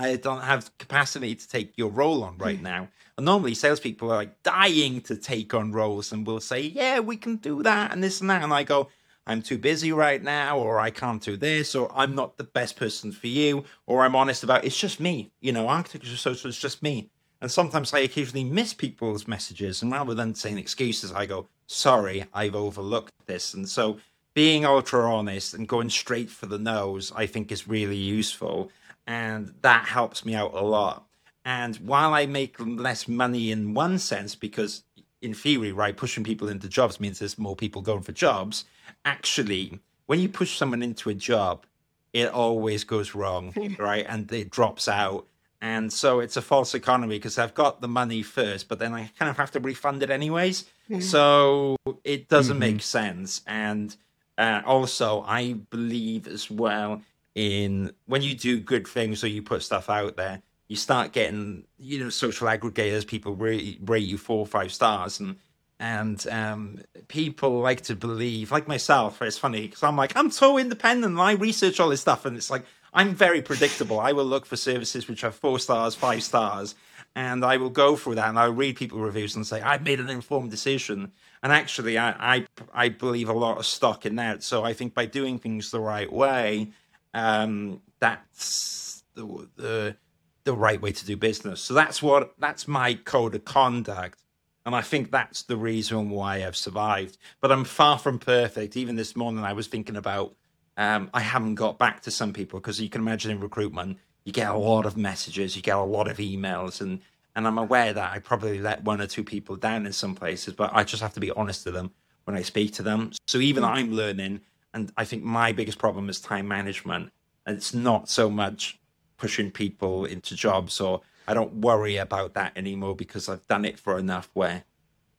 I 0.01 0.17
don't 0.17 0.41
have 0.41 0.77
capacity 0.79 1.35
to 1.35 1.49
take 1.49 1.77
your 1.77 1.91
role 1.91 2.25
on 2.25 2.39
right 2.39 2.57
hmm. 2.57 2.65
now. 2.65 2.89
And 3.17 3.27
normally 3.27 3.55
salespeople 3.55 4.11
are 4.11 4.17
like 4.17 4.43
dying 4.43 5.03
to 5.03 5.17
take 5.17 5.53
on 5.53 5.73
roles 5.73 6.11
and 6.11 6.27
will 6.27 6.41
say, 6.41 6.63
Yeah, 6.63 7.01
we 7.01 7.17
can 7.17 7.37
do 7.37 7.63
that 7.63 7.93
and 7.93 8.03
this 8.03 8.21
and 8.21 8.31
that. 8.31 8.43
And 8.43 8.53
I 8.53 8.63
go, 8.63 8.89
I'm 9.27 9.43
too 9.43 9.59
busy 9.59 9.93
right 9.93 10.23
now, 10.23 10.59
or 10.59 10.81
I 10.81 10.91
can't 10.91 11.23
do 11.23 11.37
this, 11.37 11.75
or 11.75 11.93
I'm 11.95 12.15
not 12.15 12.39
the 12.39 12.45
best 12.45 12.77
person 12.77 13.13
for 13.13 13.27
you, 13.27 13.65
or 13.87 14.03
I'm 14.03 14.17
honest 14.17 14.43
about 14.43 14.65
it's 14.65 14.79
just 14.79 14.99
me. 14.99 15.31
You 15.41 15.53
know, 15.53 15.69
architecture 15.69 16.17
social 16.17 16.49
is 16.49 16.59
just 16.59 16.83
me. 16.83 17.11
And 17.43 17.51
sometimes 17.51 17.93
I 17.93 18.01
occasionally 18.01 18.45
miss 18.45 18.73
people's 18.75 19.29
messages, 19.29 19.83
and 19.83 19.93
rather 19.93 20.15
than 20.15 20.35
saying 20.35 20.59
excuses, 20.59 21.13
I 21.13 21.27
go, 21.27 21.47
sorry, 21.67 22.25
I've 22.33 22.57
overlooked 22.57 23.13
this. 23.27 23.55
And 23.55 23.69
so 23.69 23.99
being 24.35 24.65
ultra 24.65 25.03
honest 25.03 25.55
and 25.55 25.69
going 25.69 25.91
straight 25.91 26.31
for 26.31 26.47
the 26.47 26.59
no's, 26.59 27.13
I 27.15 27.27
think 27.27 27.53
is 27.53 27.69
really 27.69 27.97
useful 27.97 28.71
and 29.11 29.53
that 29.63 29.87
helps 29.87 30.25
me 30.25 30.37
out 30.37 30.55
a 30.55 30.63
lot. 30.63 31.05
And 31.45 31.75
while 31.79 32.15
I 32.15 32.27
make 32.27 32.55
less 32.61 33.09
money 33.09 33.51
in 33.51 33.75
one 33.75 33.99
sense, 33.99 34.37
because 34.37 34.85
in 35.21 35.35
theory, 35.35 35.73
right, 35.73 35.97
pushing 35.97 36.23
people 36.23 36.49
into 36.49 36.69
jobs 36.69 37.01
means 37.01 37.19
there's 37.19 37.37
more 37.37 37.57
people 37.57 37.83
going 37.83 38.03
for 38.03 38.13
jobs. 38.13 38.67
Actually, 39.05 39.81
when 40.07 40.21
you 40.21 40.29
push 40.29 40.57
someone 40.57 40.81
into 40.81 41.11
a 41.11 41.15
job, 41.15 41.67
it 42.13 42.29
always 42.29 42.85
goes 42.85 43.13
wrong, 43.13 43.53
right? 43.81 44.07
And 44.09 44.31
it 44.31 44.49
drops 44.49 44.87
out. 44.87 45.27
And 45.61 45.93
so 45.93 46.21
it's 46.21 46.37
a 46.37 46.43
false 46.43 46.73
economy 46.73 47.17
because 47.17 47.37
I've 47.37 47.55
got 47.55 47.81
the 47.81 47.89
money 47.89 48.23
first, 48.23 48.69
but 48.69 48.79
then 48.79 48.95
I 48.95 49.11
kind 49.19 49.29
of 49.29 49.37
have 49.39 49.51
to 49.53 49.61
refund 49.61 50.05
it 50.05 50.11
anyways. 50.11 50.67
Mm-hmm. 50.89 51.01
So 51.01 51.77
it 52.05 52.29
doesn't 52.29 52.61
mm-hmm. 52.61 52.75
make 52.75 52.83
sense. 52.83 53.41
And 53.45 53.97
uh, 54.39 54.63
also, 54.65 55.23
I 55.27 55.55
believe 55.55 56.29
as 56.29 56.49
well 56.49 57.03
in 57.35 57.93
when 58.07 58.23
you 58.23 58.35
do 58.35 58.61
good 58.61 58.87
things 58.87 59.23
or 59.23 59.29
you 59.29 59.43
put 59.43 59.63
stuff 59.63 59.89
out 59.89 60.17
there, 60.17 60.43
you 60.69 60.77
start 60.77 61.13
getting, 61.13 61.65
you 61.79 61.99
know, 61.99 62.11
social 62.11 62.47
aggregators, 62.47 63.07
people 63.07 63.35
rate, 63.35 63.79
rate 63.83 64.07
you 64.07 64.19
four 64.19 64.39
or 64.39 64.47
five 64.47 64.73
stars. 64.73 65.21
And 65.21 65.37
and 65.81 66.27
um, 66.29 66.81
people 67.09 67.61
like 67.61 67.81
to 67.83 67.97
believe, 67.97 68.53
like 68.53 68.69
myself, 68.69 69.23
it's 69.23 69.39
funny 69.39 69.63
because 69.63 69.83
I'm 69.83 69.97
like, 69.97 70.15
I'm 70.15 70.31
so 70.31 70.59
independent 70.59 71.13
and 71.13 71.21
I 71.21 71.33
research 71.33 71.81
all 71.81 71.89
this 71.89 72.03
stuff. 72.03 72.27
And 72.27 72.37
it's 72.37 72.51
like, 72.51 72.67
I'm 72.93 73.15
very 73.15 73.41
predictable. 73.41 73.99
I 73.99 74.13
will 74.13 74.27
look 74.27 74.45
for 74.45 74.57
services 74.57 75.09
which 75.09 75.23
have 75.23 75.35
four 75.35 75.59
stars, 75.59 75.95
five 75.95 76.23
stars, 76.23 76.75
and 77.17 77.43
I 77.45 77.57
will 77.57 77.71
go 77.71 77.97
through 77.97 78.17
that 78.17 78.29
and 78.29 78.39
I'll 78.39 78.53
read 78.53 78.77
people 78.77 78.99
reviews 78.99 79.35
and 79.35 79.47
say 79.47 79.63
I've 79.63 79.83
made 79.83 80.01
an 80.01 80.11
informed 80.11 80.51
decision. 80.51 81.13
And 81.43 81.51
actually, 81.51 81.97
I 81.97 82.11
I, 82.37 82.47
I 82.75 82.89
believe 82.91 83.29
a 83.29 83.33
lot 83.33 83.59
of 83.59 83.65
stock 83.65 84.05
in 84.05 84.17
that. 84.17 84.43
So 84.43 84.63
I 84.65 84.75
think 84.75 84.93
by 84.93 85.07
doing 85.07 85.39
things 85.39 85.71
the 85.71 85.81
right 85.81 86.13
way, 86.13 86.73
um, 87.15 87.83
that's 87.99 89.03
the, 89.15 89.49
the 89.57 89.97
the 90.45 90.53
right 90.55 90.81
way 90.81 90.91
to 90.91 91.05
do 91.05 91.17
business. 91.17 91.61
So 91.61 91.75
that's 91.75 92.03
what 92.03 92.35
that's 92.39 92.67
my 92.67 92.95
code 92.95 93.35
of 93.35 93.45
conduct. 93.45 94.23
And 94.67 94.75
I 94.75 94.83
think 94.83 95.11
that's 95.11 95.43
the 95.43 95.57
reason 95.57 96.11
why 96.11 96.45
I've 96.45 96.57
survived. 96.57 97.19
But 97.41 97.51
I'm 97.51 97.65
far 97.65 97.99
from 97.99 98.19
perfect. 98.19 98.77
Even 98.77 98.97
this 98.97 99.17
morning, 99.17 99.45
I 99.45 99.53
was 99.53 99.67
thinking 99.67 99.97
about 99.97 100.35
um, 100.77 101.11
I 101.13 101.21
haven't 101.21 101.57
got 101.57 101.79
back 101.79 102.03
to 102.03 102.11
some 102.11 102.33
people 102.33 102.61
because 102.61 102.81
you 102.81 102.89
can 102.89 103.03
imagine 103.03 103.31
in 103.31 103.41
recruitment, 103.41 103.99
you 104.25 104.33
get 104.33 104.49
a 104.49 104.57
lot 104.57 104.87
of 104.87 104.97
messages, 104.97 105.57
you 105.57 105.63
get 105.63 105.77
a 105.77 105.83
lot 105.83 106.09
of 106.09 106.19
emails, 106.19 106.81
and 106.81 107.01
and 107.37 107.47
I'm 107.47 107.59
aware 107.59 107.93
that 107.93 108.13
I 108.13 108.19
probably 108.19 108.59
let 108.59 108.85
one 108.85 109.01
or 109.01 109.07
two 109.07 109.25
people 109.25 109.57
down 109.57 109.87
in 109.87 109.93
some 109.93 110.15
places, 110.15 110.55
but 110.55 110.71
I 110.73 110.85
just 110.85 111.03
have 111.03 111.15
to 111.15 111.21
be 111.21 111.31
honest 111.31 111.65
to 111.65 111.71
them 111.71 111.93
when 112.25 112.37
I 112.37 112.43
speak 112.43 112.73
to 112.75 112.83
them. 112.83 113.13
So 113.27 113.39
even 113.39 113.63
mm. 113.63 113.69
I'm 113.69 113.93
learning, 113.93 114.41
and 114.73 114.93
I 114.97 115.05
think 115.05 115.23
my 115.23 115.53
biggest 115.53 115.79
problem 115.79 116.09
is 116.09 116.21
time 116.21 116.49
management. 116.49 117.11
And 117.47 117.57
it's 117.57 117.75
not 117.75 118.09
so 118.09 118.31
much 118.31 118.79
pushing 119.17 119.51
people 119.51 120.05
into 120.05 120.35
jobs, 120.37 120.81
or 120.81 121.01
I 121.27 121.35
don't 121.35 121.55
worry 121.57 121.97
about 121.97 122.35
that 122.35 122.53
anymore 122.57 122.95
because 122.95 123.29
I've 123.29 123.47
done 123.47 123.65
it 123.65 123.79
for 123.79 123.99
enough 123.99 124.31
where 124.35 124.65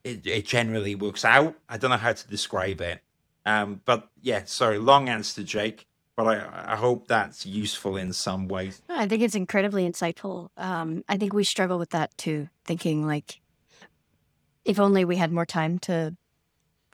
it, 0.04 0.26
it 0.26 0.45
generally 0.45 0.95
works 0.95 1.26
out. 1.26 1.56
I 1.70 1.78
don't 1.78 1.91
know 1.91 1.97
how 1.97 2.14
to 2.14 2.28
describe 2.28 2.82
it. 2.82 3.02
Um, 3.45 3.82
but 3.86 4.10
yeah, 4.22 4.43
sorry, 4.45 4.78
long 4.78 5.10
answer, 5.10 5.43
Jake. 5.43 5.88
But 6.16 6.28
I, 6.28 6.74
I 6.74 6.76
hope 6.76 7.08
that's 7.08 7.45
useful 7.45 7.95
in 7.95 8.14
some 8.14 8.47
way. 8.47 8.72
I 8.89 9.08
think 9.08 9.24
it's 9.24 9.36
incredibly 9.36 9.89
insightful. 9.89 10.49
Um, 10.58 11.04
I 11.08 11.18
think 11.18 11.34
we 11.34 11.43
struggle 11.43 11.80
with 11.80 11.91
that 11.91 12.16
too, 12.18 12.49
thinking 12.66 13.08
like, 13.08 13.39
if 14.66 14.80
only 14.80 15.06
we 15.06 15.16
had 15.16 15.32
more 15.32 15.45
time 15.45 15.80
to 15.80 16.16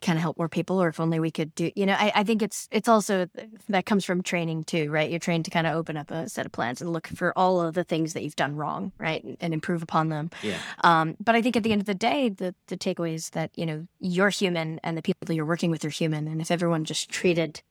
kind 0.02 0.18
of 0.18 0.22
help 0.22 0.38
more 0.38 0.48
people 0.48 0.82
or 0.82 0.90
if 0.90 1.00
only 1.00 1.20
we 1.20 1.32
could 1.32 1.54
do 1.56 1.72
you 1.76 1.86
know 1.86 1.94
I, 1.98 2.12
I 2.16 2.24
think 2.24 2.42
it's 2.44 2.68
it's 2.72 2.88
also 2.88 3.28
that 3.68 3.86
comes 3.86 4.06
from 4.06 4.22
training 4.22 4.64
too 4.66 4.92
right? 4.92 5.10
You're 5.10 5.20
trained 5.20 5.46
to 5.46 5.52
kind 5.52 5.66
of 5.66 5.76
open 5.76 5.98
up 5.98 6.12
a 6.12 6.30
set 6.30 6.46
of 6.46 6.52
plans 6.52 6.82
and 6.82 6.94
look 6.94 7.08
for 7.08 7.34
all 7.38 7.62
of 7.62 7.74
the 7.74 7.84
things 7.84 8.14
that 8.14 8.24
you've 8.24 8.36
done 8.36 8.56
wrong 8.56 8.92
right? 9.00 9.24
And, 9.24 9.38
and 9.42 9.54
improve 9.54 9.82
upon 9.82 10.10
them. 10.10 10.30
Yeah. 10.44 10.60
Um 10.84 11.16
but 11.20 11.36
i 11.36 11.42
think 11.42 11.56
at 11.56 11.64
the 11.64 11.72
end 11.72 11.82
of 11.82 11.88
the 11.88 11.96
day 11.96 12.30
the 12.30 12.54
the 12.68 12.78
takeaway 12.78 13.16
is 13.16 13.32
that 13.32 13.52
you 13.56 13.66
know 13.66 13.88
you're 14.00 14.30
human 14.30 14.80
and 14.84 14.96
the 14.98 15.02
people 15.02 15.26
that 15.26 15.36
you're 15.36 15.46
working 15.46 15.72
with 15.72 15.84
are 15.84 15.90
human 15.90 16.28
and 16.28 16.42
if 16.42 16.52
everyone 16.52 16.86
just 16.86 17.10
treated 17.10 17.62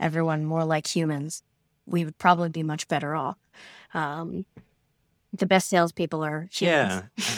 everyone 0.00 0.44
more 0.44 0.64
like 0.64 0.86
humans 0.86 1.42
we 1.84 2.04
would 2.04 2.18
probably 2.18 2.48
be 2.48 2.62
much 2.62 2.88
better 2.88 3.14
off. 3.14 3.36
Um 3.94 4.46
the 5.32 5.46
best 5.46 5.68
salespeople 5.68 6.24
are 6.24 6.48
humans. 6.50 7.02
yeah 7.18 7.36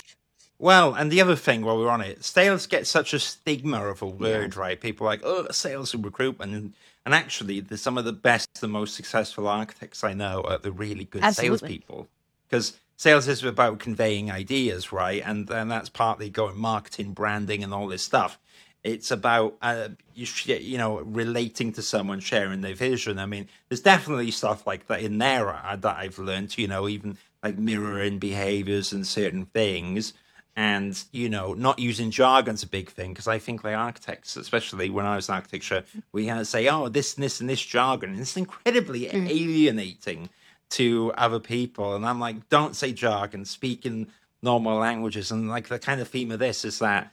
Well, 0.59 0.95
and 0.95 1.11
the 1.11 1.21
other 1.21 1.37
thing 1.37 1.63
while 1.63 1.79
we're 1.79 1.89
on 1.89 2.01
it, 2.01 2.25
sales 2.25 2.67
get 2.67 2.87
such 2.87 3.15
a 3.15 3.21
stigma 3.21 3.87
of 3.87 4.03
a 4.03 4.07
word, 4.07 4.55
yeah. 4.55 4.61
right? 4.61 4.81
People 4.81 5.07
are 5.07 5.11
like, 5.11 5.21
oh, 5.23 5.47
sales 5.51 5.95
and 5.95 6.05
recruitment. 6.05 6.53
And, 6.53 6.73
and 7.07 7.15
actually, 7.15 7.61
the, 7.61 7.79
some 7.79 7.97
of 7.97 8.05
the 8.05 8.13
best, 8.13 8.61
the 8.61 8.67
most 8.67 8.95
successful 8.95 9.47
architects 9.47 10.03
I 10.03 10.15
know 10.15 10.43
are 10.43 10.59
the 10.59 10.73
really 10.73 11.05
good 11.05 11.23
Absolutely. 11.23 11.59
salespeople. 11.59 12.09
Because 12.49 12.77
sales 12.97 13.29
is 13.29 13.45
about 13.45 13.79
conveying 13.79 14.33
ideas, 14.33 14.93
right? 14.93 15.23
And, 15.25 15.49
and 15.49 15.71
that's 15.71 15.89
partly 15.89 16.29
going 16.29 16.59
marketing, 16.59 17.13
branding, 17.13 17.63
and 17.63 17.73
all 17.73 17.87
this 17.87 18.03
stuff. 18.03 18.39
It's 18.83 19.11
about 19.11 19.57
uh, 19.61 19.89
you, 20.15 20.27
you 20.45 20.79
know 20.79 21.01
relating 21.01 21.73
to 21.75 21.83
someone, 21.83 22.21
sharing 22.21 22.63
their 22.63 22.75
vision. 22.75 23.19
I 23.19 23.27
mean, 23.27 23.49
there's 23.69 23.81
definitely 23.81 24.31
stuff 24.31 24.67
like 24.67 24.87
that 24.87 25.03
in 25.03 25.19
there 25.19 25.53
uh, 25.53 25.77
that 25.77 25.97
I've 25.97 26.19
learned. 26.19 26.57
You 26.57 26.69
know, 26.69 26.89
even 26.89 27.19
like 27.43 27.59
mirroring 27.59 28.19
behaviors 28.19 28.93
and 28.93 29.07
certain 29.07 29.47
things 29.47 30.15
and 30.59 31.05
you 31.13 31.29
know 31.29 31.55
not 31.55 31.79
using 31.79 32.11
jargon's 32.11 32.65
a 32.65 32.67
big 32.67 32.91
thing 32.91 33.13
because 33.13 33.29
i 33.29 33.39
think 33.39 33.63
the 33.63 33.73
architects 33.73 34.37
especially 34.37 34.91
when 34.91 35.07
i 35.07 35.15
was 35.15 35.29
in 35.29 35.35
architecture 35.37 35.85
we 36.11 36.27
had 36.27 36.39
to 36.39 36.45
say 36.45 36.67
oh 36.69 36.89
this 36.89 37.15
and 37.15 37.23
this 37.23 37.41
and 37.41 37.49
this 37.49 37.65
jargon 37.65 38.11
and 38.11 38.21
it's 38.21 38.37
incredibly 38.37 39.03
mm. 39.03 39.31
alienating 39.31 40.29
to 40.71 41.13
other 41.17 41.41
people. 41.41 41.95
And 41.95 42.05
i'm 42.05 42.21
like 42.21 42.49
don't 42.49 42.77
say 42.77 42.93
jargon 42.93 43.45
speak 43.45 43.87
in 43.87 44.09
normal 44.43 44.79
languages. 44.79 45.31
And 45.31 45.49
like 45.49 45.69
the 45.69 45.79
kind 45.79 46.01
of 46.01 46.09
theme 46.09 46.31
of 46.31 46.39
this 46.39 46.65
is 46.65 46.79
that 46.79 47.13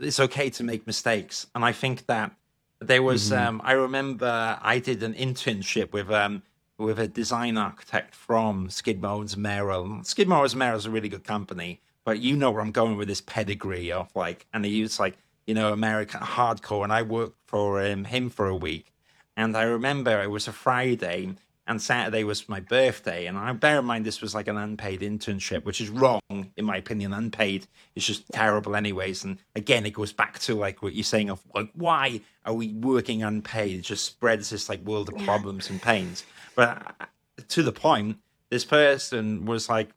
it's 0.00 0.20
okay 0.20 0.50
to 0.50 0.62
make 0.62 0.86
mistakes. 0.86 1.46
And 1.54 1.64
i 1.64 1.72
think 1.72 2.06
that 2.06 2.32
there 2.80 3.02
was 3.02 3.30
mm-hmm. 3.30 3.48
um, 3.48 3.62
i 3.64 3.72
remember 3.72 4.58
i 4.60 4.78
did 4.78 5.02
an 5.02 5.14
internship 5.14 5.92
with 5.92 6.10
um, 6.10 6.42
with 6.76 6.98
a 6.98 7.08
design 7.08 7.56
architect 7.56 8.14
from 8.14 8.68
skidmore 8.68 9.20
and 9.20 9.36
merrill 9.36 10.02
skidmore 10.02 10.44
and 10.44 10.56
merrill 10.56 10.76
is 10.76 10.86
a 10.86 10.90
really 10.90 11.08
good 11.08 11.24
company 11.24 11.80
but 12.04 12.20
you 12.20 12.36
know 12.36 12.50
where 12.50 12.62
I'm 12.62 12.72
going 12.72 12.96
with 12.96 13.08
this 13.08 13.20
pedigree 13.20 13.90
of 13.90 14.08
like, 14.14 14.46
and 14.52 14.64
he 14.64 14.82
was 14.82 15.00
like, 15.00 15.16
you 15.46 15.54
know, 15.54 15.72
American 15.72 16.20
hardcore, 16.20 16.84
and 16.84 16.92
I 16.92 17.02
worked 17.02 17.36
for 17.46 17.84
um, 17.84 18.04
him 18.04 18.30
for 18.30 18.46
a 18.46 18.56
week, 18.56 18.92
and 19.36 19.56
I 19.56 19.64
remember 19.64 20.22
it 20.22 20.30
was 20.30 20.48
a 20.48 20.52
Friday, 20.52 21.34
and 21.66 21.80
Saturday 21.80 22.24
was 22.24 22.48
my 22.48 22.60
birthday, 22.60 23.26
and 23.26 23.38
I 23.38 23.52
bear 23.52 23.78
in 23.78 23.84
mind 23.86 24.04
this 24.04 24.20
was 24.20 24.34
like 24.34 24.48
an 24.48 24.56
unpaid 24.56 25.00
internship, 25.00 25.64
which 25.64 25.80
is 25.80 25.88
wrong 25.88 26.20
in 26.28 26.64
my 26.64 26.76
opinion. 26.76 27.12
Unpaid 27.12 27.66
is 27.94 28.06
just 28.06 28.30
terrible, 28.32 28.76
anyways. 28.76 29.24
And 29.24 29.38
again, 29.56 29.86
it 29.86 29.94
goes 29.94 30.12
back 30.12 30.38
to 30.40 30.54
like 30.54 30.82
what 30.82 30.94
you're 30.94 31.04
saying 31.04 31.30
of 31.30 31.40
like, 31.54 31.70
why 31.74 32.20
are 32.44 32.52
we 32.52 32.74
working 32.74 33.22
unpaid? 33.22 33.78
It 33.78 33.82
just 33.82 34.04
spreads 34.04 34.50
this 34.50 34.68
like 34.68 34.82
world 34.84 35.08
of 35.08 35.18
problems 35.24 35.70
and 35.70 35.80
pains. 35.80 36.24
But 36.54 36.96
uh, 37.00 37.06
to 37.48 37.62
the 37.62 37.72
point, 37.72 38.18
this 38.50 38.64
person 38.64 39.46
was 39.46 39.68
like, 39.68 39.90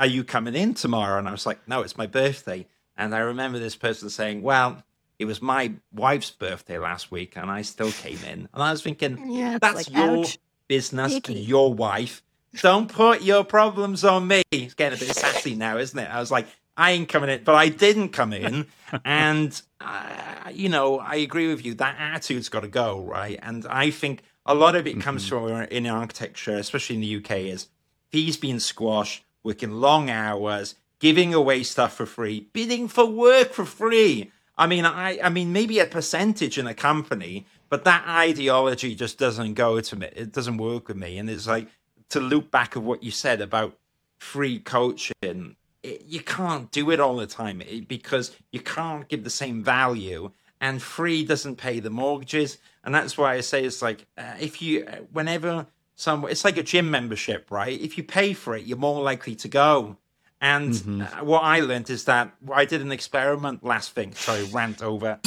are 0.00 0.06
you 0.06 0.24
coming 0.24 0.54
in 0.54 0.72
tomorrow? 0.72 1.18
And 1.18 1.28
I 1.28 1.30
was 1.30 1.44
like, 1.44 1.68
no, 1.68 1.82
it's 1.82 1.98
my 1.98 2.06
birthday. 2.06 2.66
And 2.96 3.14
I 3.14 3.18
remember 3.18 3.58
this 3.58 3.76
person 3.76 4.08
saying, 4.08 4.40
well, 4.40 4.82
it 5.18 5.26
was 5.26 5.42
my 5.42 5.72
wife's 5.92 6.30
birthday 6.30 6.78
last 6.78 7.10
week 7.10 7.36
and 7.36 7.50
I 7.50 7.60
still 7.62 7.92
came 7.92 8.18
in. 8.26 8.48
And 8.52 8.62
I 8.62 8.72
was 8.72 8.82
thinking, 8.82 9.30
yeah, 9.30 9.58
that's 9.60 9.88
like, 9.88 9.92
your 9.92 10.20
ouch. 10.20 10.38
business, 10.68 11.16
Icky. 11.16 11.34
your 11.34 11.74
wife. 11.74 12.22
Don't 12.62 12.90
put 12.90 13.20
your 13.20 13.44
problems 13.44 14.02
on 14.02 14.26
me. 14.26 14.42
It's 14.50 14.72
getting 14.72 14.96
a 14.96 15.00
bit 15.00 15.14
sassy 15.14 15.54
now, 15.54 15.76
isn't 15.76 15.98
it? 15.98 16.10
I 16.10 16.18
was 16.18 16.30
like, 16.30 16.46
I 16.78 16.92
ain't 16.92 17.10
coming 17.10 17.28
in, 17.28 17.44
but 17.44 17.54
I 17.54 17.68
didn't 17.68 18.08
come 18.08 18.32
in. 18.32 18.66
and, 19.04 19.60
uh, 19.82 20.50
you 20.50 20.70
know, 20.70 20.98
I 20.98 21.16
agree 21.16 21.48
with 21.48 21.62
you. 21.62 21.74
That 21.74 21.96
attitude's 21.98 22.48
got 22.48 22.60
to 22.60 22.68
go, 22.68 23.04
right? 23.04 23.38
And 23.42 23.66
I 23.66 23.90
think 23.90 24.22
a 24.46 24.54
lot 24.54 24.76
of 24.76 24.86
it 24.86 24.98
comes 25.02 25.28
mm-hmm. 25.28 25.58
from 25.58 25.62
in 25.64 25.86
architecture, 25.86 26.56
especially 26.56 26.96
in 26.96 27.02
the 27.02 27.16
UK, 27.16 27.50
is 27.52 27.68
fees 28.08 28.38
being 28.38 28.60
squashed 28.60 29.24
working 29.42 29.72
long 29.72 30.10
hours, 30.10 30.74
giving 30.98 31.34
away 31.34 31.62
stuff 31.62 31.94
for 31.94 32.06
free, 32.06 32.48
bidding 32.52 32.88
for 32.88 33.06
work 33.06 33.52
for 33.52 33.64
free. 33.64 34.30
I 34.56 34.66
mean, 34.66 34.84
I, 34.84 35.18
I 35.22 35.28
mean, 35.30 35.52
maybe 35.52 35.78
a 35.78 35.86
percentage 35.86 36.58
in 36.58 36.66
a 36.66 36.74
company, 36.74 37.46
but 37.68 37.84
that 37.84 38.04
ideology 38.06 38.94
just 38.94 39.18
doesn't 39.18 39.54
go 39.54 39.80
to 39.80 39.96
me. 39.96 40.08
It 40.14 40.32
doesn't 40.32 40.58
work 40.58 40.88
with 40.88 40.96
me. 40.96 41.18
And 41.18 41.30
it's 41.30 41.46
like 41.46 41.68
to 42.10 42.20
loop 42.20 42.50
back 42.50 42.76
of 42.76 42.84
what 42.84 43.02
you 43.02 43.10
said 43.10 43.40
about 43.40 43.78
free 44.18 44.58
coaching. 44.58 45.56
It, 45.82 46.04
you 46.06 46.20
can't 46.20 46.70
do 46.70 46.90
it 46.90 47.00
all 47.00 47.16
the 47.16 47.26
time 47.26 47.62
because 47.88 48.36
you 48.52 48.60
can't 48.60 49.08
give 49.08 49.24
the 49.24 49.30
same 49.30 49.64
value 49.64 50.32
and 50.60 50.82
free 50.82 51.24
doesn't 51.24 51.56
pay 51.56 51.80
the 51.80 51.90
mortgages 51.90 52.58
and 52.84 52.94
that's 52.94 53.16
why 53.16 53.34
i 53.34 53.40
say 53.40 53.64
it's 53.64 53.82
like 53.82 54.06
uh, 54.18 54.34
if 54.38 54.60
you 54.60 54.86
whenever 55.12 55.66
somewhere. 56.00 56.32
It's 56.32 56.44
like 56.44 56.56
a 56.56 56.62
gym 56.62 56.90
membership, 56.90 57.50
right? 57.50 57.78
If 57.80 57.96
you 57.98 58.04
pay 58.04 58.32
for 58.32 58.56
it, 58.56 58.64
you're 58.64 58.78
more 58.78 59.02
likely 59.02 59.34
to 59.36 59.48
go. 59.48 59.96
And 60.40 60.72
mm-hmm. 60.72 61.02
Uh, 61.02 61.24
what 61.24 61.42
I 61.42 61.60
learned 61.60 61.90
is 61.90 62.04
that 62.04 62.32
I 62.52 62.64
did 62.64 62.80
an 62.80 62.92
experiment 62.92 63.62
last 63.62 63.92
thing. 63.92 64.14
Sorry, 64.14 64.44
rant 64.44 64.82
over. 64.82 65.20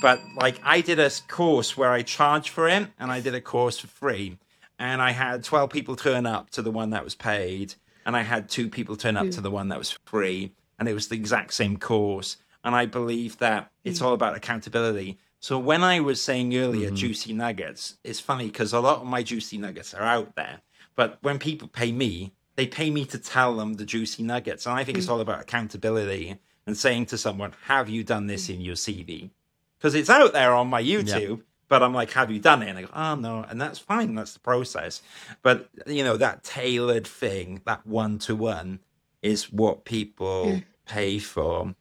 But 0.00 0.20
like 0.36 0.60
I 0.62 0.80
did 0.80 1.00
a 1.00 1.10
course 1.28 1.76
where 1.76 1.90
I 1.90 2.02
charged 2.02 2.50
for 2.50 2.68
it 2.68 2.88
and 2.98 3.10
I 3.10 3.20
did 3.20 3.34
a 3.34 3.40
course 3.40 3.78
for 3.78 3.88
free. 3.88 4.38
And 4.78 5.00
I 5.00 5.12
had 5.12 5.44
12 5.44 5.70
people 5.70 5.96
turn 5.96 6.26
up 6.26 6.50
to 6.50 6.62
the 6.62 6.70
one 6.70 6.90
that 6.90 7.04
was 7.04 7.14
paid. 7.14 7.74
And 8.06 8.16
I 8.16 8.22
had 8.22 8.48
two 8.48 8.68
people 8.68 8.96
turn 8.96 9.16
up 9.16 9.26
mm. 9.26 9.34
to 9.34 9.40
the 9.40 9.50
one 9.50 9.68
that 9.68 9.78
was 9.78 9.92
free. 10.04 10.52
And 10.78 10.88
it 10.88 10.94
was 10.94 11.08
the 11.08 11.16
exact 11.16 11.54
same 11.54 11.78
course. 11.78 12.36
And 12.62 12.74
I 12.74 12.86
believe 12.86 13.38
that 13.38 13.70
it's 13.82 14.00
mm. 14.00 14.04
all 14.04 14.12
about 14.12 14.36
accountability. 14.36 15.18
So 15.44 15.58
when 15.58 15.84
I 15.84 16.00
was 16.00 16.22
saying 16.22 16.56
earlier 16.56 16.86
mm-hmm. 16.86 16.96
juicy 16.96 17.34
nuggets, 17.34 17.98
it's 18.02 18.18
funny 18.18 18.46
because 18.46 18.72
a 18.72 18.80
lot 18.80 19.02
of 19.02 19.06
my 19.06 19.22
juicy 19.22 19.58
nuggets 19.58 19.92
are 19.92 20.02
out 20.02 20.36
there. 20.36 20.62
But 20.96 21.18
when 21.20 21.38
people 21.38 21.68
pay 21.68 21.92
me, 21.92 22.32
they 22.56 22.66
pay 22.66 22.90
me 22.90 23.04
to 23.04 23.18
tell 23.18 23.54
them 23.54 23.74
the 23.74 23.84
juicy 23.84 24.22
nuggets. 24.22 24.64
And 24.64 24.74
I 24.74 24.84
think 24.84 24.96
it's 24.96 25.10
all 25.10 25.20
about 25.20 25.42
accountability 25.42 26.38
and 26.66 26.78
saying 26.78 27.06
to 27.06 27.18
someone, 27.18 27.52
Have 27.64 27.90
you 27.90 28.02
done 28.02 28.26
this 28.26 28.48
in 28.48 28.62
your 28.62 28.74
CV? 28.74 29.28
Because 29.76 29.94
it's 29.94 30.08
out 30.08 30.32
there 30.32 30.54
on 30.54 30.68
my 30.68 30.82
YouTube. 30.82 31.36
Yeah. 31.36 31.44
But 31.68 31.82
I'm 31.82 31.92
like, 31.92 32.12
have 32.12 32.30
you 32.30 32.40
done 32.40 32.62
it? 32.62 32.70
And 32.70 32.78
I 32.78 32.82
go, 32.82 32.88
oh 32.94 33.14
no, 33.14 33.44
and 33.46 33.60
that's 33.60 33.78
fine. 33.78 34.14
That's 34.14 34.32
the 34.32 34.40
process. 34.40 35.02
But 35.42 35.68
you 35.86 36.04
know, 36.04 36.16
that 36.16 36.42
tailored 36.42 37.06
thing, 37.06 37.60
that 37.66 37.86
one 37.86 38.18
to 38.20 38.34
one, 38.34 38.80
is 39.20 39.52
what 39.52 39.84
people 39.84 40.46
mm. 40.46 40.64
pay 40.86 41.18
for. 41.18 41.74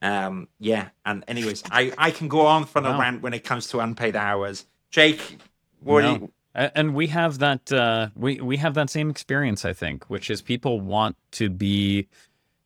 Um, 0.00 0.48
yeah. 0.58 0.88
And 1.04 1.24
anyways, 1.28 1.62
I 1.70 1.92
I 1.98 2.10
can 2.10 2.28
go 2.28 2.46
on 2.46 2.64
for 2.64 2.80
a 2.80 2.98
rant 2.98 3.22
when 3.22 3.34
it 3.34 3.44
comes 3.44 3.68
to 3.68 3.80
unpaid 3.80 4.16
hours. 4.16 4.66
Jake, 4.90 5.38
what 5.80 6.02
no. 6.02 6.14
you? 6.14 6.32
And 6.54 6.94
we 6.94 7.08
have 7.08 7.38
that 7.38 7.70
uh, 7.72 8.08
we 8.16 8.40
we 8.40 8.56
have 8.56 8.74
that 8.74 8.90
same 8.90 9.10
experience, 9.10 9.64
I 9.64 9.72
think, 9.72 10.04
which 10.10 10.30
is 10.30 10.42
people 10.42 10.80
want 10.80 11.16
to 11.32 11.50
be 11.50 12.08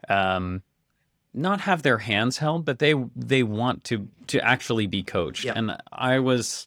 um, 0.09 0.62
not 1.35 1.62
have 1.62 1.83
their 1.83 1.99
hands 1.99 2.39
held, 2.39 2.64
but 2.64 2.78
they 2.78 2.95
they 3.16 3.43
want 3.43 3.85
to 3.85 4.09
to 4.28 4.45
actually 4.45 4.87
be 4.87 5.03
coached. 5.03 5.45
Yep. 5.45 5.57
And 5.57 5.76
I 5.93 6.20
was 6.20 6.66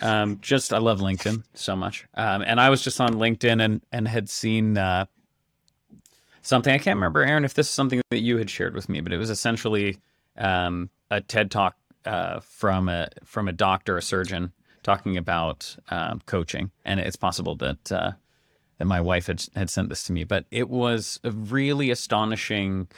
um, 0.00 0.38
just 0.40 0.72
I 0.72 0.78
love 0.78 1.00
LinkedIn 1.00 1.44
so 1.54 1.76
much, 1.76 2.06
um, 2.14 2.42
and 2.42 2.60
I 2.60 2.70
was 2.70 2.82
just 2.82 3.00
on 3.00 3.14
LinkedIn 3.14 3.64
and 3.64 3.80
and 3.92 4.08
had 4.08 4.28
seen 4.28 4.76
uh, 4.76 5.06
something 6.44 6.72
I 6.72 6.78
can't 6.78 6.96
remember, 6.96 7.22
Aaron, 7.22 7.44
if 7.44 7.54
this 7.54 7.66
is 7.66 7.74
something 7.74 8.00
that 8.10 8.20
you 8.20 8.38
had 8.38 8.48
shared 8.48 8.74
with 8.74 8.88
me, 8.88 9.00
but 9.00 9.12
it 9.12 9.18
was 9.18 9.30
essentially 9.30 9.98
um, 10.38 10.90
a 11.10 11.20
TED 11.20 11.50
talk 11.50 11.76
uh, 12.04 12.40
from 12.40 12.88
a 12.88 13.08
from 13.24 13.48
a 13.48 13.52
doctor, 13.52 13.96
a 13.96 14.02
surgeon, 14.02 14.52
talking 14.82 15.16
about 15.16 15.76
um, 15.90 16.20
coaching, 16.26 16.70
and 16.84 17.00
it's 17.00 17.16
possible 17.16 17.56
that. 17.56 17.90
Uh, 17.90 18.12
that 18.78 18.86
my 18.86 19.00
wife 19.00 19.28
had 19.28 19.44
had 19.54 19.70
sent 19.70 19.88
this 19.88 20.02
to 20.02 20.12
me, 20.12 20.24
but 20.24 20.46
it 20.50 20.68
was 20.68 21.20
a 21.22 21.30
really 21.30 21.92
astonishing 21.92 22.88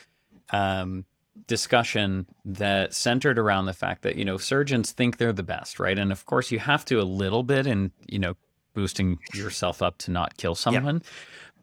um, 0.51 1.05
discussion 1.47 2.27
that 2.45 2.95
centered 2.95 3.39
around 3.39 3.67
the 3.67 3.73
fact 3.73 4.03
that 4.03 4.17
you 4.17 4.25
know 4.25 4.37
surgeons 4.39 4.93
think 4.93 5.19
they're 5.19 5.33
the 5.33 5.43
best, 5.43 5.79
right? 5.79 5.99
And 5.99 6.13
of 6.13 6.25
course, 6.27 6.51
you 6.51 6.59
have 6.59 6.85
to 6.87 7.01
a 7.01 7.05
little 7.05 7.43
bit 7.43 7.67
in 7.67 7.93
you 8.09 8.19
know 8.19 8.37
boosting 8.75 9.19
yourself 9.35 9.83
up 9.83 9.99
to 9.99 10.11
not 10.11 10.37
kill 10.37 10.55
someone. 10.55 11.03
Yeah. 11.05 11.11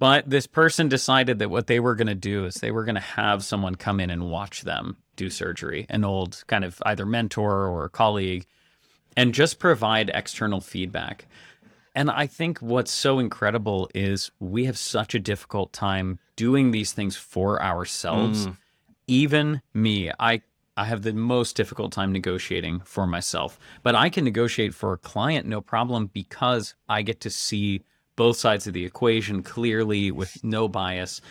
But 0.04 0.30
this 0.30 0.47
person 0.47 0.89
decided 0.89 1.39
that 1.39 1.49
what 1.49 1.68
they 1.68 1.80
were 1.80 1.95
going 1.95 2.08
to 2.08 2.14
do 2.14 2.43
is 2.43 2.56
they 2.56 2.72
were 2.72 2.84
going 2.84 2.95
to 2.95 3.01
have 3.01 3.41
someone 3.41 3.76
come 3.76 4.01
in 4.01 4.10
and 4.10 4.30
watch 4.30 4.64
them 4.64 4.97
do 5.16 5.30
surgery, 5.30 5.86
an 5.88 6.04
old 6.04 6.43
kind 6.47 6.66
of 6.66 6.82
either 6.86 7.06
mentor 7.06 7.68
or 7.68 7.88
colleague, 7.88 8.45
and 9.16 9.34
just 9.34 9.60
provide 9.60 10.12
external 10.14 10.60
feedback. 10.60 11.26
And 11.95 12.12
I 12.12 12.28
think 12.28 12.60
what's 12.60 12.91
so 12.91 13.18
incredible 13.18 13.89
is 13.95 14.30
we 14.41 14.66
have 14.66 14.78
such 14.78 15.16
a 15.16 15.20
difficult 15.20 15.72
time 15.72 16.20
doing 16.36 16.72
these 16.72 16.91
things 16.91 17.16
for 17.16 17.64
ourselves. 17.64 18.47
Mm 18.47 18.58
even 19.08 19.62
me, 19.74 20.12
I 20.20 20.41
I 20.76 20.86
have 20.86 21.04
the 21.04 21.14
most 21.14 21.56
difficult 21.56 21.91
time 21.91 22.12
negotiating 22.12 22.80
for 22.80 23.06
myself, 23.06 23.60
but 23.84 23.93
I 23.93 24.10
can 24.10 24.24
negotiate 24.24 24.74
for 24.74 24.93
a 24.93 24.97
client 24.97 25.45
no 25.45 25.62
problem 25.62 26.08
because 26.08 26.74
I 26.89 27.04
get 27.04 27.22
to 27.22 27.30
see 27.30 27.84
both 28.16 28.38
sides 28.38 28.68
of 28.68 28.74
the 28.74 28.86
equation 28.86 29.43
clearly 29.43 30.11
with 30.11 30.43
no 30.43 30.68
bias. 30.68 31.22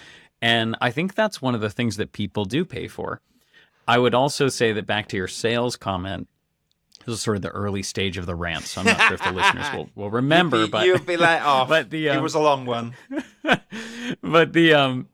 And 0.41 0.77
I 0.81 0.91
think 0.91 1.15
that's 1.15 1.41
one 1.41 1.55
of 1.55 1.61
the 1.61 1.71
things 1.71 1.97
that 1.97 2.13
people 2.13 2.45
do 2.45 2.65
pay 2.65 2.89
for. 2.89 3.21
I 3.87 3.99
would 3.99 4.15
also 4.15 4.49
say 4.49 4.73
that 4.73 4.87
back 4.87 5.09
to 5.09 5.17
your 5.17 5.29
sales 5.29 5.77
comment, 5.77 6.29
this 7.05 7.15
is 7.15 7.21
sort 7.21 7.37
of 7.37 7.43
the 7.43 7.51
early 7.51 7.83
stage 7.83 8.17
of 8.17 8.27
the 8.27 8.35
rant, 8.35 8.65
so 8.65 8.81
I'm 8.81 8.87
not 8.87 9.01
sure 9.01 9.15
if 9.15 9.25
the 9.25 9.33
listeners 9.33 9.67
will, 9.75 9.91
will 9.95 10.11
remember. 10.23 10.67
Be, 10.67 10.71
but 10.71 10.87
you'd 10.87 11.07
be 11.07 11.17
like, 11.17 11.41
oh, 11.45 11.65
but 11.69 11.91
the 11.91 12.11
um, 12.11 12.19
it 12.19 12.21
was 12.21 12.35
a 12.35 12.41
long 12.41 12.65
one. 12.65 12.95
but 14.23 14.53
the 14.53 14.75
um, 14.75 15.09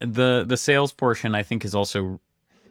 the 0.00 0.44
the 0.46 0.56
sales 0.56 0.92
portion 0.92 1.34
I 1.34 1.42
think 1.42 1.64
is 1.64 1.74
also 1.74 2.20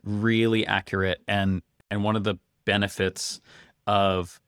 really 0.03 0.65
accurate 0.65 1.21
and 1.27 1.61
and 1.91 2.03
one 2.03 2.15
of 2.15 2.23
the 2.23 2.35
benefits 2.63 3.41
of 3.85 4.39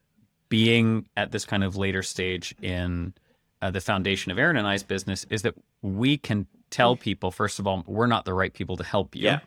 being 0.48 1.08
at 1.16 1.32
this 1.32 1.46
kind 1.46 1.64
of 1.64 1.76
later 1.76 2.04
stage 2.04 2.56
in 2.62 3.14
uh, 3.62 3.72
the 3.72 3.82
foundation 3.82 4.32
of 4.32 4.40
Aaron 4.40 4.58
and 4.58 4.68
I's 4.68 4.84
business 4.84 5.26
is 5.30 5.42
that 5.44 5.56
we 5.82 6.18
can 6.18 6.48
tell 6.70 6.96
people 6.96 7.32
first 7.32 7.58
of 7.58 7.66
all 7.66 7.84
we're 7.88 8.06
not 8.06 8.26
the 8.26 8.34
right 8.34 8.54
people 8.54 8.78
to 8.78 8.84
help 8.84 9.16
you. 9.16 9.24
Yeah. 9.24 9.40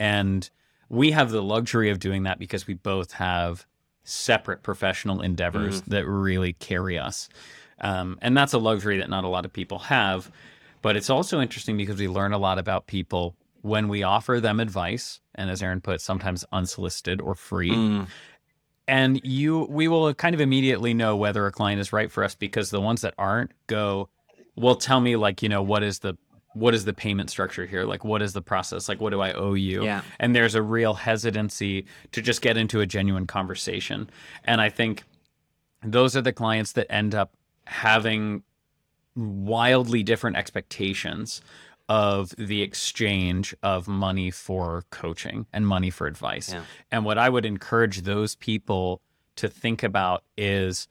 And 0.00 0.48
we 0.88 1.10
have 1.12 1.30
the 1.30 1.42
luxury 1.42 1.90
of 1.90 1.98
doing 1.98 2.24
that 2.24 2.38
because 2.38 2.66
we 2.66 2.74
both 2.74 3.12
have 3.12 3.66
separate 4.04 4.62
professional 4.62 5.20
endeavors 5.20 5.82
mm-hmm. 5.82 5.90
that 5.90 6.06
really 6.06 6.54
carry 6.54 6.98
us. 6.98 7.28
Um, 7.80 8.18
and 8.22 8.36
that's 8.36 8.54
a 8.54 8.58
luxury 8.58 8.98
that 8.98 9.10
not 9.10 9.24
a 9.24 9.28
lot 9.28 9.44
of 9.44 9.52
people 9.52 9.78
have. 9.80 10.30
But 10.80 10.96
it's 10.96 11.10
also 11.10 11.40
interesting 11.40 11.76
because 11.76 11.98
we 11.98 12.08
learn 12.08 12.32
a 12.32 12.38
lot 12.38 12.58
about 12.58 12.86
people 12.86 13.36
when 13.62 13.88
we 13.88 14.02
offer 14.02 14.40
them 14.40 14.60
advice, 14.60 15.20
and 15.34 15.50
as 15.50 15.62
Aaron 15.62 15.80
put, 15.80 16.00
sometimes 16.00 16.44
unsolicited 16.52 17.20
or 17.20 17.34
free. 17.34 17.70
Mm. 17.70 18.06
And 18.88 19.20
you, 19.22 19.66
we 19.68 19.86
will 19.86 20.12
kind 20.14 20.34
of 20.34 20.40
immediately 20.40 20.94
know 20.94 21.14
whether 21.14 21.46
a 21.46 21.52
client 21.52 21.80
is 21.80 21.92
right 21.92 22.10
for 22.10 22.24
us 22.24 22.34
because 22.34 22.70
the 22.70 22.80
ones 22.80 23.02
that 23.02 23.14
aren't 23.18 23.52
go, 23.66 24.08
well, 24.56 24.74
tell 24.74 25.00
me 25.00 25.14
like 25.16 25.42
you 25.42 25.48
know 25.48 25.62
what 25.62 25.82
is 25.82 26.00
the 26.00 26.16
what 26.54 26.74
is 26.74 26.84
the 26.84 26.92
payment 26.92 27.30
structure 27.30 27.66
here? 27.66 27.84
Like, 27.84 28.04
what 28.04 28.22
is 28.22 28.32
the 28.32 28.42
process? 28.42 28.88
Like, 28.88 29.00
what 29.00 29.10
do 29.10 29.20
I 29.20 29.32
owe 29.32 29.54
you? 29.54 29.84
Yeah. 29.84 30.02
And 30.18 30.34
there's 30.34 30.54
a 30.54 30.62
real 30.62 30.94
hesitancy 30.94 31.86
to 32.12 32.22
just 32.22 32.42
get 32.42 32.56
into 32.56 32.80
a 32.80 32.86
genuine 32.86 33.26
conversation. 33.26 34.10
And 34.44 34.60
I 34.60 34.68
think 34.68 35.04
those 35.84 36.16
are 36.16 36.22
the 36.22 36.32
clients 36.32 36.72
that 36.72 36.90
end 36.90 37.14
up 37.14 37.34
having 37.64 38.42
wildly 39.14 40.02
different 40.02 40.36
expectations 40.36 41.42
of 41.88 42.34
the 42.36 42.62
exchange 42.62 43.54
of 43.62 43.88
money 43.88 44.30
for 44.30 44.84
coaching 44.90 45.46
and 45.52 45.66
money 45.66 45.90
for 45.90 46.06
advice. 46.06 46.52
Yeah. 46.52 46.62
And 46.90 47.04
what 47.04 47.18
I 47.18 47.28
would 47.28 47.46
encourage 47.46 48.02
those 48.02 48.34
people 48.36 49.00
to 49.36 49.48
think 49.48 49.82
about 49.82 50.24
is 50.36 50.88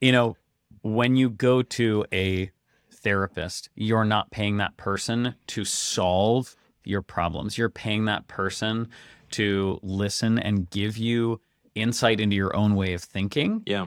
you 0.00 0.12
know, 0.12 0.36
when 0.82 1.16
you 1.16 1.28
go 1.28 1.60
to 1.60 2.06
a 2.12 2.52
therapist, 2.88 3.68
you're 3.74 4.04
not 4.04 4.30
paying 4.30 4.58
that 4.58 4.76
person 4.76 5.34
to 5.48 5.64
solve 5.64 6.54
your 6.84 7.02
problems. 7.02 7.58
You're 7.58 7.68
paying 7.68 8.04
that 8.04 8.28
person 8.28 8.88
to 9.32 9.80
listen 9.82 10.38
and 10.38 10.70
give 10.70 10.96
you 10.96 11.40
insight 11.74 12.20
into 12.20 12.36
your 12.36 12.54
own 12.54 12.76
way 12.76 12.92
of 12.92 13.02
thinking. 13.02 13.64
Yeah 13.66 13.86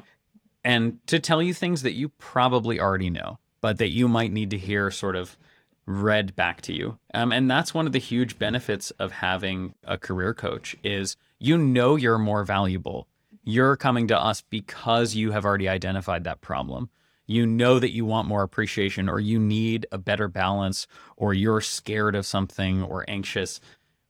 and 0.64 1.06
to 1.08 1.20
tell 1.20 1.42
you 1.42 1.54
things 1.54 1.82
that 1.82 1.94
you 1.94 2.10
probably 2.10 2.80
already 2.80 3.10
know, 3.10 3.40
but 3.62 3.78
that 3.78 3.90
you 3.90 4.08
might 4.08 4.32
need 4.32 4.50
to 4.52 4.58
hear 4.58 4.92
sort 4.92 5.16
of 5.16 5.38
read 5.86 6.36
back 6.36 6.62
to 6.62 6.74
you. 6.74 6.98
Um, 7.14 7.32
and 7.32 7.50
that's 7.50 7.74
one 7.74 7.86
of 7.86 7.92
the 7.94 8.00
huge 8.00 8.38
benefits 8.38 8.92
of 8.92 9.12
having 9.12 9.74
a 9.84 9.98
career 9.98 10.34
coach 10.34 10.76
is 10.84 11.18
you 11.40 11.58
know 11.58 11.96
you're 11.96 12.18
more 12.18 12.44
valuable. 12.44 13.08
You're 13.44 13.76
coming 13.76 14.08
to 14.08 14.20
us 14.20 14.42
because 14.42 15.16
you 15.16 15.32
have 15.32 15.46
already 15.46 15.68
identified 15.68 16.24
that 16.26 16.42
problem. 16.42 16.90
You 17.26 17.46
know 17.46 17.80
that 17.80 17.92
you 17.92 18.06
want 18.06 18.28
more 18.28 18.44
appreciation 18.44 19.10
or 19.10 19.20
you 19.20 19.40
need 19.40 19.88
a 19.92 19.98
better 19.98 20.28
balance 20.28 20.86
or 21.18 21.34
you're 21.34 21.62
scared 21.62 22.16
of 22.16 22.26
something 22.26 22.84
or 22.84 23.06
anxious. 23.08 23.60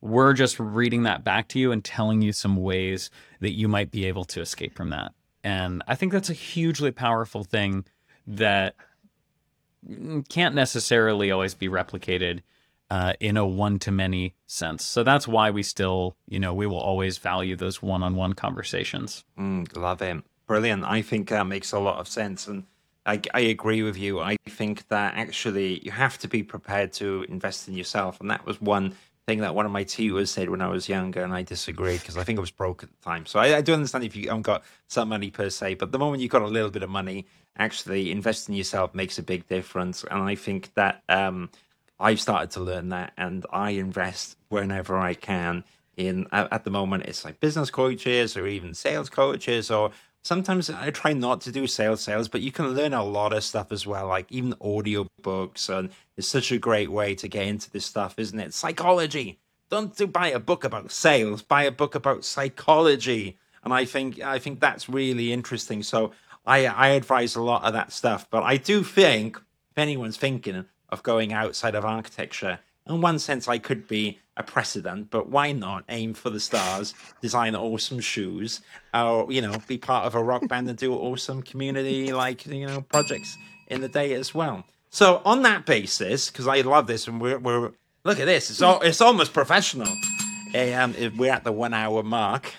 We're 0.02 0.34
just 0.34 0.60
reading 0.60 1.04
that 1.04 1.24
back 1.24 1.48
to 1.50 1.60
you 1.60 1.72
and 1.72 1.84
telling 1.84 2.22
you 2.22 2.34
some 2.34 2.58
ways 2.58 3.12
that 3.40 3.52
you 3.52 3.68
might 3.68 3.92
be 3.92 4.06
able 4.06 4.26
to 4.26 4.42
escape 4.42 4.76
from 4.76 4.90
that. 4.90 5.14
And 5.44 5.84
I 5.88 5.96
think 5.96 6.12
that's 6.12 6.30
a 6.30 6.34
hugely 6.34 6.92
powerful 6.92 7.44
thing 7.44 7.86
that 8.28 8.76
can't 10.30 10.56
necessarily 10.56 11.32
always 11.32 11.54
be 11.54 11.68
replicated 11.68 12.42
uh, 12.90 13.14
in 13.20 13.38
a 13.38 13.46
one 13.46 13.80
to 13.80 13.92
many 13.92 14.36
sense. 14.46 14.86
So 14.86 15.04
that's 15.04 15.28
why 15.28 15.50
we 15.50 15.64
still, 15.64 16.18
you 16.28 16.40
know, 16.40 16.54
we 16.54 16.68
will 16.68 16.80
always 16.80 17.18
value 17.18 17.56
those 17.56 17.82
one 17.82 18.04
on 18.04 18.16
one 18.16 18.34
conversations. 18.34 19.24
Mm, 19.40 19.76
love 19.78 20.02
it. 20.02 20.24
Brilliant. 20.46 20.84
I 20.84 21.02
think 21.02 21.30
that 21.30 21.48
makes 21.48 21.72
a 21.72 21.80
lot 21.80 22.00
of 22.00 22.08
sense. 22.10 22.48
And 22.48 22.66
I, 23.06 23.22
I 23.34 23.40
agree 23.40 23.82
with 23.82 23.98
you. 23.98 24.20
I 24.20 24.36
think 24.48 24.90
that 24.90 25.16
actually 25.16 25.80
you 25.86 25.92
have 25.92 26.18
to 26.20 26.28
be 26.28 26.44
prepared 26.44 26.92
to 26.94 27.26
invest 27.30 27.70
in 27.70 27.76
yourself. 27.76 28.20
And 28.20 28.30
that 28.30 28.46
was 28.46 28.60
one 28.60 28.96
thing 29.32 29.42
that 29.42 29.56
one 29.56 29.66
of 29.66 29.72
my 29.72 29.84
tutors 29.84 30.30
said 30.30 30.50
when 30.50 30.62
I 30.62 30.68
was 30.68 30.90
younger, 30.90 31.24
and 31.24 31.34
I 31.34 31.42
disagreed 31.42 32.02
because 32.02 32.18
I 32.18 32.24
think 32.24 32.38
I 32.38 32.42
was 32.42 32.52
broke 32.52 32.84
at 32.84 32.90
the 32.90 33.04
time. 33.04 33.26
So 33.26 33.40
I, 33.40 33.58
I, 33.58 33.62
do 33.62 33.74
understand 33.74 34.04
if 34.04 34.16
you 34.16 34.28
haven't 34.28 34.42
got 34.42 34.64
some 34.88 35.08
money 35.08 35.32
per 35.32 35.50
se, 35.50 35.76
but 35.76 35.92
the 35.92 36.00
moment 36.00 36.22
you've 36.22 36.32
got 36.32 36.42
a 36.42 36.48
little 36.48 36.70
bit 36.70 36.84
of 36.84 36.90
money, 36.90 37.26
actually 37.58 38.12
investing 38.12 38.54
in 38.54 38.58
yourself 38.58 38.94
makes 38.94 39.18
a 39.18 39.24
big 39.24 39.48
difference. 39.48 40.04
And 40.04 40.22
I 40.22 40.36
think 40.36 40.74
that 40.74 41.04
um, 41.08 41.50
I've 41.98 42.20
started 42.20 42.52
to 42.52 42.60
learn 42.60 42.90
that, 42.90 43.14
and 43.18 43.46
I 43.54 43.72
invest 43.72 44.36
whenever 44.50 44.98
I 44.98 45.14
can. 45.14 45.64
In 45.96 46.28
at 46.32 46.64
the 46.64 46.72
moment, 46.72 47.06
it's 47.06 47.24
like 47.24 47.40
business 47.40 47.70
coaches 47.70 48.36
or 48.36 48.48
even 48.48 48.74
sales 48.74 49.10
coaches 49.10 49.72
or 49.72 49.92
sometimes 50.24 50.70
I 50.70 50.92
try 50.92 51.14
not 51.14 51.42
to 51.42 51.52
do 51.52 51.68
sales 51.68 52.02
sales, 52.02 52.28
but 52.28 52.42
you 52.42 52.52
can 52.52 52.70
learn 52.70 52.94
a 52.94 53.04
lot 53.04 53.34
of 53.34 53.44
stuff 53.44 53.72
as 53.72 53.86
well, 53.88 54.08
like 54.08 54.32
even 54.32 54.56
audio 54.62 55.08
books. 55.22 55.70
And 55.70 55.90
it's 56.18 56.28
such 56.28 56.52
a 56.52 56.58
great 56.58 56.92
way 56.92 57.16
to 57.16 57.28
get 57.28 57.48
into 57.48 57.70
this 57.70 57.86
stuff, 57.86 58.16
isn't 58.18 58.40
it? 58.40 58.54
Psychology. 58.54 59.40
Don't 59.70 59.96
do 59.96 60.08
buy 60.08 60.28
a 60.28 60.40
book 60.40 60.64
about 60.64 60.92
sales, 60.92 61.42
buy 61.42 61.64
a 61.64 61.72
book 61.72 61.96
about 61.96 62.26
psychology. 62.26 63.38
And 63.64 63.74
I 63.74 63.86
think 63.86 64.22
I 64.22 64.40
think 64.40 64.60
that's 64.60 64.90
really 64.90 65.32
interesting. 65.32 65.84
So 65.84 66.12
I 66.46 66.66
I 66.66 66.88
advise 66.90 67.36
a 67.36 67.42
lot 67.42 67.64
of 67.64 67.74
that 67.74 67.92
stuff. 67.92 68.28
But 68.30 68.44
I 68.44 68.58
do 68.58 68.84
think 68.84 69.38
if 69.72 69.78
anyone's 69.78 70.18
thinking, 70.18 70.66
of 70.92 71.04
going 71.04 71.32
outside 71.34 71.76
of 71.76 71.86
architecture. 71.86 72.60
In 72.88 73.02
one 73.02 73.20
sense, 73.20 73.48
I 73.48 73.58
could 73.58 73.88
be 73.88 74.20
a 74.38 74.44
precedent, 74.44 75.10
but 75.10 75.30
why 75.30 75.52
not 75.52 75.84
aim 75.90 76.14
for 76.14 76.30
the 76.30 76.40
stars, 76.40 76.94
design 77.22 77.56
awesome 77.56 78.00
shoes, 78.00 78.62
or 78.94 79.32
you 79.32 79.42
know, 79.42 79.58
be 79.68 79.78
part 79.78 80.06
of 80.06 80.16
a 80.16 80.24
rock 80.24 80.48
band 80.48 80.68
and 80.70 80.78
do 80.78 80.94
awesome 80.94 81.42
community 81.44 82.12
like 82.12 82.46
you 82.46 82.66
know 82.66 82.82
projects 82.82 83.38
in 83.68 83.82
the 83.82 83.90
day 83.90 84.14
as 84.14 84.34
well. 84.34 84.66
So 84.90 85.22
on 85.24 85.44
that 85.44 85.66
basis, 85.66 86.30
because 86.30 86.48
I 86.48 86.62
love 86.62 86.88
this, 86.88 87.08
and 87.08 87.22
we're, 87.22 87.40
we're 87.40 87.72
look 88.04 88.20
at 88.20 88.26
this, 88.26 88.50
it's 88.50 88.62
all, 88.62 88.82
it's 88.82 89.00
almost 89.00 89.34
professional. 89.34 89.88
Um, 90.54 90.96
we're 91.18 91.32
at 91.32 91.46
the 91.46 91.52
one 91.52 91.74
hour 91.74 92.04
mark. 92.04 92.56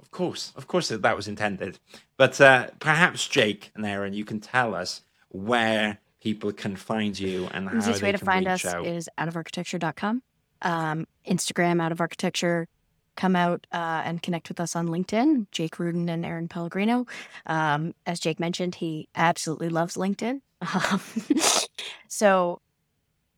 Of 0.00 0.10
course, 0.12 0.52
of 0.54 0.68
course, 0.68 0.88
that 0.88 1.16
was 1.16 1.26
intended. 1.26 1.78
But 2.16 2.40
uh, 2.40 2.68
perhaps 2.78 3.26
Jake 3.26 3.72
and 3.74 3.84
Aaron, 3.84 4.12
you 4.12 4.24
can 4.24 4.38
tell 4.38 4.74
us 4.74 5.00
where 5.30 5.98
people 6.22 6.52
can 6.52 6.76
find 6.76 7.18
you 7.18 7.48
and 7.52 7.66
the 7.66 7.76
easiest 7.76 8.02
way 8.02 8.12
to 8.12 8.18
find 8.18 8.46
us 8.46 8.64
out. 8.64 8.86
is 8.86 9.08
outofarchitecture.com 9.18 10.22
um, 10.62 11.06
instagram 11.28 11.82
out 11.82 11.92
of 11.92 12.00
architecture. 12.00 12.68
Come 13.14 13.36
out 13.36 13.66
uh, 13.72 14.00
and 14.06 14.22
connect 14.22 14.48
with 14.48 14.58
us 14.58 14.74
on 14.74 14.88
linkedin 14.88 15.46
jake 15.50 15.78
rudin 15.78 16.08
and 16.08 16.24
aaron 16.24 16.48
pellegrino. 16.48 17.06
Um, 17.46 17.94
as 18.06 18.20
jake 18.20 18.40
mentioned 18.40 18.76
he 18.76 19.08
absolutely 19.14 19.68
loves 19.68 19.96
linkedin. 19.96 20.40
So 22.08 22.60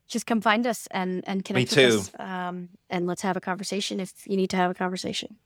just 0.08 0.26
come 0.26 0.40
find 0.40 0.66
us 0.66 0.88
and 0.90 1.22
and 1.26 1.44
connect 1.44 1.70
with 1.74 1.78
us 1.78 2.10
um, 2.18 2.70
and 2.90 3.06
let's 3.06 3.22
have 3.22 3.36
a 3.36 3.40
conversation 3.40 4.00
if 4.00 4.26
you 4.26 4.36
need 4.36 4.50
to 4.50 4.56
have 4.56 4.70
a 4.70 4.74
conversation 4.74 5.36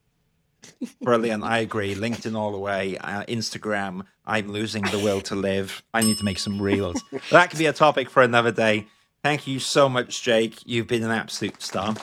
Brilliant. 1.01 1.43
I 1.43 1.59
agree. 1.59 1.95
LinkedIn 1.95 2.35
all 2.35 2.51
the 2.51 2.57
way. 2.57 2.97
Uh, 2.97 3.23
Instagram. 3.23 4.05
I'm 4.25 4.47
losing 4.49 4.83
the 4.83 4.99
will 4.99 5.21
to 5.21 5.35
live. 5.35 5.83
I 5.93 6.01
need 6.01 6.17
to 6.17 6.25
make 6.25 6.39
some 6.39 6.61
reels. 6.61 7.03
that 7.31 7.49
could 7.49 7.59
be 7.59 7.65
a 7.65 7.73
topic 7.73 8.09
for 8.09 8.21
another 8.23 8.51
day. 8.51 8.87
Thank 9.23 9.47
you 9.47 9.59
so 9.59 9.89
much, 9.89 10.21
Jake. 10.21 10.59
You've 10.65 10.87
been 10.87 11.03
an 11.03 11.11
absolute 11.11 11.61
star. 11.61 11.95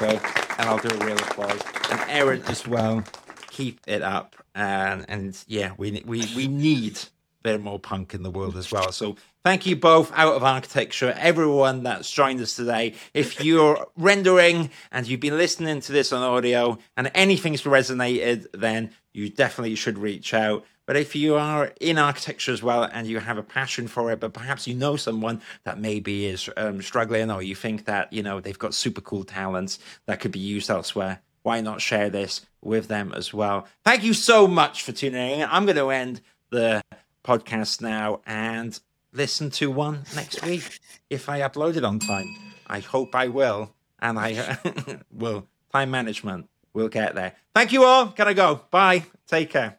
And 0.00 0.68
I'll 0.68 0.78
do 0.78 0.88
a 0.88 1.04
real 1.04 1.16
applause. 1.16 1.60
And 1.90 2.00
Aaron 2.08 2.42
as 2.42 2.66
well. 2.66 3.02
Keep 3.50 3.80
it 3.86 4.02
up. 4.02 4.36
And 4.54 5.04
and 5.08 5.36
yeah, 5.48 5.72
we 5.76 6.02
we 6.04 6.24
we 6.36 6.46
need 6.46 7.00
bit 7.44 7.62
more 7.62 7.78
punk 7.78 8.14
in 8.14 8.22
the 8.22 8.30
world 8.30 8.56
as 8.56 8.72
well. 8.72 8.90
So 8.90 9.16
thank 9.44 9.66
you 9.66 9.76
both 9.76 10.10
out 10.16 10.34
of 10.34 10.42
architecture, 10.42 11.14
everyone 11.16 11.84
that's 11.84 12.10
joined 12.10 12.40
us 12.40 12.56
today. 12.56 12.94
If 13.12 13.44
you're 13.44 13.86
rendering 13.96 14.70
and 14.90 15.06
you've 15.06 15.20
been 15.20 15.36
listening 15.36 15.80
to 15.82 15.92
this 15.92 16.12
on 16.12 16.22
audio 16.22 16.78
and 16.96 17.10
anything's 17.14 17.62
resonated, 17.62 18.46
then 18.54 18.90
you 19.12 19.28
definitely 19.28 19.76
should 19.76 19.98
reach 19.98 20.34
out. 20.34 20.64
But 20.86 20.96
if 20.96 21.14
you 21.14 21.36
are 21.36 21.72
in 21.80 21.98
architecture 21.98 22.52
as 22.52 22.62
well 22.62 22.82
and 22.82 23.06
you 23.06 23.18
have 23.18 23.38
a 23.38 23.42
passion 23.42 23.88
for 23.88 24.10
it, 24.10 24.20
but 24.20 24.32
perhaps 24.32 24.66
you 24.66 24.74
know 24.74 24.96
someone 24.96 25.40
that 25.64 25.78
maybe 25.78 26.26
is 26.26 26.48
um, 26.56 26.82
struggling 26.82 27.30
or 27.30 27.42
you 27.42 27.54
think 27.54 27.84
that, 27.84 28.12
you 28.12 28.22
know, 28.22 28.40
they've 28.40 28.58
got 28.58 28.74
super 28.74 29.00
cool 29.00 29.24
talents 29.24 29.78
that 30.06 30.20
could 30.20 30.32
be 30.32 30.40
used 30.40 30.70
elsewhere, 30.70 31.20
why 31.42 31.60
not 31.60 31.80
share 31.80 32.08
this 32.08 32.44
with 32.62 32.88
them 32.88 33.12
as 33.14 33.32
well? 33.32 33.66
Thank 33.84 34.02
you 34.02 34.14
so 34.14 34.46
much 34.46 34.82
for 34.82 34.92
tuning 34.92 35.40
in. 35.40 35.48
I'm 35.50 35.66
going 35.66 35.76
to 35.76 35.90
end 35.90 36.22
the 36.50 36.82
podcast 37.24 37.80
now 37.80 38.20
and 38.26 38.78
listen 39.12 39.50
to 39.50 39.70
one 39.70 40.02
next 40.14 40.44
week 40.44 40.78
if 41.10 41.28
I 41.28 41.40
upload 41.40 41.76
it 41.76 41.84
on 41.84 41.98
time. 41.98 42.26
I 42.66 42.80
hope 42.80 43.14
I 43.14 43.28
will. 43.28 43.74
And 44.00 44.18
I 44.18 44.58
will. 45.12 45.46
Time 45.72 45.90
management. 45.90 46.48
We'll 46.72 46.88
get 46.88 47.14
there. 47.14 47.34
Thank 47.54 47.72
you 47.72 47.84
all. 47.84 48.06
Gotta 48.06 48.34
go. 48.34 48.60
Bye. 48.70 49.04
Take 49.26 49.50
care. 49.50 49.78